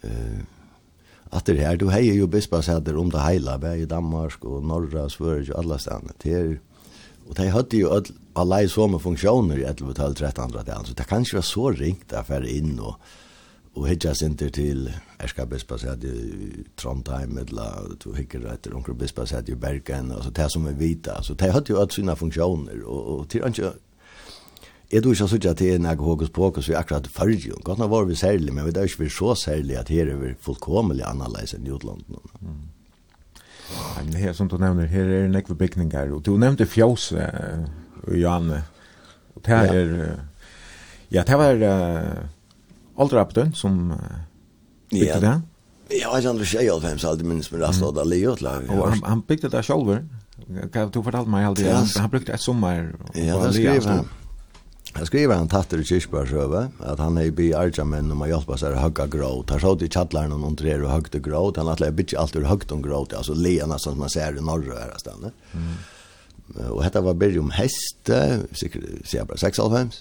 [0.02, 0.40] eh
[1.30, 4.62] att det här du hejer ju bäst bara om det hela berg i Danmark och
[4.62, 6.12] norra Sverige och alla ställen.
[6.22, 6.60] Det är
[7.28, 8.02] Och det hade ju
[8.32, 12.26] alla i som funktioner i 11-12-13 andra dagen, så det kanske var så ringt att
[12.26, 12.96] färre in och
[13.76, 16.08] och hitja sig till Erska Bispa så hade
[16.76, 21.22] Trondheim eller to hickar efter och Bispa så hade Bergen alltså det som är vita
[21.22, 23.72] så det hade ju att sina funktioner och, och till inte
[24.92, 27.50] Jeg tror ikke at det er noe hokus pokus vi akkurat farge.
[27.64, 30.34] Godt nok var vi særlig, men vi er ikke så særlig at her er vi
[30.40, 32.06] fullkomlig annerledes enn i utlandet.
[32.40, 32.68] Mm.
[34.04, 37.66] Men her som du nevner, her er nekve bygninger, og du nevnte fjøset,
[38.14, 38.62] Janne,
[39.34, 40.16] og det er,
[41.10, 41.66] ja, det var,
[42.96, 44.18] Aldra Apton som uh,
[44.92, 45.34] byggde det?
[45.94, 48.48] Ja, jeg andre ikke av dem, så aldri minns med Rasla og Dalio til.
[48.74, 49.92] Og han, han bygde det selv,
[50.72, 52.88] kan du fortalte meg alltid, han, han brukte et sommer.
[53.14, 54.08] Ja, det skrev han.
[54.96, 58.56] Han skrev han tattar i kyrkbærsøve, at han hei bi arja menn om man hjelpa
[58.60, 59.52] seg å hugga gråt.
[59.52, 61.60] Han såg i tjattlaren om under er og hugga gråt.
[61.60, 64.78] Han har bytje alltid ur hugga om gråt, altså lena som man ser i norra
[64.86, 65.34] her stedet.
[65.52, 65.74] Mm.
[66.70, 68.20] Og dette var byrjum heste,
[68.56, 70.00] sikkert, sier jeg bare, 96.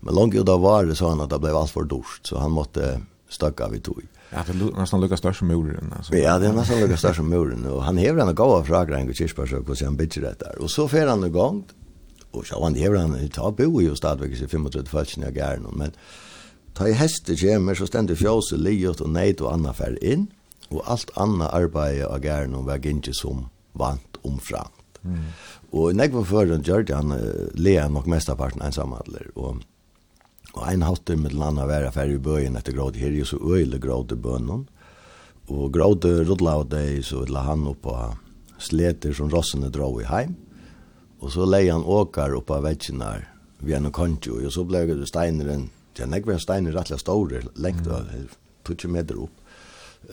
[0.00, 2.38] Men långt ut av var det sa han att det blev allt för dårst så
[2.38, 4.02] han måste stöka vid tog.
[4.30, 5.94] Ja, det är nästan lika störst som muren.
[5.96, 6.16] Alltså.
[6.16, 7.66] Ja, det är nästan lika störst som muren.
[7.66, 10.58] Och han hever en gåva fråga en kyrkspörsök och sen han det där.
[10.58, 11.64] Och så fer han igång.
[12.30, 15.68] Och så han hever han, ta bo i och stadväg i 35 fälsen jag gärna.
[15.72, 15.92] Men
[16.74, 20.26] ta i hästet kommer så ständer fjåse, liot och nejt och annan färg in.
[20.68, 24.98] Och allt annat arbete av gärna och väg inte som vant omframt.
[25.04, 25.24] Mm.
[25.70, 29.30] Och när jag var förrän gjorde han, uh, lea nog mesta parten ensamhandler.
[29.34, 29.56] Och
[30.56, 33.78] Og ein halvt med landa vera ferdig i bøyen etter gråd her jo så øyle
[33.78, 34.66] gråd bønnen.
[35.50, 37.96] Og gråd rullar av dei så la han opp på
[38.60, 40.36] sleter som rossene dra i heim.
[41.20, 43.28] Og så leie han åkar opp av vegginar
[43.60, 45.68] vi en kontjo, og så ble det steineren
[46.00, 48.30] ja nek var steiner rettelig store lengt av mm.
[48.64, 49.36] 20 meter opp.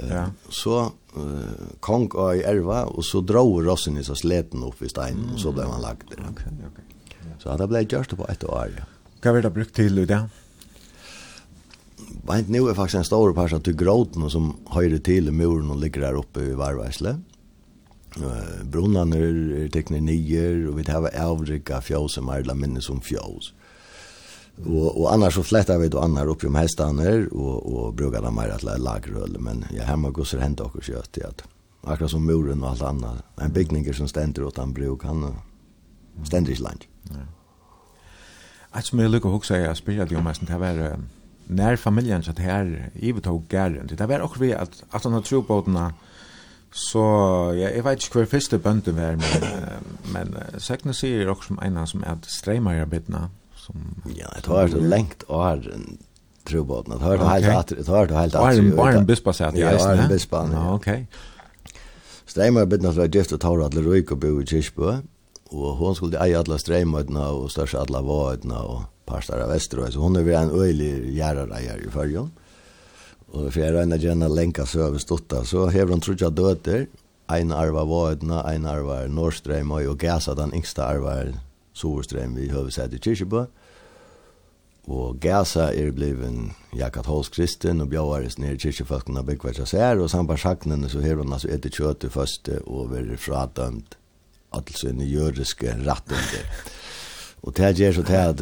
[0.10, 0.26] Ja.
[0.52, 0.80] Så
[1.16, 5.40] uh, kong og i erva og så dra rossene så sleten opp i steinen og
[5.40, 6.26] så ble han lagt der.
[6.34, 6.84] Okay, okay.
[7.24, 7.38] Ja.
[7.40, 8.76] Så det ble gjørst på ett år.
[8.76, 8.88] Ja.
[9.22, 10.20] Hva er det brukt til i det?
[12.28, 15.72] Vent nu er faktisk en stor par som til gråten som høyre til i muren
[15.72, 17.18] og ligger der oppe i varveisle.
[18.72, 23.40] Brunnan er tekner nyer, og vi har avrika fjäll som er la minne som fjäll.
[24.66, 28.36] Og, og annars så flettar vi då annar upp om hästarna och, och brukar de
[28.36, 29.38] mer att lagröl.
[29.40, 31.44] Men jag hemma går så hänt och kött i att
[31.84, 33.24] akkurat som muren och allt annat.
[33.42, 35.36] En byggning som ständer åt han bruk, han
[36.24, 36.88] ständer inte langt.
[37.10, 37.37] Mm.
[38.78, 41.00] Eit som jeg lukker hoksa jeg spyrir det jo mest, det var
[41.48, 42.68] nær familien så det her
[43.24, 43.88] tog gæren.
[43.90, 45.80] Det var okkur vi at at han har tro på den
[46.72, 47.04] så
[47.58, 49.80] ja, jeg vet ikke hva første bønden var, men,
[50.14, 53.30] men sekne sier også som eina som er streimar arbeidna.
[54.16, 55.98] Ja, det var det lengt åren
[56.46, 57.00] tro på den.
[57.00, 59.96] Det var helt at det var helt at det var en bispa sat i eisen.
[59.98, 60.44] Ja, en bispa.
[60.52, 60.88] Ja, ok.
[62.28, 65.00] Streimar bittene, så er just å ta alle røyk og bo i kyrkbø
[65.52, 70.00] og hon skulle eie alla strejmödena og största alla vadna og parstar av Vesterøy, Så
[70.00, 72.32] hon er en öjlig gärarajare i färgen.
[73.28, 75.46] Og for jeg regner gjerne lenka søve överstått.
[75.46, 76.88] Så hever hon trotsa døter,
[77.30, 81.34] ein arva vadna, ein arva norrstrejm og gasa den yngsta arva
[81.74, 83.46] soverstrejm vi hövsätt i Kyrkjebø.
[84.88, 90.00] Og Gaza er bliven jakat hos kristen og bjauar is nere kyrkjefolkene byggvært seg her,
[90.00, 93.98] og samt bare saknene så her hun altså etter kjøtet første og være fradømt
[94.50, 96.42] alltså en juridiska rättande.
[97.42, 98.42] Och det ger så till att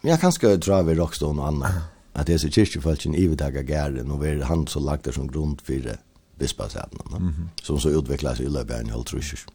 [0.00, 1.72] jag kan dra vi Rockstone och annat.
[2.12, 5.28] Att det är så kyrkofältsen i vidtaga gärden och vi han så lagt det som
[5.28, 5.98] grund för
[6.38, 6.98] bispasäten.
[7.10, 7.62] Mm -hmm.
[7.62, 9.46] Som så utvecklas i Löbjärn i Holtrusjus.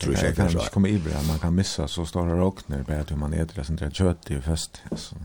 [0.00, 2.92] Tror kan kanske kommer i bra man kan missa så står det rock när på
[2.92, 5.16] att man äter det där kött i fest alltså.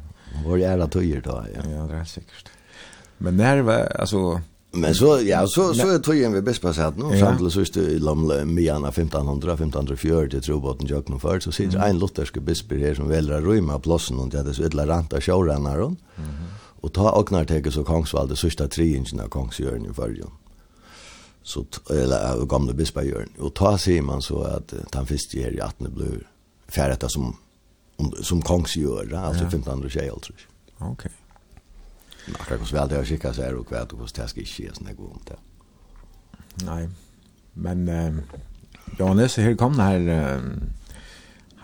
[0.45, 1.69] Var jävla tøyer då ja.
[1.69, 2.49] Ja, det är säkert.
[3.17, 4.41] Men när var alltså
[4.75, 7.03] Men så ja, så så är tror vi bäst passat nu
[7.49, 11.79] så är det lamle Miana 1500 1540 tror jag att jag nu för så sitter
[11.79, 14.73] en lutherske bisp här som väljer rum av plassen och det är så ett
[15.13, 15.97] av showrunner hon.
[16.81, 20.31] Och ta ognar tege så Kongsvald sista tre ingen av Kongsjörn i förrjun.
[21.43, 23.27] Så eller gamla bispa gör.
[23.39, 26.05] Och ta ser man så att han finns det i 18 blå
[26.67, 27.35] färdigt som
[28.21, 30.47] som Kongsjörn alltså 1500 tjej tror.
[30.77, 31.11] Okej.
[32.25, 34.51] Men Akkurat hvordan vel det har skikket seg og kvært og hvordan det skal ikke
[34.51, 35.37] skje, sånn jeg går om det.
[36.65, 36.81] Nei,
[37.55, 38.39] men uh,
[38.99, 40.45] Johannes, her kom det her uh,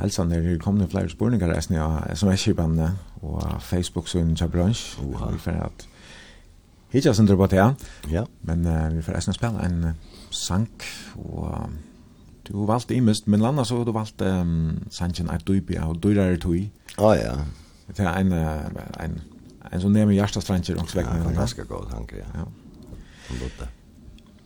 [0.01, 4.99] helsen, her kom det flere spørninger resten av SMS-kipene og Facebook, så til bransj.
[5.01, 5.37] Uh -huh.
[5.37, 5.87] For at
[6.93, 7.75] jeg sender på det,
[8.11, 8.23] ja.
[8.41, 9.89] men uh, vi får resten spille en uh,
[10.31, 10.69] sang,
[11.15, 11.51] og...
[11.51, 11.69] Uh,
[12.51, 16.39] Du valgte imest, men landa så du valgte um, sangen er duipi, og duirar er
[16.41, 16.71] tui.
[16.97, 17.35] Å oh, ja.
[17.87, 19.21] Det er en, en
[19.71, 21.17] en som nämner hjärtastränger och sväckna.
[21.25, 22.25] Ja, ganska god tanke, ja.
[22.33, 22.45] Ja.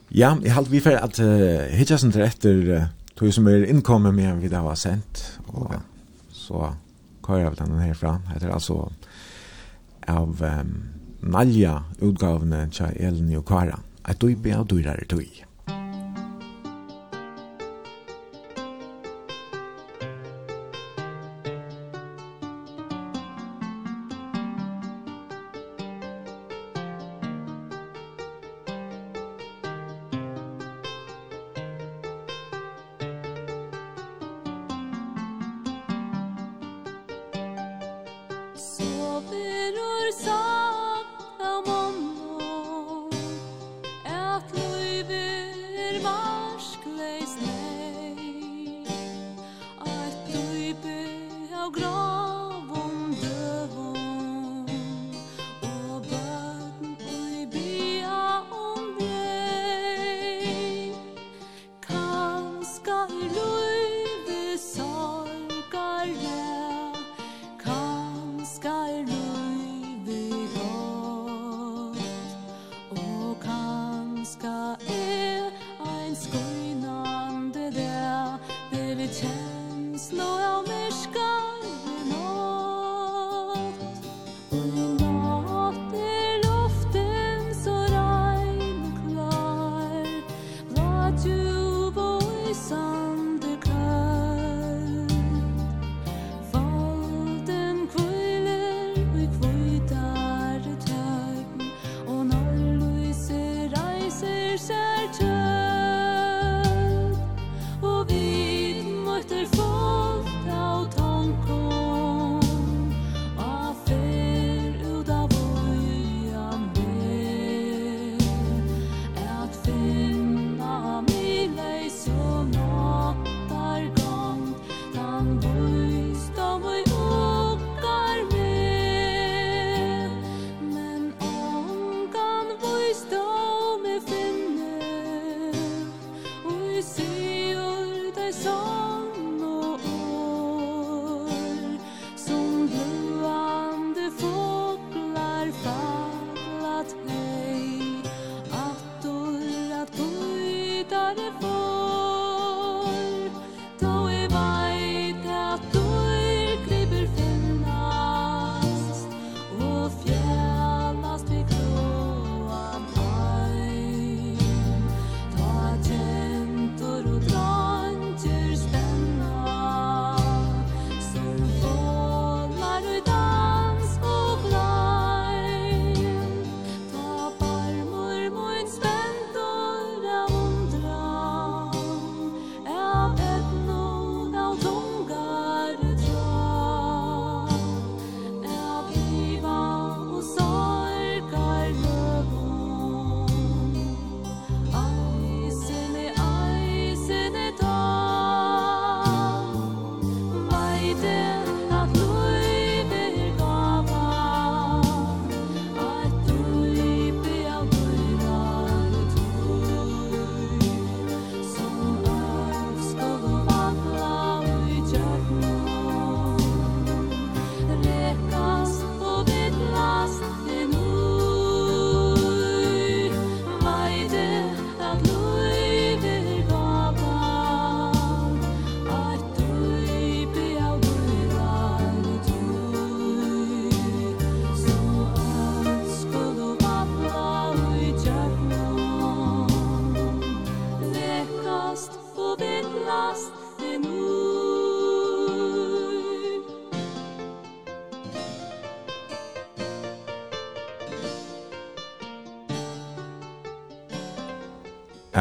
[0.08, 2.84] Ja, jag halt vi för att uh, hitcha sen efter uh,
[3.16, 5.78] tog som är inkommer med vi där var sent och okay.
[6.32, 6.74] så
[7.28, 8.28] kör jag den här fram.
[8.28, 8.92] Heter alltså
[10.08, 10.84] av um,
[11.20, 13.80] Nalja utgavne Cha Elin och Kara.
[14.02, 15.45] Att du be du där du.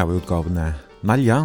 [0.05, 0.67] av utgavene
[1.01, 1.39] Nalja,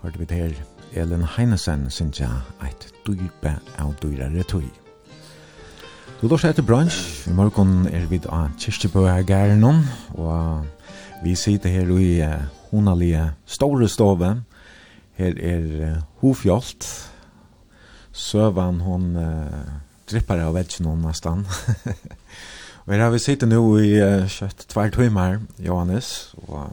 [0.00, 0.52] hørte vi til
[0.96, 4.64] Elin Heinesen, synes jeg, et dype av dyrere tøy.
[6.22, 9.82] Du lort etter bransj, i morgen er vi da Kirstebø her gærenom,
[10.16, 10.64] og
[11.24, 12.24] vi sitter her i
[12.70, 14.32] honalige store stove.
[15.20, 16.88] Her er hofjolt,
[18.12, 19.70] søvan hon uh,
[20.08, 21.44] dripper av vetsjen hon nesten.
[22.86, 26.72] og her har vi sittet nå i uh, kjøtt tvær timer, Johannes, og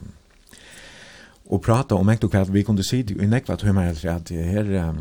[1.48, 4.96] och prata om enkelt kvart vi kunde se i nekva hur man helst att här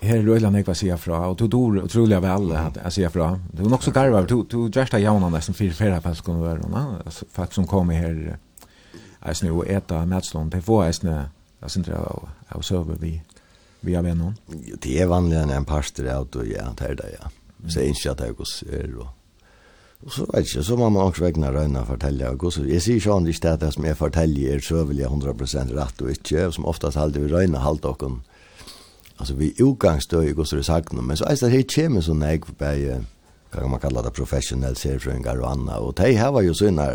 [0.00, 3.62] här rullar nekva se fra och du dor otroliga väl att jag ser fra det
[3.62, 6.96] var också garva to to just a jauna nästan fyra fyra fast kunde vara va
[7.04, 8.38] alltså som kom här
[9.20, 11.24] alltså nu och äta matstånd det var alltså
[11.60, 11.90] alltså inte
[12.48, 13.22] jag så vi
[13.80, 14.34] vi har vänner
[14.82, 17.30] det är vanligare en pastor out och ja det det ja.
[17.68, 18.66] Så inte att jag går så
[20.04, 22.28] Og så vet ikke, så må man også vegna røyna og fortelle.
[22.28, 25.08] Og så, jeg sier sånn ikke at det som jeg forteller er så vil jeg
[25.08, 28.20] 100% rett og ikke, og som oftast halde vi røyna halde okken.
[29.14, 32.48] Altså vi utgangsstøy i gosser sagt sakna, men så er det her kjemme så nek
[32.50, 32.56] på
[33.54, 36.88] hva kan man kalla det, professionell serfrøyngar og anna, og de var jo sånne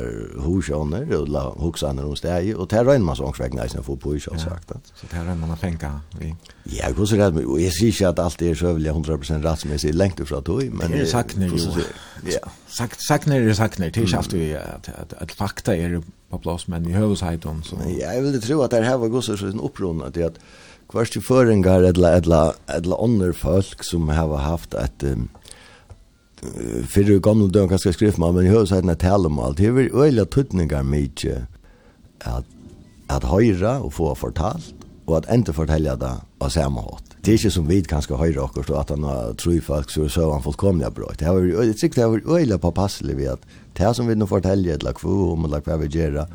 [0.43, 4.17] hosjoner, og la hoksaner om steg, og de røyna man så ångsvegna eisne for på
[4.17, 4.75] i sagt.
[4.91, 6.33] Så de røyna man penka vi?
[6.75, 9.63] Ja, gosser det, og jeg sier ikke at alt er så vil jeg 100% rett
[9.63, 10.91] som jeg sier lengt fra tog, men...
[10.91, 11.87] Det er sakna jo.
[12.27, 14.89] Ja sagt saknar er saknar till shaft vi att
[15.21, 18.85] at fakta er på plats men i hövsheten så ja jag vill tro att det
[18.85, 20.39] her var gosse så en upprona att att
[20.89, 25.03] kvart ju föringar eller eller eller andra folk som har haft ett
[26.87, 29.41] fyrir gamla døgn kanskje skrift man, men i høysheiten er tale om.
[29.57, 31.45] Det er øyla tuttningar mykje
[32.25, 32.47] at,
[33.09, 34.73] at høyra og få fortalt,
[35.07, 38.43] og at enda fortelja det av samme hatt det är ikke som kan kanske höra
[38.43, 41.11] och så att han har tror folk så så han fullkomliga bra.
[41.19, 43.41] Det har vært, det tycker jag var öjla på passle vi att
[43.73, 46.25] det som vi nu fortäljer ett lack för om lack vad vi gör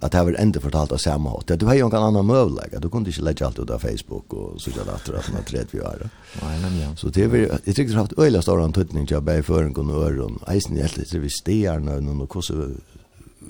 [0.00, 1.42] att det har inte fortalt oss samma håll.
[1.46, 2.82] Du har ju en annan möjlighet.
[2.82, 5.66] Du kunde inte lägga allt ut av Facebook och så där att att man träd
[5.70, 6.10] vi är.
[6.42, 6.96] Nej men ja.
[6.96, 9.62] Så det är jag tycker det har haft öjla stor antydning till att bära för
[9.62, 12.54] en konör och isen helt det vi stearna och någon och så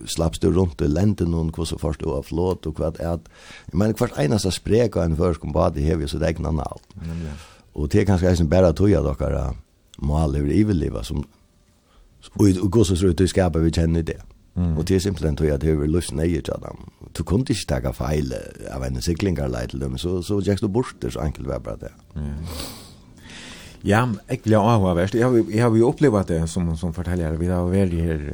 [0.07, 3.05] slapps du rundt i lenden noen hva som først du har flått og hva det
[3.05, 3.21] er.
[3.71, 6.53] Jeg mener hvert eneste sprek av en først kom bad i hev i sitt egna
[6.55, 6.85] navn.
[7.75, 9.51] Og det er kanskje eisen bare tog at dere
[10.01, 11.25] må alle i livet som
[12.37, 14.19] og hva som tror du skaper vi kjenner det.
[14.55, 14.77] Mm.
[14.77, 16.85] Og det er simpelthen tog at det høyver lusen nøye til dem.
[17.17, 18.35] Du kunne ikke takke feil
[18.69, 21.87] av en siklingarlei til dem, så, så gikk du bort det så enkelt var bare
[21.87, 21.93] det.
[22.15, 22.45] Mm.
[23.83, 25.15] Ja, jeg vil blir avhåverst.
[25.15, 27.39] Jeg har jo opplevd det som, som forteller.
[27.41, 28.27] Vi har vært her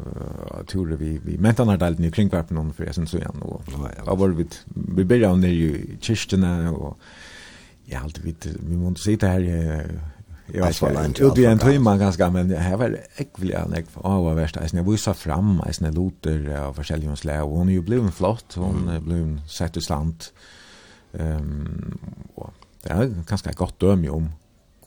[0.00, 3.62] uh, turer vi, vi mentan har delt nye kringverpen om for jeg synes igjen, og
[3.70, 6.96] Ja, var vi, vi byrja nere i kyrkene, og
[7.90, 9.46] jeg alltid vidt, vi måtte sitte her,
[10.50, 13.90] jeg vet inte ut i en timme ganska men det här var ekvelig an ek,
[13.94, 17.82] å, var verst, jag vise fram, jeg loter av forskjellige slä och hon är ju
[17.82, 20.32] blivit flott, hon är blivit sett i slant,
[21.12, 21.98] um,
[22.34, 22.52] och
[22.82, 24.30] det är ganska gott døm jo om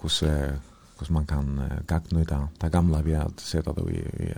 [0.02, 0.60] hvordan
[1.08, 4.34] hur man kan uh, gagnnyta det gamla vi att sätta då i, i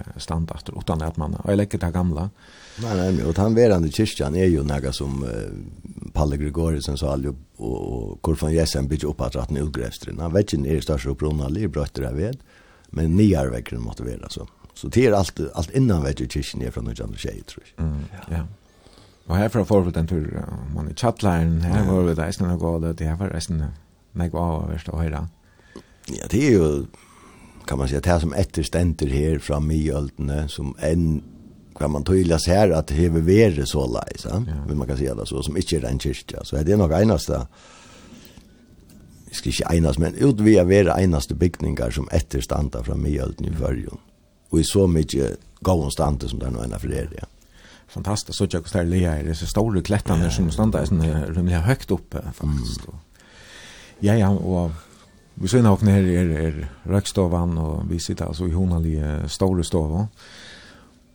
[0.79, 2.29] utan att man har läckt det gamla.
[2.81, 5.29] Nej nej, och han verande kyrkan är ju några som uh,
[6.13, 10.19] Palle Gregoriusen så allihop och, och Korfan Jessen bygger upp att ratten utgrävstren.
[10.19, 12.37] Han vet inte är största upprona livbrötter jag vet.
[12.89, 14.47] Men niar väcker verkligen vara så.
[14.73, 17.85] Så det är allt allt innan vet ju kyrkan är från John Shay tror jag.
[17.85, 18.37] Mm, ja.
[18.37, 18.45] ja.
[19.25, 20.27] Og herfra får vi den tur,
[20.75, 23.71] man i chatline her var vi reisende og gale, det her var reisende,
[24.13, 25.23] nek var verst å høyre.
[26.07, 26.85] Ja, det är jo,
[27.65, 29.91] kan man säga det er som efterständer här fram i
[30.47, 31.23] som en
[31.79, 34.25] kan man tydliga se här att det är värre så lajs.
[34.29, 34.43] Ja.
[34.67, 36.43] Men man kan säga det så som inte är en kyrka.
[36.43, 37.47] Så det är nog enaste
[39.25, 43.19] jag ska inte enas, men ut vi är värre enaste byggningar som efterstandar fram i
[43.19, 43.97] öltene i förrjun.
[44.49, 47.27] Och i så mycket gåvonstande som det är nog ena för er, ja
[47.87, 50.95] fantastiskt så jag ställer det är så stora klättarna som stannar så
[51.33, 52.81] rimligt högt uppe faktiskt.
[53.99, 54.71] Ja ja och
[55.35, 60.07] Vi ser nok her er, er røkstovan, og vi sitter altså i honalige store stovan.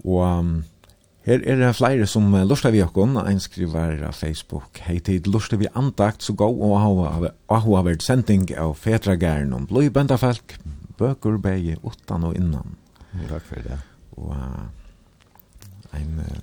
[0.05, 0.51] Og um,
[1.25, 4.83] her er det flere som lurer vi okkon, en skriver av Facebook.
[4.85, 7.33] Hei tid, lurer vi andakt så gå og ha
[7.65, 10.59] ha vært sending av fetragæren om blod bønda folk,
[11.01, 12.77] bøker beie utan og innan.
[13.29, 13.81] Takk for det.
[14.21, 14.69] Og uh,
[15.97, 16.41] en uh,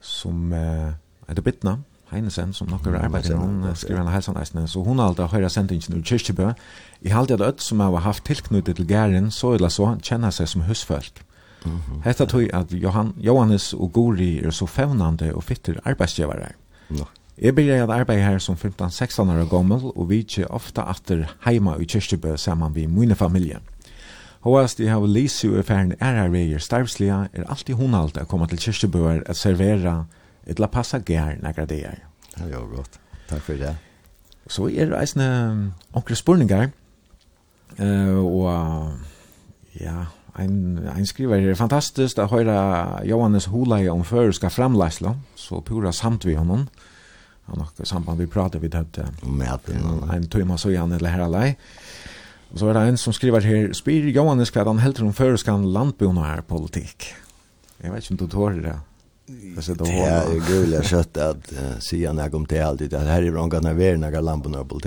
[0.00, 0.92] som uh,
[1.28, 1.78] er det bittna,
[2.10, 6.02] Heinesen som nokkur arbeider hon skriver en helsan eisne, så hon alltid høyra sendingen ur
[6.02, 6.52] kyrkjebø.
[7.06, 10.48] I halde at öll som har haft tilknyttet til gæren, så eller så, kjenner seg
[10.48, 11.22] som husfolk.
[11.64, 12.02] Mm -hmm.
[12.04, 16.52] Hetta tog at Johan, Johannes og Gori er så fevnande og fitter arbeidsgjevare.
[16.90, 17.04] Ja.
[17.38, 21.76] Jeg begynner at arbeid her som 15-16 år gammel, og vi er ofte atter heima
[21.80, 23.58] i kyrkjebø sammen med mine familie.
[24.40, 28.24] Hoast de har lyst i uferden er her veier starvslige, er alltid hun alt å
[28.24, 30.04] komme til kyrkjebøer at servera
[30.50, 32.02] etla passa gær nakra dagar.
[32.36, 32.98] Ja, jo godt.
[33.30, 33.74] Takk for det.
[34.50, 35.26] Så er det eisne
[35.94, 36.70] onkre spurningar.
[37.78, 38.98] Eh uh, og
[39.80, 45.92] ja, ein ein skriver er fantastisk att høyra Johannes Holai om førska framlæsla, så pura
[45.92, 46.68] samt vi honom.
[47.46, 51.54] Han nok samband vi pratar vid det uh, en timme så gjerne eller her alai.
[52.52, 55.68] Og så er det en som skriver her, spyr Johannes hva han helter om førskan
[55.72, 57.14] landbjørnar politikk.
[57.82, 58.78] Jeg vet ikke om du tårer det.
[59.30, 63.30] Det är gul jag kött att se när jag kom till allt det här är
[63.30, 64.80] bra vi är några lamporna på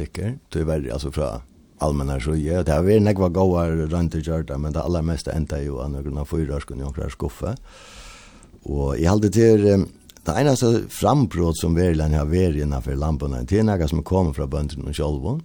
[0.50, 1.42] Tyvärr Det är alltså från
[1.78, 5.32] allmänna så ja det har vi några goda runt i Jordan men det allra mesta
[5.32, 7.56] ända ju andra fyra skulle jag kunna skuffa.
[8.64, 9.68] Och i allt det
[10.26, 14.34] det ena så frambrott som verkligen har verkligen för lamporna det är några som kommer
[14.34, 15.44] från bönderna och självon.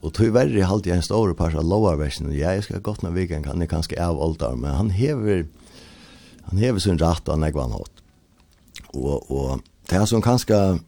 [0.00, 2.38] Och tog värre halt en stor par av lovarversen.
[2.38, 5.46] Ja, jag ska gott när vi kan det kanske av allt men han hever
[6.42, 7.50] han hever sin rätt och han är
[8.94, 9.60] Och og
[9.90, 10.78] det er som kanske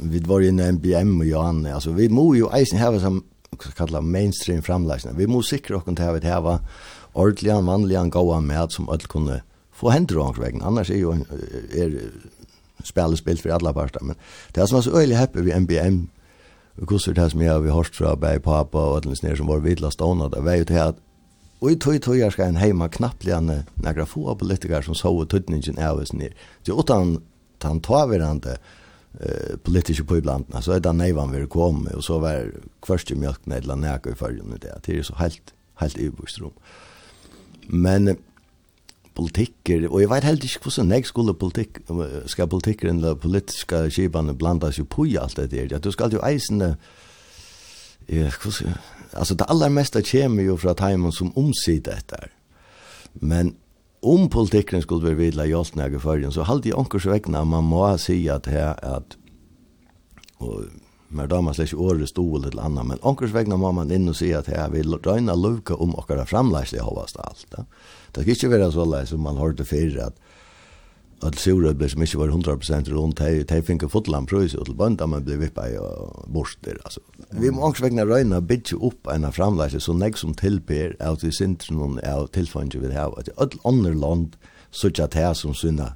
[0.00, 3.24] vi var ju en BM och Johan alltså vi må ju eisen ha som
[3.76, 5.16] kallar mainstream framläsning.
[5.16, 6.60] Vi må sikra oss till att ha
[7.12, 9.42] ordliga vanliga goda med som öll kunde
[9.72, 10.64] få händer och vegna.
[10.64, 11.12] Annars är ju
[11.74, 12.00] er
[12.78, 14.16] är spelspel för alla parter men
[14.52, 16.08] det är som var så øylig happy vi NBM
[16.80, 19.60] och kusser det här som jeg har hört från Berg Papa alle alla som var
[19.60, 20.94] vidla stående det var jo til at
[21.60, 25.78] Og i tog tog jeg skal en heima knappligane negra få politikar som så tøtningen
[25.82, 26.34] av oss nir.
[26.62, 27.16] Så utan
[27.58, 28.58] tan taverande
[29.20, 32.52] eh, politiske pøyblantene, så er det neivan vi kom, og så var
[32.86, 34.76] kvørste i mjölk nedla nega i fyrrjunne det.
[34.86, 36.54] Det er så helt, helt ubostrom.
[37.68, 38.14] Men
[39.18, 41.80] politikker, og jeg vet helt ikke hvordan jeg skulle politikk,
[42.30, 45.78] skal politikker eller politiske skibane blandas jo på alt det der.
[45.78, 46.76] Du skal jo eisende,
[48.08, 48.78] ja, hvordan
[49.12, 52.16] alltså det allra mesta kommer ju från timon som omsid detta.
[53.12, 53.56] Men
[54.00, 57.64] om politiken skulle vara vidla jostna i förrgen så hade jag ankor så vägna man
[57.64, 59.16] må säga att här att
[60.38, 60.62] och
[61.28, 64.38] då man släcker året stod eller annat men ankors vägna må man in och säga
[64.38, 67.54] att här vill röna luka om och våra framläsliga hoppas allt.
[68.12, 70.16] Det ska inte vara så lätt som man har det för att
[71.22, 75.06] all sura som ikke var 100% rundt her, de fikk fotland prøys og til bønda,
[75.06, 75.78] men ble vippa i
[76.30, 77.00] bort der, altså.
[77.30, 81.24] Vi må også vegna røyna bytje opp en av framleise, så nek som tilper at
[81.24, 84.38] vi sinter noen av tilfanget vi har, at all andre land
[84.70, 85.94] sutja här som synna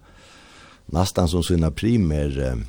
[0.86, 2.65] nastan som synna primer,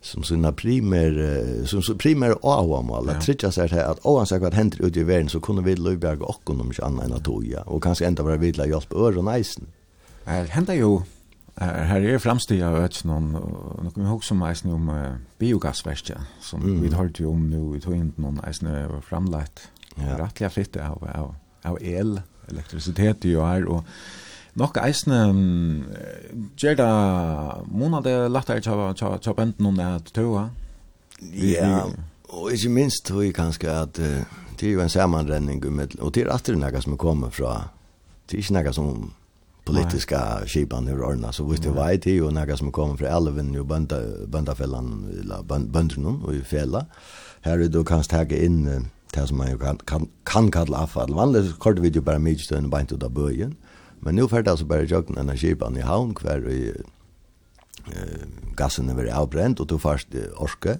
[0.00, 5.00] som sina primer, som primer avamal, at sig seg att at oansett vad händer ute
[5.00, 8.06] i världen så kunde vi løyberga okkon om inte annat än att toja och kanske
[8.06, 9.66] ända vara vidla hjelp øren eisen.
[10.26, 11.02] Henta jo
[11.60, 16.30] Her er fremstid av Øtjenån, og nå kan vi huske om eisen om uh, biogassverket,
[16.40, 16.78] som mm.
[16.80, 19.66] vi har jo om nå i tøyenden, og eisen er fremleit,
[19.98, 20.16] og ja.
[20.22, 21.34] rettelig fritt av, av,
[21.68, 22.16] av el,
[22.48, 23.84] elektrisitet jo er, og
[24.56, 25.84] nok eisen um,
[26.56, 26.90] gjør det
[27.68, 28.72] månede lettere til
[29.12, 30.48] å bente noen at tøye.
[31.36, 31.84] Ja,
[32.32, 34.22] og ikke minst tror jeg kanskje at uh,
[34.56, 35.60] det er jo en sammanrenning,
[36.00, 37.66] og det er alltid noe som kommer fra,
[38.24, 39.10] det er ikke noe som
[39.64, 43.56] politiska skipan hur ordna så visst det var det ju några som kommer från Elven
[43.56, 46.86] och bönda böndafällan eller bönderna och i fälla
[47.40, 51.58] här du då kanst ta in det som man kan kan kan kalla avfall vanligt
[51.58, 53.56] kort vi ju bara mycket stund bänt ut av böjen
[54.00, 56.72] men nu färdas så bara jag den skipan i havn kvar i
[57.86, 58.26] eh
[58.56, 60.78] gassen är väl och då fast orske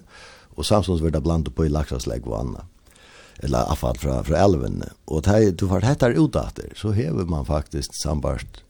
[0.55, 2.65] och samsons vart det blandat på i laxaslägg och annat
[3.39, 4.83] eller avfall från fra elven.
[5.07, 5.23] Og
[5.59, 8.63] du får hettar ut etter, så häver man faktisk sambart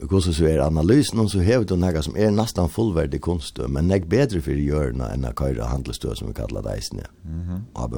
[0.00, 3.88] Hvordan så er analysen, och så hever du noe som er nesten fullverdig kunst, men
[3.90, 7.60] nek bedre for görna enn å køyre handelstøy som vi kallar deisene mm -hmm.
[7.74, 7.94] av.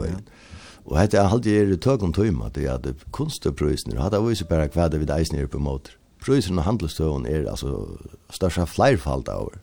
[0.84, 4.20] Og hette er alltid er tøk om tøyma, det er at kunstprøysene, og hatt er
[4.20, 5.92] vise bare hva det vi deisene på måter.
[6.24, 7.86] Prøysen og handelstøyen er altså
[8.30, 9.58] størsta flerfald av år,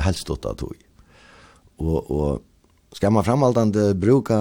[0.00, 0.76] helst stått av tøy.
[1.78, 2.42] Og, og
[2.92, 4.36] skal man framhaldande bruka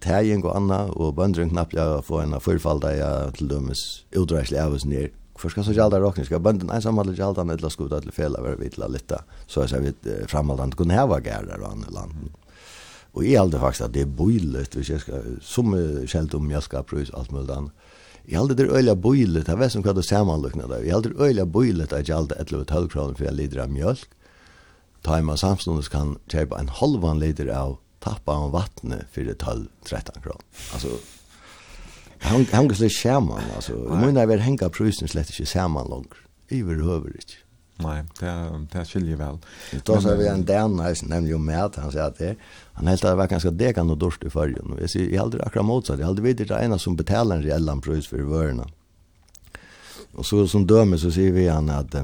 [0.00, 4.86] tæging og anna, og bøndren knapt, ja få en fyrfalda ja til dømes utreislig avus
[4.88, 6.26] ned, för skal så gälla råkning?
[6.26, 9.12] Skal bønden ensam alla gälla med la skuta til fela över vitla litt
[9.46, 12.30] så jag vet framhållande kunde här vara gärder och andra land.
[13.12, 15.72] Og jeg hade faktisk at det er bøylet hvis jeg skal, som
[16.06, 17.72] kjelt om jeg skal ska alt mulig annet.
[18.28, 20.82] Jeg hade det er øyla bøylet, jeg vet som hva kunde sammanlukna där.
[20.84, 24.08] Jag hade det öliga boilet att gällde 11 12 kroner for jeg lider av mjölk.
[25.02, 29.68] Ta i Tajma samstundes kan köpa en halvan liter av tappa av vattnet for 12
[29.84, 30.44] 13 kroner.
[30.72, 30.88] Altså,
[32.20, 33.72] Han han går skärman alltså.
[33.72, 36.12] Men när vi hänga prusen slett inte skärman långt.
[36.50, 37.32] Överhuvudligt.
[37.76, 39.38] Nej, det det skiljer väl.
[39.84, 42.36] Då så vi en där nice nämnde ju med han sa att det
[42.72, 44.76] han helt det var ganska det kan och dorst i förrjun.
[44.80, 45.98] Vi ser i aldrig akra motsatt.
[45.98, 48.66] Jag aldrig vet det ena som betalar en reell pris för vörna.
[50.12, 51.94] Och så som dömer så ser vi han att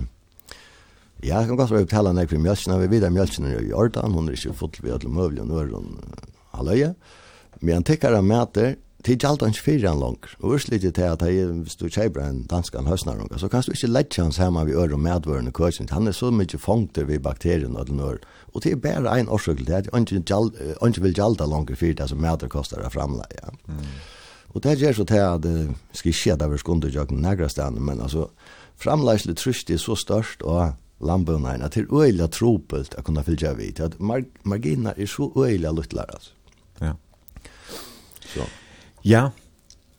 [1.24, 4.26] Ja, jeg kan godt være betala nek for mjölkina, vi vidar mjölkina i Jordan, hun
[4.28, 5.94] er ikke full vi alle møvlig og nøyron
[6.52, 6.90] halvøye.
[7.62, 8.74] Men han tekkar av mæter,
[9.04, 10.32] tid gjaldt hans fyrir han langer.
[10.40, 13.62] Og urslidig til at jeg, hvis du kjeiber en dansk han danskan høsnarunga, så kan
[13.66, 15.92] du ikke lette hans hjemme vi øre og medvørende køsint.
[15.92, 18.18] Han er så mye fangter ved bakterien og den øre.
[18.54, 22.08] Og det er bare en årsøk til at han ikke vil gjalda langer fyrir det
[22.08, 23.50] som medver kostar av Ja.
[23.66, 23.84] Mm.
[24.54, 27.48] Og det gjør så til at det skal ikke skje det vi skunder jøkken negra
[27.48, 28.28] stand, men altså
[28.76, 33.54] framleisle trusht er så størst og lambunnen at det er øyla tropelt å kunne fylgja
[33.58, 33.80] vidt.
[34.44, 36.30] Margina er så øyla luttlar, altså.
[36.80, 36.94] Ja.
[38.34, 38.46] Så.
[39.04, 39.28] Ja,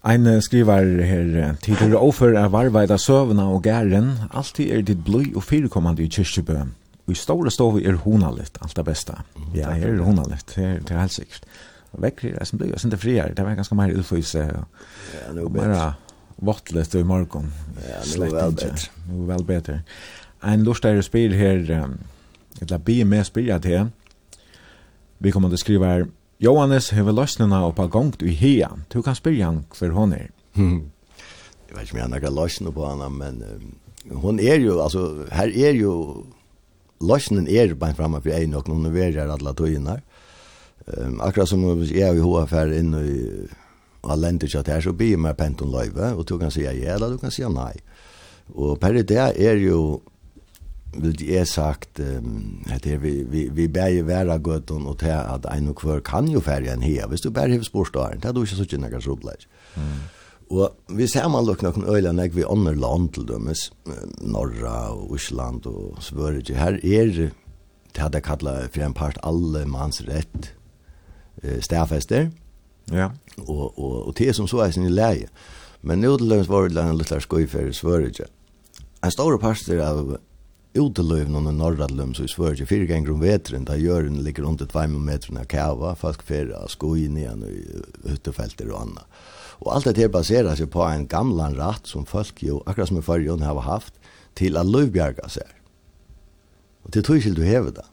[0.06, 5.32] Ein skriver her til er offer er varveida søvna og gæren, alltid er ditt bløy
[5.34, 6.60] og firekommande i kyrkjebø.
[7.08, 9.16] Og i store stovet er honalitt, alt det beste.
[9.56, 11.48] Ja, her er honalitt, det er det er helt sikkert.
[11.94, 14.46] Og vekker er som bløy og sinte frier, det var ganske mer utfyse.
[14.46, 15.94] Ja, nu nå bedre.
[16.38, 17.50] Vottlet i morgon.
[17.82, 18.90] Ja, nu nå vel bedre.
[19.10, 19.80] Nu er vel bedre.
[20.44, 21.66] Ein lortare spyr her,
[22.62, 23.90] et la bie med spyr at her,
[25.20, 26.06] vi kommer til å skrive her,
[26.44, 28.70] Johannes hever løsnena oppa gongt i hea.
[28.92, 30.30] Du kan spyrja han hver hon er.
[30.56, 34.80] Jeg vet ikke om jeg har nekka løsne på hana, men um, hon er jo,
[34.84, 36.26] altså, her er jo,
[37.02, 40.00] løsnen er bara framme for egin og hun er her alle tøyina.
[40.86, 43.16] Um, akkurat som jeg er i HFR inn i
[44.06, 47.16] Alenter chat her, så blir jeg med penton løyve, og du kan si ja, eller
[47.16, 47.74] du kan si nei.
[48.54, 50.02] Og per det er jo,
[51.02, 52.00] vill det är sagt
[52.70, 56.28] att det vi vi vi bär vara gott och att att en och kvar kan
[56.28, 59.00] ju färja en här visst du bär hus borstaren det då är så inte några
[59.00, 59.36] problem.
[59.76, 60.68] Mm.
[60.88, 63.72] Vi ser man lukk någon øyla när vi andra land till dömes
[64.22, 67.32] norra og Island og Sverige Her er
[67.96, 70.54] det hadde kalla for en part alle mans rett
[71.44, 72.32] eh stafester.
[72.92, 73.10] Ja.
[73.38, 75.28] Og, og, og det som så er sin leie.
[75.82, 78.26] Men nå til dømes var det en liten skoj för Sverige.
[79.04, 80.18] En stor part av
[80.76, 85.40] uteløyvnene norradløm, så i svørg, fire ganger om vetren, da jøren ligger under 2 meter
[85.40, 87.56] av kava, folk fyrra, skoj nian i
[88.10, 89.06] hyttefelter og anna.
[89.64, 93.06] Og alt dette baserer seg på en gamlan ratt som folk jo, akkurat som i
[93.06, 93.96] fyrrjon, har haft
[94.36, 95.48] til at løyvbjerga seg.
[96.84, 97.86] Og til tog du hever det.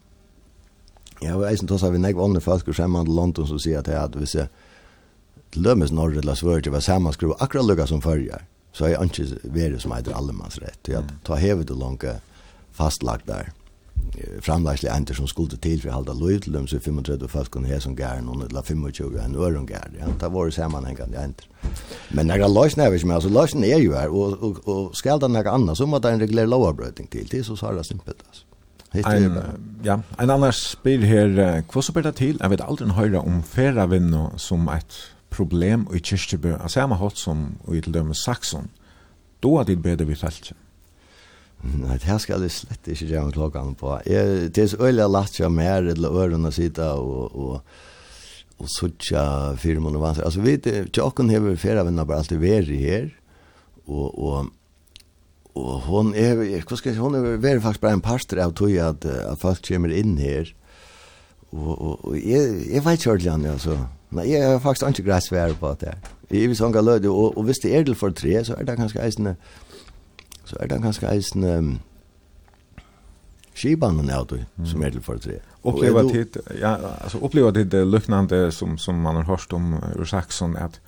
[1.23, 3.79] Jeg var eisen tås av en ekv åndre folk og skjemmer til London som sier
[3.79, 4.49] at jeg hadde visse
[5.55, 8.43] lømmes norr eller svørg, var sammanskruva akkurat lukka som fyrrjar,
[8.75, 10.89] så er jeg ikke veri som heter allemannsrett.
[10.89, 12.03] Jeg tar hever det langt
[12.73, 13.51] fastlagt der
[14.41, 17.69] framlagslig enter som skulle til for å halda lov til dem, så 35 folk kunne
[17.71, 19.89] ha som gær noen, eller 25 en øren gær.
[19.97, 21.47] Ja, det var det sammanhengende enter.
[22.11, 24.97] Men når jeg løsner er ikke med, altså løsner er jo her, og, og, og
[24.97, 27.87] skal det noe annet, så må det en regulær lovarbrøting til, til så har det
[27.89, 28.49] simpelt, altså.
[28.93, 29.39] Ein,
[29.81, 31.31] ja, en annars spyr her,
[31.65, 32.37] hva så ber det til?
[32.37, 34.99] Jeg vet aldri høyre om ferravinno som et
[35.33, 38.69] problem i kyrkjebø, av samme hatt som i til dømme Saxon.
[39.43, 40.53] då er det bedre vi felt
[41.63, 43.93] Nei, det her skal jeg slett ikke gjøre klokken på.
[44.09, 47.77] Jeg, det er så øyelig lagt seg mer til ørene sitte og, og,
[48.59, 49.21] og suttje
[49.61, 50.25] fire måneder vanskelig.
[50.27, 53.07] Altså, vi vet, tjokken har vi fire venner bare alltid vært her,
[53.87, 54.51] og, og
[55.53, 58.55] og hon er hva skal jeg si, hon er vært faktisk bare en pastor av
[58.57, 60.49] tog at at folk kommer inn her.
[61.53, 63.77] Og og, og jeg jeg vet ikke ordentlig altså.
[64.13, 65.93] Nei, jeg har faktisk ikke greit svære på det.
[65.93, 66.09] her.
[66.31, 68.77] Jeg vil sånn galøde, og, og hvis det er til for tre, så er det
[68.77, 69.35] kanskje eisende,
[70.45, 71.73] så er det ganske eisen um,
[73.55, 75.39] skibanen av det, som er til for tre.
[75.63, 80.05] Opplever tid, ja, altså opplever tid det luknande som, som man har hørt om ur
[80.09, 80.81] Saxon, at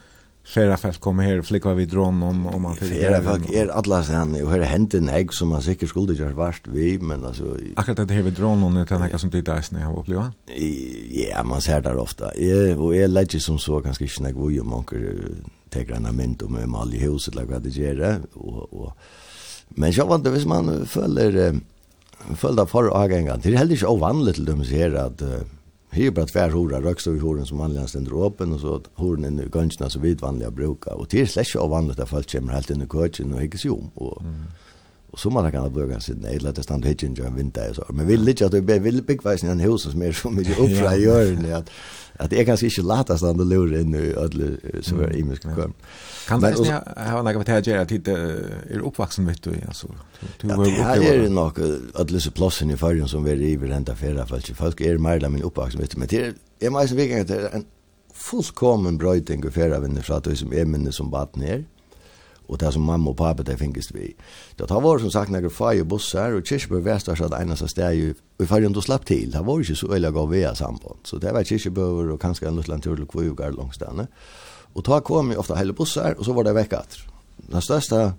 [0.46, 3.00] flera folk kommer her, flikva vi drån om, om man fyrir.
[3.08, 6.14] Fera folk er alla sen, og her er hent en egg som man sikkert skulle
[6.14, 7.56] ikke ha vært vi, men altså...
[7.80, 10.30] Akkurat det her vi drån om, det er nekka som tid eisen har oppleva?
[10.54, 12.34] Ja, man ser det ofta.
[12.38, 15.06] Jeg, og jeg legger som så ganske ikke nek vui om anker
[15.74, 18.06] tegrana mynd om om alle huset, eller hva det gjør,
[18.36, 19.24] og, og
[19.70, 21.60] Men jag vet inte hvis man följer
[22.36, 23.40] följda för avgängan.
[23.44, 25.22] Det är heller inte ovanligt till dem så här att
[25.96, 29.24] Här bara tvär horar rökst och horen som vanligen ständer åpen och så att horen
[29.24, 30.94] är nu gönsterna som vi vanliga brukar.
[30.94, 33.58] Och det är släck av vanligt att folk kommer helt in i kötchen och hickar
[33.58, 33.92] sig om.
[33.94, 34.44] Och, mm.
[35.12, 37.76] och så man kan ha bruka sin nej, lätt stand stanna hitchen en vinter och
[37.76, 37.86] så.
[37.90, 40.60] Men vi vill inte att vi blir villbyggväsen i en hus som är så mycket
[40.60, 41.70] uppra i öronen att
[42.20, 45.44] at det er kanskje ikke lättast att det lurar inn i ödle som er imisk
[45.44, 45.74] kom.
[46.28, 49.54] Kan men, det inte ha några vad det är att det är uppvuxen vet du
[49.68, 49.88] alltså.
[50.42, 51.00] Du var uppe.
[51.00, 51.60] Det er nok
[51.96, 54.58] ödle så platsen i fargen som vi är i renta förra fallet.
[54.58, 57.50] Folk er mer eller min oppvaksen vet du men det är mer at det er
[57.54, 57.66] en
[58.14, 61.66] fullkommen brøyting och förra vinner fra det som er minne som bad ner
[62.48, 64.14] och det som mamma og pappa det finkes vi.
[64.58, 67.82] Det har vært som sagt nekker fag i bussar och Kirchberg Västas att eneste så
[67.82, 71.00] där ju vi får ju slapp til, Det var ju så öliga gav vi samband.
[71.04, 74.08] Så det var Kirchberg och kanske en liten tur til Kvugar långs där.
[74.74, 76.98] Och ta kom ju ofta hela bussar och så var det veckat.
[77.38, 78.14] Den største,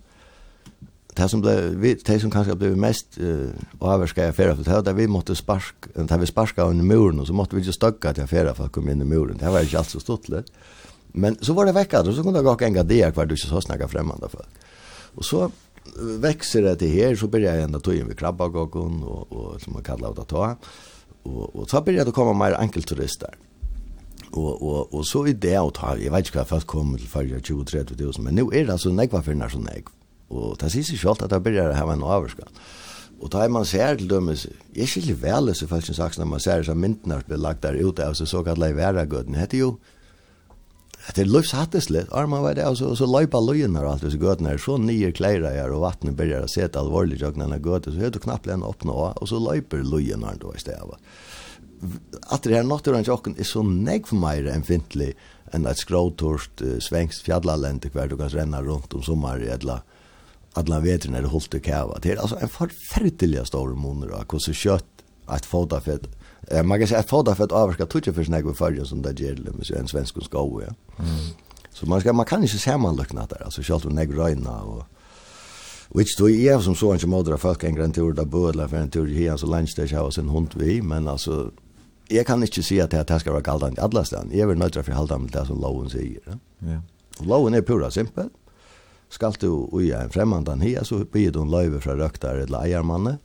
[1.17, 3.51] det som blev vi det som kanske blev mest uh,
[3.81, 7.57] avskärda affärer för det vi måste sparka det vi sparka under muren och så måste
[7.57, 9.37] vi ju stöcka till affärer för att komma in i muren.
[9.39, 10.53] Det var ju alltså stortligt.
[11.17, 13.61] Men så var det veckat och så kunde jag gå en det kvar du så
[13.61, 14.49] snacka främmande folk.
[15.15, 15.51] Och så
[16.21, 19.73] växer det till här så börjar jag ända ta in vid krabbagågon och, och som
[19.73, 20.57] man kallar det att ta.
[21.23, 23.35] Och, och så börjar det komma mer enkelturister.
[24.31, 27.09] Och, och, och så er det att ta, jag vet inte vad folk kommer til
[27.09, 29.89] förra 20-30 tusen, men nu är det alltså negva för nær så negv.
[30.29, 32.51] Och det sier seg selv at det begynner å ha en överskall.
[33.21, 36.41] Och da er man ser till dömes, jag skiljer väl så faktiskt sagt när man
[36.41, 39.33] ser så myntnar blir lagt der ute av så så kallade väragöden.
[39.33, 39.79] Det heter jo,
[41.15, 42.13] det är litt.
[42.13, 44.03] Arma var det og så, så löjpa löjen och allt.
[44.03, 47.83] Så gödna är så nio klära här och vattnet börjar sätta allvarligt jag när gödna.
[47.83, 50.99] Så hör du knappt en öppna och så löjper löjen da då istället.
[52.23, 55.17] Att det här naturen jocken er så negg för mig än fintlig
[55.53, 59.83] enn att skråtorst uh, svängst fjällaländer kvar du kan renna runt om sommer i alla
[60.57, 61.99] alla vetren är det hållt i kava.
[62.03, 64.85] Det är alltså en förfärlig stor monor och så kött
[65.27, 65.99] att fota för
[66.51, 69.03] Eh man kan säga att foda för att avska tutje för snägg och färger som
[69.03, 70.75] där gäller med en svensk sko ja.
[70.99, 71.17] Mm.
[71.73, 74.85] Så man ska man kan inte se man lukna där alltså själva nägg röna och
[75.89, 78.69] Which do you have som så en som modra folk en grand tour där bodla
[78.69, 81.51] för en tur här så lunch där house en hund vi men alltså
[82.09, 84.59] jag kan inte se att det här ska vara kallt i alla stan Jag vill
[84.59, 86.21] nödra för halda med det som loven säger.
[86.27, 86.33] Ja.
[86.59, 86.83] Ja.
[87.25, 88.29] Loven är pura simpel.
[89.09, 93.07] Skall du uja en främmande här så blir du en löve från röktare eller ejermannen.
[93.07, 93.19] Mm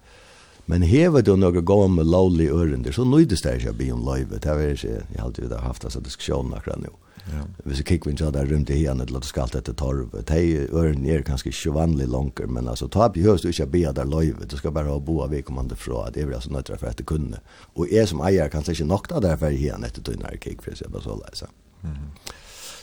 [0.70, 4.04] Men hever du noe gå med lovlig ørende, så nøydes det ikke å bli om
[4.06, 4.40] løyve.
[4.40, 6.94] Det er ikke, jeg har alltid haft disse diskusjonen akkurat nå.
[7.30, 7.44] Ja.
[7.66, 10.16] Hvis jeg kikker ikke hadde rundt i henne, eller du skal alt etter torv.
[10.28, 13.72] De ørene er kanskje ikke vanlig langer, men altså, ta på høst du ikke å
[13.76, 14.48] bli av der løyve.
[14.50, 17.08] Du skal bare ha bo av vedkommende fra, det er altså nøytere for at det
[17.10, 17.42] kunne.
[17.78, 20.66] Og jeg som eier kan ikke nok da derfor i henne etter tøyne her kikker,
[20.66, 21.52] for jeg bare så leise.
[21.86, 22.10] Mm.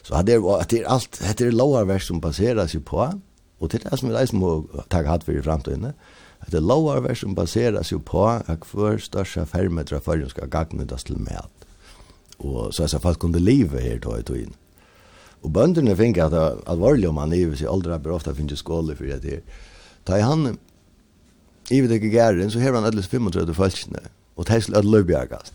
[0.06, 3.02] Så det er, det er alt, det er lovarverk som baserer seg på,
[3.58, 4.52] og det er det som vi leisen må
[4.88, 5.90] ta hatt for i fremtiden
[6.40, 11.04] at det lovar vers som baseras jo på at hver største fermetra førjen skal gagnetas
[11.04, 11.42] til med.
[12.38, 14.54] Og så er det folk under livet her tog i tog
[15.42, 18.56] Og bønderne finner at det er alvorlig om han livet seg aldri bør ofta finne
[18.56, 19.42] skåle for det her.
[20.06, 20.58] Da han
[21.70, 24.00] i vet ikke gæren, så hever han ædles 35 følgene,
[24.36, 25.54] og det er slik at løybjergast.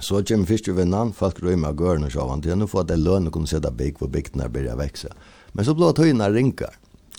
[0.00, 2.90] Så kommer fyrst jo vinnan, folk røymer av gørene og sjåvan, til, nå får at
[2.90, 5.08] det lønne kunne sette bygg, hvor bygdene her begynner å vekse.
[5.54, 6.74] Men så blå tøyene ringer,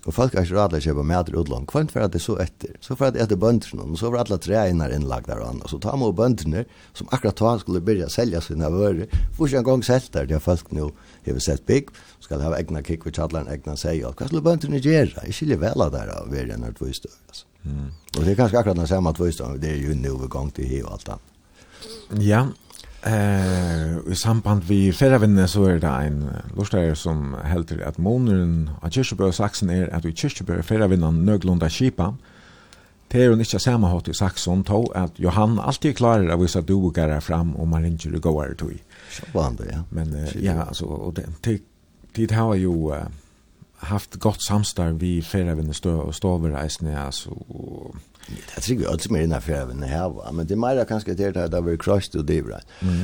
[0.06, 1.64] Og folk er ikke rådlig å kjøpe mat i utlån.
[1.72, 2.76] Hvem for at det er så etter?
[2.84, 5.48] Så for at det er etter bøndene, og så var alle treene innlagt der og
[5.49, 5.72] annet.
[5.72, 6.65] Så tar man bøndene,
[6.98, 10.30] som akkurat da skulle begynne å selge sine vører, for ikke en gang selge der,
[10.30, 10.91] de har folk nå
[11.26, 11.90] har sett bygg,
[12.22, 15.26] skal ha egna kikk ved tjadleren, egna seg, og hva skulle bøndene gjøre?
[15.26, 17.15] Jeg skiljer vel av der av verre enn et vøystøv.
[17.32, 17.49] Altså.
[17.65, 17.90] Mm.
[17.90, 20.53] Og det er kanskje akkurat den samme at vøystøv, det er jo nå ved gang
[20.53, 21.34] til hiv og alt annet.
[22.22, 22.45] Ja,
[23.06, 26.23] Eh, i samband vi ferravinne så er det en
[26.57, 31.19] lortar som helter at måneren av Kyrkjebø og Saksen er at vi Kyrkjebø er ferravinnan
[31.27, 32.15] nøglunda kipa.
[33.11, 36.64] Det er jo ikke samme hatt i Saksen, to at Johan alltid klarer av vissa
[36.65, 38.73] dogarer fram og man og går tog.
[39.14, 39.84] Sjabande, ja.
[39.91, 41.61] Men ja, altså, og det, det,
[42.15, 43.06] det har jo uh,
[43.86, 47.95] haft gott samstarv vi ferravinne stå, stå over altså, og
[48.27, 51.31] Det tror jag att mer innan för även här men det är mer kanske det
[51.31, 52.60] där där vi crushed och det bra.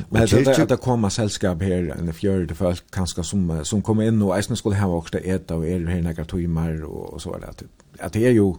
[0.09, 4.03] Men det är att komma sällskap här en fjärde det för kanske som som kommer
[4.03, 7.53] in och äsna skulle ha också äta och är här några timmar och så där
[7.53, 7.69] typ.
[7.99, 8.53] Att det är ju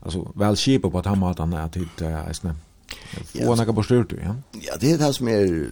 [0.00, 2.54] alltså väl skip på att ha mat annat att det äsna.
[3.48, 4.34] Och några styrt, ja.
[4.52, 5.68] Ja, det är det som är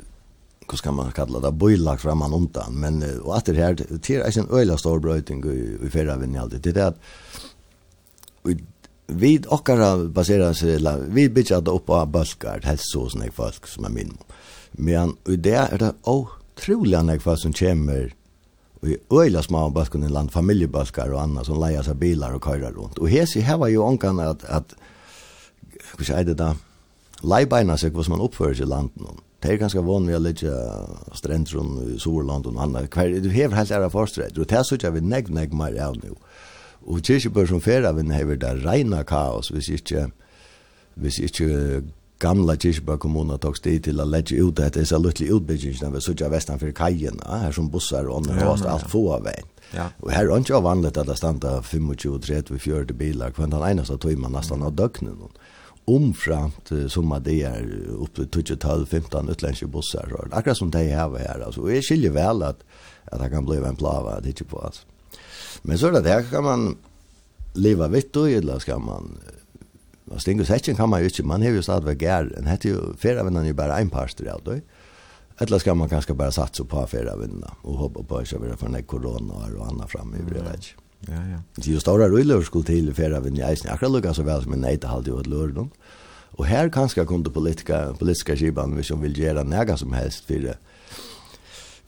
[0.69, 4.39] hur ska man kalla det boilag framan undan men och att det här det är
[4.39, 5.45] en öjla stor bröting
[5.83, 6.61] i förra vinn alltid.
[6.61, 7.01] Det är att
[9.07, 13.67] vi okkara baserar sig la vi bitcha det upp på buskar helst så såna folk
[13.67, 14.19] som är min.
[14.73, 18.15] Men och det är det otroliga när folk som kommer
[18.81, 22.45] och i öjla små baskar i land familjebaskar och annat som lejer sig bilar och
[22.45, 22.99] körar runt.
[22.99, 24.75] Och här här var ju onkan att att
[25.99, 26.57] hur säger det där
[27.23, 29.03] Leibeinas sig vad man uppför i landet.
[29.41, 32.91] Det är ganska vanligt vid att lägga i Sorland och annat.
[32.95, 34.39] Du hever helt ära försträtt.
[34.39, 36.15] Och det här såg jag vid negg, negg mer av nu.
[36.85, 40.09] Og kyrkjebør som feraven hever det reina kaos, hvis ikke,
[41.01, 41.83] hvis ikke
[42.23, 46.29] gamla kyrkjebør kommuna tok sti til å legge ut etter disse luttlige utbyggingene ved Sudja
[46.33, 49.51] Vestan for kajen, her som bussar og ånden kost alt få av veien.
[49.75, 49.89] Ja.
[50.05, 53.97] Og her er ikke vanligt at det standa 25, 30, 40 bilar, kvann den eneste
[53.99, 55.41] tog man nesten av døgnet
[55.91, 57.67] omframt som at det er
[58.01, 60.09] oppe til 12-15 utländske bussar.
[60.31, 61.45] Akkurat som de jeg har her.
[61.59, 62.65] Og jeg skiljer vel at,
[63.13, 64.87] at det kan bli en plava, det er ikke på altså.
[65.65, 66.77] Men så er det här kan man
[67.55, 69.17] leva vitt og eller skal man
[70.05, 72.69] vad stinker säcken kan man ju ikke, man har ju sagt vad gär en heter
[72.69, 74.61] ju förra jo ju bara en pastor av då.
[75.39, 78.69] Eller skal man kanskje bara satsa på förra og och hoppa på att köra för
[78.69, 80.75] nek korona og annat fram i det.
[81.01, 81.39] Ja ja.
[81.55, 84.77] Det stora rullor skulle till förra i eisen, akkurat lukar så väl som en nej
[84.77, 85.69] det håller et att lördag.
[86.37, 90.35] Och här kanske kunde politiska politiska skivan vi som vill göra några som helst för
[90.35, 90.59] det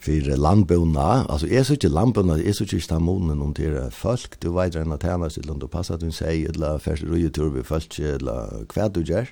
[0.07, 4.51] för landbona alltså är så inte landbona är så inte stamonen om det folk du
[4.51, 7.63] vet när tärna sitt land och passar du säger eller färs du ju tur vi
[7.63, 9.29] fast eller kvad du gör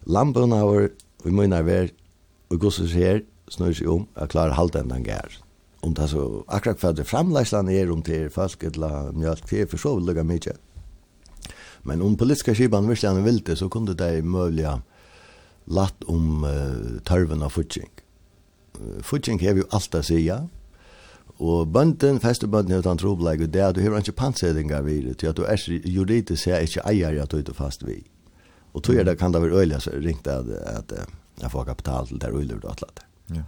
[0.00, 0.90] landbona var
[1.24, 1.88] vi menar väl
[2.48, 5.38] och går så här snör sig om att klara halta den gär
[5.80, 9.78] om det så akkurat för det framläslan är om till folk eller mjölk det för
[9.78, 10.56] så lugga mycket
[11.82, 14.82] men om politiska skiban verkligen vill det så kunde det möjliga
[15.64, 17.90] latt om uh, tarven av futching
[19.02, 20.38] fudging har jo alt å sige.
[21.36, 25.10] Og bønden, festebønden, har en troblegg, og det er at du har ikke pantsedinger vid
[25.10, 28.06] det, til at du er juridisk her ikke eier at du er fast vid.
[28.72, 31.64] Og tog er det kan det være øyelig, så ringte jeg at, at jeg får
[31.64, 33.04] kapital til det øyelig du atlet.
[33.34, 33.42] Ja.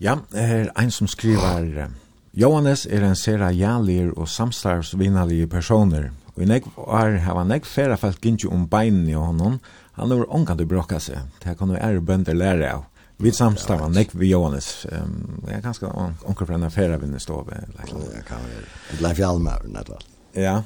[0.00, 1.90] Ja, her er en som skriver...
[2.32, 6.08] Johannes er en sera jælir og samstarvsvinnalige personer.
[6.32, 9.58] Og i nek var hava nek færa fælt gynnsi om beinen i honom.
[10.00, 11.28] Han har ongan du bråka seg.
[11.44, 12.86] Det kan du er bønder lære av.
[13.22, 14.86] Vi samstavar nek vi Johannes.
[14.92, 15.86] Ehm jag kanske
[16.22, 18.14] onkel från affären vinner stå med like.
[18.14, 19.02] Jag kan väl.
[19.02, 19.98] Leif Hjalmar nätta.
[20.32, 20.62] Ja.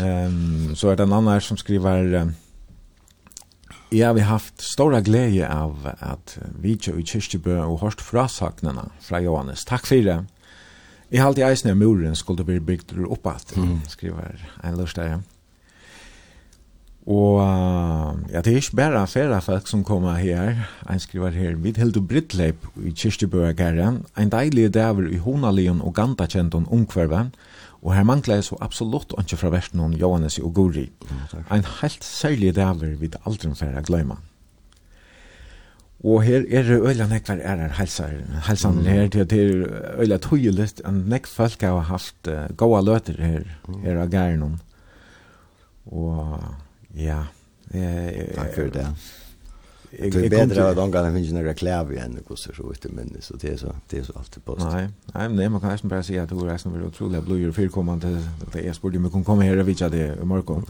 [0.00, 2.32] Ehm så är det en annan som skriver
[3.90, 8.90] Ja, vi har haft stora glädje av att vi kör i Kirstebø och hörst frasaknarna
[9.00, 9.64] från Johannes.
[9.64, 10.24] Tack för det.
[11.08, 13.80] I halvt i när muren skulle bli byggt uppåt, mm.
[13.88, 15.08] skriver en lustare.
[15.08, 15.22] Mm.
[17.08, 17.40] Og
[18.28, 20.58] ja, det er ikke bare flere folk som kommer her.
[20.92, 23.86] En skriver her, vi heldur Brittleip i Kirstebøgergære,
[24.18, 27.30] en deilig dæver i Honalion og Gandakjenton omkvarve,
[27.82, 30.90] og her mangler jeg så absolutt ikke fra versen Johannes og Guri.
[31.08, 34.20] Mm, en helt særlig dæver vi aldri fære gløyma.
[36.04, 37.72] Og her er det øyla nekvar er her
[38.46, 38.84] helsan mm.
[38.84, 43.42] her til det er øyla tøyelist en nekk folk har haft uh, gåa løter her,
[43.82, 44.60] her av gæren
[45.86, 46.38] og
[46.98, 47.26] Ja.
[47.70, 48.86] Eh, Takk for det.
[49.90, 53.36] Det är bättre att ångarna finns några kläv igen och så så inte men så
[53.36, 54.66] det är så det är så alltid post.
[54.72, 57.52] Nej, nej men man kan nästan bara säga att det var nästan väl otroligt blöjor
[57.52, 58.22] för kommande
[58.52, 60.66] det är spår du men kom komma här och vitcha det i imorgon.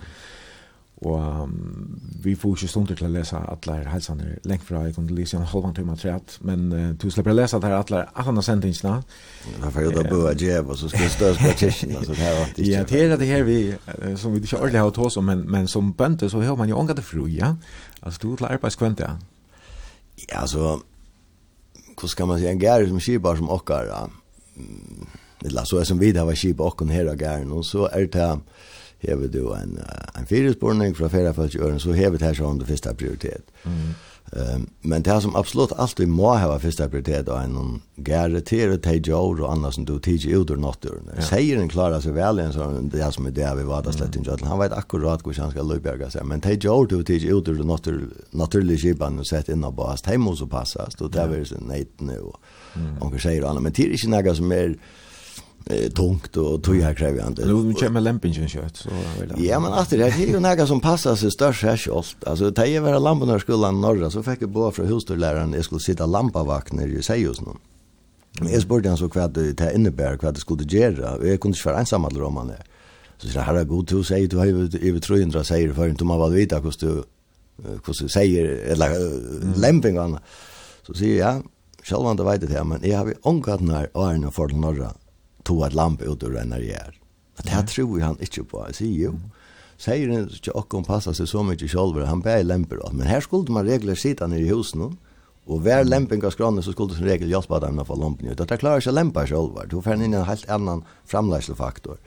[0.99, 4.81] Og um, vi får ikke stund til å lese alle her helsene lengt fra.
[4.83, 7.71] Jeg kunne lese en halvann time av treet, men uh, du slipper å lese alle
[7.71, 8.97] her alle andre sendingsene.
[9.47, 12.03] Jeg får jo da bo av djev, og så skal jeg støs på kyrkene.
[12.03, 13.59] Så det her var Ja, det er det her vi,
[14.19, 16.81] som vi ikke ordentlig har tås om, men, men som bønte så har man jo
[16.83, 17.53] ångat det fru, ja?
[18.03, 19.15] Altså, du er til arbeidskvente, ja?
[20.27, 20.81] Ja, altså,
[21.95, 24.03] hvordan skal man si, en gære som kjibar som okkar, ja?
[24.57, 25.07] Mm,
[25.47, 28.11] eller så er som vi, det var kjibar okkar her og gæren, og så er
[28.11, 28.43] det her,
[29.05, 29.79] hever du en,
[30.19, 33.53] en fyrirspurning fra feriefolk i øren, så hever det her som det første prioritet.
[33.65, 33.95] Mm.
[34.33, 38.83] Um, men det som absolutt alltid må hava første prioritet og en gære til og
[38.85, 41.09] til jord og annet som du tidser ut ur nåtturen.
[41.15, 41.23] Ja.
[41.23, 43.95] Seier Seieren klarer seg vel en sånn, det er som er det vi var da
[43.95, 47.33] slett ikke, han vet akkurat hvordan han skal løybjerga seg, men til jord du tidser
[47.33, 47.65] ut ur
[48.37, 51.65] naturlig kipan og sett innan på hans, de må så passast, og det er vi
[51.65, 52.37] nøytene og
[52.77, 53.17] mm.
[53.17, 54.77] seier og annet, men det er ikke noe som er,
[55.95, 57.47] tungt och tog här kräver jag inte.
[57.47, 58.89] Nu kommer lämpingen kött så
[59.37, 62.17] Ja men att det är ju några som passar sig störst här skolt.
[62.27, 65.65] Alltså ta ju vara lampan när skolan norra så fick jag bo från husturläraren jag
[65.65, 67.53] skulle sitta lampavakt när ju säger just nu.
[68.41, 71.57] Men jag spurgade han så kvad det innebär vad det skulle göra och jag kunde
[71.59, 72.65] inte vara ensam alla är.
[73.19, 76.19] Så så här god du säger du har ju över 300 säger för inte man
[76.19, 77.03] vad vita kost du
[77.63, 78.91] hur du säger eller
[79.61, 80.19] lämpingen.
[80.87, 81.43] Så säger jag
[81.83, 84.93] Självan det vet det här, men jag har ju ångat när åren för norra
[85.49, 86.95] tog et lamp ut og renner gjør.
[87.43, 88.63] Det her tror han ikke på.
[88.69, 89.13] Jeg sier jo,
[89.81, 92.83] sier han ikke åkken passer seg så mye selv, han ber lemper.
[92.93, 94.97] Men her skulle man regler sitte nere i husen,
[95.49, 98.37] og hver lemping av skranen så skulle som regel hjelpe dem å få lampen ut.
[98.37, 102.01] Det klarer ikke lempa selv, du får inn en helt annan framleisefaktor.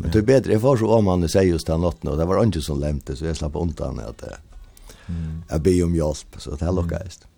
[0.00, 2.26] Men det er bedre, jeg får så om han sier just den åttende, og det
[2.26, 4.40] var ikke som lemte, så jeg slapp undan at jeg,
[5.52, 7.26] ber be om hjelp, så det er lukkast.
[7.28, 7.31] Mm.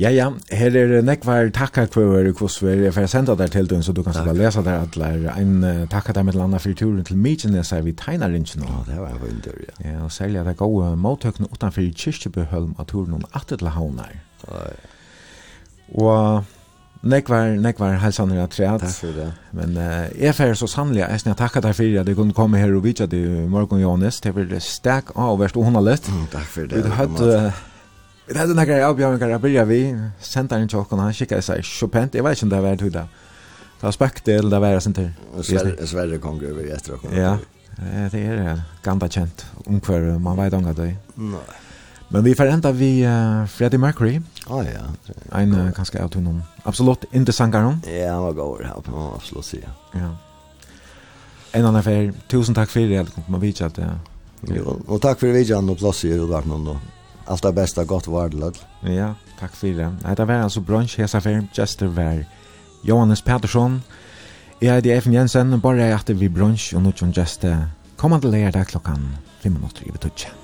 [0.00, 3.82] Ja, ja, her er nekvar takkar kvar kvos vi er for senda der til døgn,
[3.84, 5.26] så du kan sitte lesa der atler.
[5.36, 5.60] En
[5.92, 8.64] takkar der med landa fyrir turen til Mykines her vi tegnar ringen.
[8.64, 9.90] Ja, det var vinter, ja.
[9.90, 13.68] Ja, og særlig at det er gode måttøkene utanfor kyrkjebehølm av turen om atter til
[13.68, 14.16] havnar.
[15.92, 16.44] Og
[17.02, 18.80] nekvar, nekvar halsan er atreat.
[18.80, 19.30] Takk for det.
[19.52, 22.62] Men uh, jeg fyrir så sannlig, jeg snar takkar deg for at du kunne komme
[22.62, 24.20] her og vidja til morgen, Jonas.
[24.24, 26.08] det var stek av verst og hona lett.
[26.32, 26.86] Takk for det.
[26.88, 27.52] Vi hadde
[28.32, 30.08] Det hade några avbjörningar att börja vi.
[30.20, 32.08] Sentaren tjocken, han skickade sig Chopin.
[32.12, 33.08] Jag vet inte om det var det där.
[33.80, 35.86] Det var spekte eller det var sånt där.
[35.86, 37.38] Sverre kom över i efter Ja,
[38.12, 38.62] det är det.
[38.82, 39.46] Gamla känt.
[39.66, 40.96] Ungefär, man vet om det.
[41.14, 41.40] Nej.
[42.08, 44.20] Men vi förändrar vi uh, Freddie Mercury.
[44.46, 45.12] Ah, ja.
[45.32, 46.42] En uh, ganska autonom.
[46.62, 47.82] Absolut inte sangaren.
[47.86, 48.64] Ja, han var god.
[48.64, 49.68] Han var absolut sier.
[49.92, 50.16] Ja.
[51.52, 52.12] En annan affär.
[52.28, 52.86] Tusen tack för det.
[52.86, 53.98] Jag kommer att vidja att det.
[54.86, 56.78] Och tack för vidjan och plats i Rodartnon då.
[57.30, 58.58] Allt det bästa gott vardlöd.
[58.80, 59.96] Ja, tack för det.
[60.04, 62.24] Nej, det var alltså brunch hesa för Chester var
[62.82, 63.82] Johannes Pettersson.
[64.58, 67.44] Jag är Effen Jensen, bara jag att vi brunch och nu som just
[67.96, 70.39] kommande lördag klockan 5 minuter i betutchen.